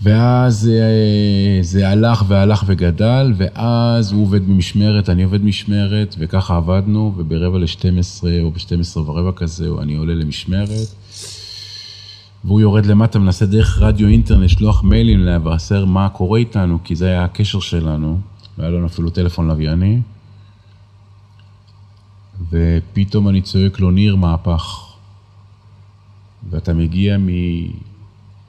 [0.02, 7.14] ואז אה, זה הלך והלך וגדל, ואז הוא עובד במשמרת, אני עובד משמרת, וככה עבדנו,
[7.16, 10.94] וברבע ל-12 או ב-12 ורבע כזה, אני עולה למשמרת.
[12.44, 17.06] והוא יורד למטה, מנסה דרך רדיו אינטרנט, לשלוח מיילים לבשר מה קורה איתנו, כי זה
[17.06, 18.18] היה הקשר שלנו,
[18.58, 20.00] לא היה לנו אפילו טלפון לווייני.
[22.48, 24.86] ופתאום אני צועק לו, ניר, מהפך.
[26.50, 27.18] ואתה מגיע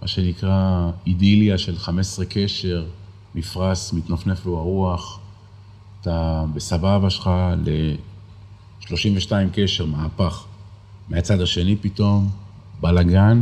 [0.01, 2.85] מה שנקרא אידיליה של 15 קשר,
[3.35, 5.19] מפרש מתנפנף לו הרוח,
[6.01, 7.29] אתה בסבבה שלך
[7.65, 10.43] ל-32 קשר, מהפך.
[11.09, 12.29] מהצד השני פתאום,
[12.81, 13.41] בלאגן.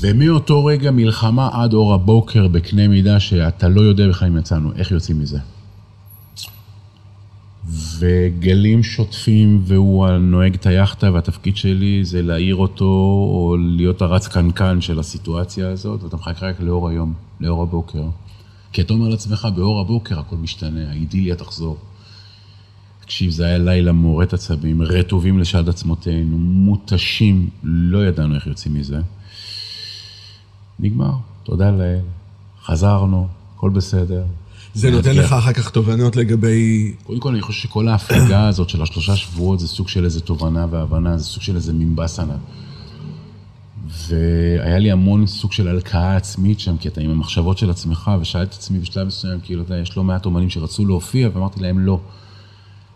[0.00, 4.90] ומאותו רגע מלחמה עד אור הבוקר בקנה מידה שאתה לא יודע בכלל אם יצאנו, איך
[4.90, 5.38] יוצאים מזה.
[7.98, 12.84] וגלים שוטפים והוא נוהג את היאכטה והתפקיד שלי זה להעיר אותו
[13.34, 18.04] או להיות הרץ קנקן של הסיטואציה הזאת ואתה מחכה רק לאור היום, לאור הבוקר.
[18.72, 21.78] כי אתה אומר לעצמך, באור הבוקר הכל משתנה, האידיליה תחזור.
[23.00, 29.00] תקשיב, זה היה לילה מורט עצבים, רטובים לשד עצמותינו, מותשים, לא ידענו איך יוצאים מזה.
[30.78, 31.12] נגמר,
[31.42, 32.00] תודה לאל,
[32.62, 34.24] חזרנו, הכל בסדר.
[34.74, 36.92] זה נותן לך אחר כך תובנות לגבי...
[37.04, 40.66] קודם כל, אני חושב שכל ההפלגה הזאת של השלושה שבועות זה סוג של איזה תובנה
[40.70, 42.36] והבנה, זה סוג של איזה מימבסנה.
[44.08, 48.50] והיה לי המון סוג של הלקאה עצמית שם, כי אתה עם המחשבות של עצמך, ושאלתי
[48.50, 51.78] את עצמי בשלב מסוים, כאילו, אתה יודע, יש לא מעט אומנים שרצו להופיע, ואמרתי להם
[51.78, 52.00] לא.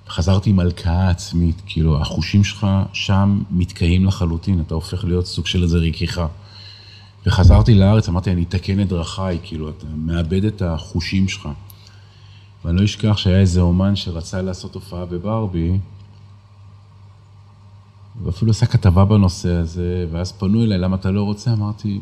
[0.08, 5.62] חזרתי עם הלקאה עצמית, כאילו, החושים שלך שם מתקיים לחלוטין, אתה הופך להיות סוג של
[5.62, 6.26] איזה ריכיכה.
[7.26, 11.48] וחזרתי לארץ, אמרתי, אני אתקן את דרכיי, כאילו, אתה מאבד את החושים שלך.
[12.64, 15.78] ואני לא אשכח שהיה איזה אומן שרצה לעשות הופעה בברבי,
[18.24, 21.52] ואפילו עשה כתבה בנושא הזה, ואז פנו אליי, למה אתה לא רוצה?
[21.52, 22.00] אמרתי,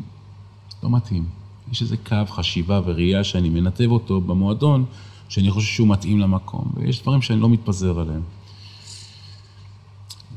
[0.83, 1.25] לא מתאים.
[1.71, 4.85] יש איזה קו חשיבה וראייה שאני מנתב אותו במועדון,
[5.29, 8.21] שאני חושב שהוא מתאים למקום, ויש דברים שאני לא מתפזר עליהם.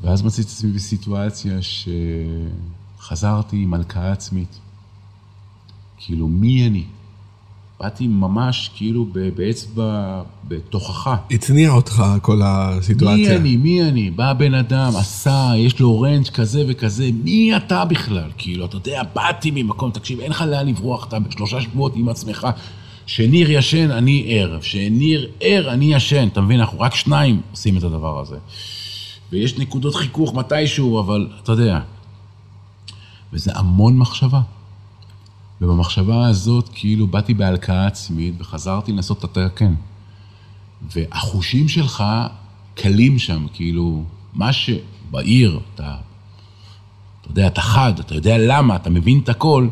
[0.01, 1.57] ואז מצאתי את עצמי בסיטואציה
[2.97, 4.59] שחזרתי עם הלקאה עצמית.
[5.97, 6.85] כאילו, מי אני?
[7.81, 11.15] באתי ממש כאילו באצבע, בתוכחה.
[11.31, 13.15] הצניע אותך כל הסיטואציה.
[13.15, 14.09] מי אני, מי אני?
[14.09, 18.29] בא בן אדם, עשה, יש לו רנץ' כזה וכזה, מי אתה בכלל?
[18.37, 22.47] כאילו, אתה יודע, באתי ממקום, תקשיב, אין לך לאן לברוח, אתה בשלושה שבועות עם עצמך.
[23.05, 24.57] שניר ישן, אני ער.
[24.61, 26.27] שניר ער, אני ישן.
[26.27, 28.37] אתה מבין, אנחנו רק שניים עושים את הדבר הזה.
[29.31, 31.79] ויש נקודות חיכוך מתישהו, אבל אתה יודע.
[33.33, 34.41] וזה המון מחשבה.
[35.61, 39.73] ובמחשבה הזאת, כאילו, באתי בהלקאה עצמית וחזרתי לנסות את התקן.
[40.95, 42.03] והחושים שלך
[42.75, 45.95] קלים שם, כאילו, מה שבעיר, אתה,
[47.21, 49.67] אתה יודע, אתה חד, אתה יודע למה, אתה מבין את הכל.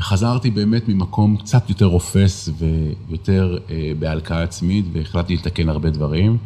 [0.00, 2.48] וחזרתי באמת ממקום קצת יותר רופס
[3.08, 6.36] ויותר אה, בהלקאה עצמית, והחלטתי לתקן הרבה דברים.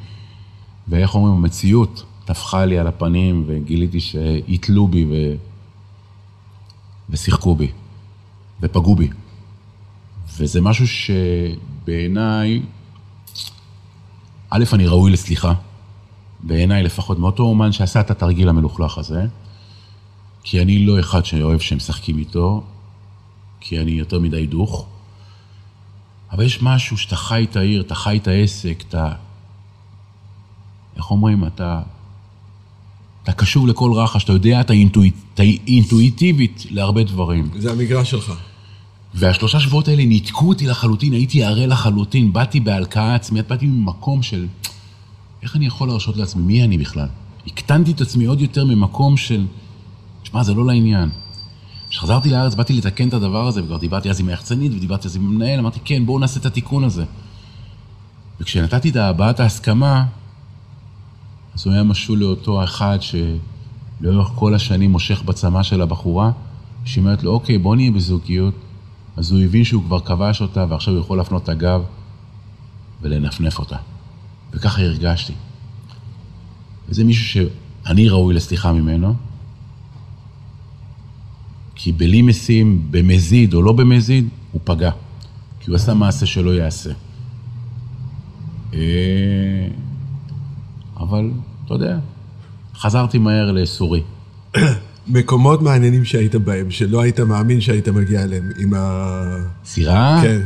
[0.89, 5.35] ואיך אומרים, המציאות טפחה לי על הפנים, וגיליתי שהתלו בי ו...
[7.11, 7.69] ושיחקו בי.
[8.63, 9.09] ופגעו בי.
[10.39, 12.63] וזה משהו שבעיניי,
[14.51, 15.53] א', אני ראוי לסליחה,
[16.41, 19.27] בעיניי לפחות, מאותו אומן שעשה את התרגיל המלוכלך הזה,
[20.45, 22.63] כי אני לא אחד שאוהב שהם משחקים איתו,
[23.61, 24.87] כי אני יותר מדי דוך,
[26.33, 29.13] אבל יש משהו שאתה חי את העיר, אתה חי את העסק, אתה...
[30.97, 31.45] איך אומרים?
[31.45, 31.83] אתה...
[33.23, 37.51] אתה קשוב לכל רחש, אתה יודע, אתה, אינטואיט, אתה אינטואיטיבית להרבה דברים.
[37.59, 38.33] זה המגרש שלך.
[39.15, 44.47] והשלושה שבועות האלה ניתקו אותי לחלוטין, הייתי ערה לחלוטין, באתי בהלקאה עצמית, באתי ממקום של
[45.43, 47.09] איך אני יכול להרשות לעצמי, מי אני בכלל?
[47.47, 49.47] הקטנתי את עצמי עוד יותר ממקום של,
[50.25, 51.11] שמע, זה לא לעניין.
[51.91, 55.27] כשחזרתי לארץ, באתי לתקן את הדבר הזה, וכבר דיברתי אז עם היחצנית ודיברתי אז עם
[55.27, 57.05] המנהל, אמרתי, כן, בואו נעשה את התיקון הזה.
[58.41, 60.05] וכשנתתי את הבעת ההסכמה,
[61.55, 66.31] אז הוא היה משול לאותו אחד שלאורך כל השנים מושך בצמא של הבחורה,
[66.85, 68.55] שהיא אומרת לו, אוקיי, בוא נהיה בזוגיות.
[69.17, 71.83] אז הוא הבין שהוא כבר כבש אותה, ועכשיו הוא יכול להפנות את הגב
[73.03, 73.77] ולנפנף אותה.
[74.53, 75.33] וככה הרגשתי.
[76.89, 77.47] וזה מישהו
[77.85, 79.15] שאני ראוי לסליחה ממנו,
[81.75, 84.91] כי בלי משים, במזיד או לא במזיד, הוא פגע.
[85.61, 86.91] כי הוא עשה מעשה שלא יעשה.
[88.75, 89.69] אה,
[90.97, 91.31] אבל,
[91.65, 91.99] אתה יודע,
[92.75, 94.03] חזרתי מהר לסורי.
[95.07, 99.37] מקומות מעניינים שהיית בהם, שלא היית מאמין שהיית מגיע אליהם עם ה...
[99.65, 100.21] סירה?
[100.23, 100.41] כן.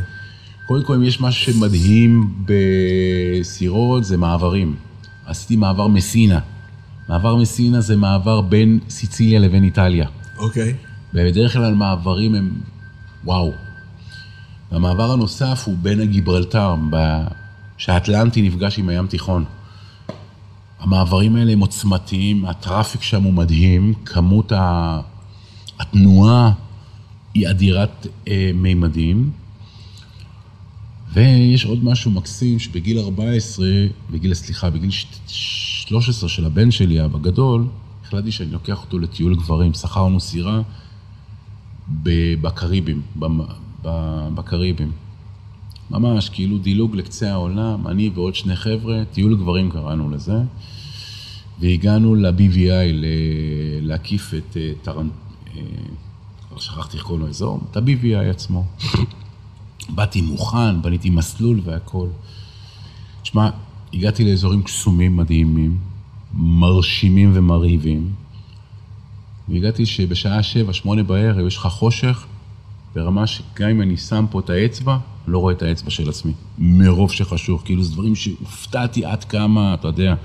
[0.67, 4.75] קודם כל, אם יש משהו שמדהים בסירות, זה מעברים.
[5.25, 6.39] עשיתי מעבר מסינה.
[7.09, 10.07] מעבר מסינה זה מעבר בין סיציליה לבין איטליה.
[10.37, 10.73] אוקיי.
[11.13, 12.51] ובדרך כלל מעברים הם
[13.23, 13.53] וואו.
[14.71, 16.75] והמעבר הנוסף הוא בין הגיברלטר,
[17.77, 19.45] שהאטלנטי נפגש עם הים תיכון.
[20.79, 24.51] המעברים האלה הם עוצמתיים, הטראפיק שם הוא מדהים, כמות
[25.79, 26.51] התנועה
[27.33, 29.31] היא אדירת אה, מימדים.
[31.13, 33.67] ויש עוד משהו מקסים, שבגיל 14,
[34.11, 34.89] בגיל, סליחה, בגיל
[35.27, 37.67] 13 של הבן שלי, אבא גדול,
[38.03, 40.61] החלטתי שאני לוקח אותו לטיול גברים, שכרנו סירה,
[42.41, 43.01] בקריבים,
[44.35, 44.91] בקריבים.
[45.91, 50.37] ממש, כאילו דילוג לקצה העולם, אני ועוד שני חבר'ה, טיול גברים קראנו לזה,
[51.59, 53.05] והגענו ל-BVI,
[53.81, 55.11] להקיף את אה, טרנט...
[55.55, 55.61] אה,
[56.49, 58.65] כבר שכחתי איך קוראים לו אזור, את ה-BVI עצמו.
[59.89, 62.09] באתי מוכן, בניתי מסלול והכול.
[63.21, 63.49] תשמע,
[63.93, 65.77] הגעתי לאזורים קסומים מדהימים,
[66.33, 68.11] מרשימים ומרהיבים,
[69.49, 72.25] והגעתי שבשעה שבע, שמונה בערב יש לך חושך,
[72.95, 74.97] ברמה שגם אם אני שם פה את האצבע,
[75.27, 79.87] לא רואה את האצבע של עצמי, מרוב שחשוך, כאילו זה דברים שהופתעתי עד כמה, אתה
[79.87, 80.15] יודע.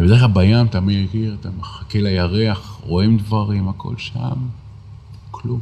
[0.00, 4.36] ובדרך כלל בים אתה מכיר, אתה מחכה לירח, רואים דברים, הכל שם,
[5.30, 5.60] כלום.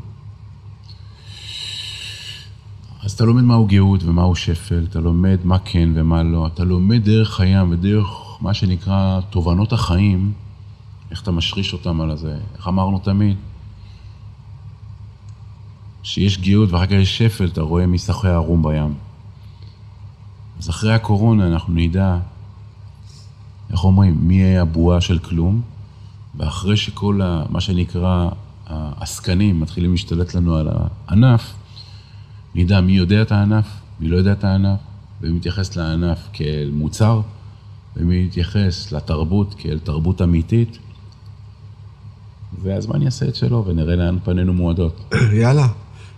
[3.03, 7.05] אז אתה לומד מהו גאות ומהו שפל, אתה לומד מה כן ומה לא, אתה לומד
[7.05, 8.07] דרך הים ודרך
[8.41, 10.33] מה שנקרא תובנות החיים,
[11.11, 13.37] איך אתה משריש אותם על הזה, איך אמרנו תמיד?
[16.09, 18.95] שיש גאות ואחר כך יש שפל, אתה רואה מסחי ערום בים.
[20.59, 22.19] אז אחרי הקורונה אנחנו נדע,
[23.71, 25.61] איך אומרים, מי יהיה הבועה של כלום,
[26.37, 28.29] ואחרי שכל ה, מה שנקרא
[28.67, 30.69] העסקנים מתחילים להשתלט לנו על
[31.09, 31.55] הענף,
[32.55, 33.67] נדע מי יודע את הענף,
[34.01, 34.79] מי לא יודע את הענף,
[35.21, 37.21] ומי מתייחס לענף כאל מוצר,
[37.97, 40.79] ומי מתייחס לתרבות כאל תרבות אמיתית.
[42.63, 45.15] והזמן יעשה את שלו, ונראה לאן פנינו מועדות.
[45.33, 45.67] יאללה,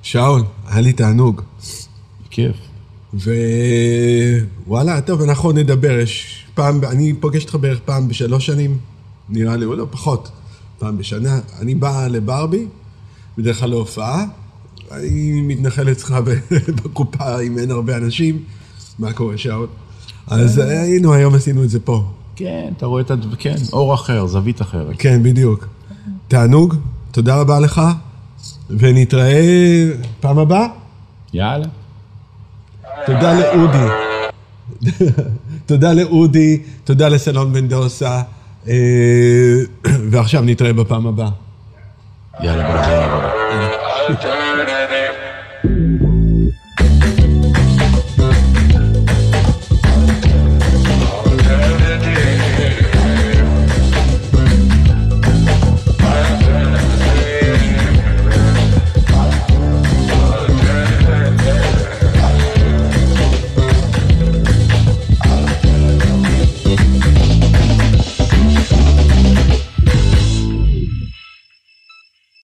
[0.03, 1.43] שאול, היה לי תענוג.
[2.31, 2.57] כיף.
[4.67, 5.99] ווואלה, טוב, אנחנו נדבר.
[5.99, 8.79] יש פעם, אני פוגש אותך בערך פעם בשלוש שנים,
[9.29, 10.31] נראה לי, או לא, פחות,
[10.79, 11.41] פעם בשנה.
[11.61, 12.67] אני בא לברבי,
[13.39, 14.25] בדרך כלל להופעה,
[14.91, 16.15] אני מתנחל אצלך
[16.85, 18.43] בקופה אם אין הרבה אנשים,
[18.99, 19.67] מה קורה שאול?
[20.27, 22.05] אז היינו, היום עשינו את זה פה.
[22.37, 23.15] כן, אתה רואה את ה...
[23.39, 24.95] כן, אור אחר, זווית אחרת.
[24.99, 25.67] כן, בדיוק.
[26.29, 26.75] תענוג,
[27.11, 27.83] תודה רבה לך,
[28.79, 29.41] ונתראה
[30.21, 30.67] פעם הבאה.
[31.33, 31.67] יאללה.
[33.07, 33.87] תודה לאודי.
[35.67, 38.23] תודה לאודי, תודה לסלון בן דוסה,
[38.69, 38.75] אה,
[40.11, 41.31] ועכשיו נתראה בפעם הבאה.
[42.41, 42.81] יאללה,
[44.11, 44.80] נתראה.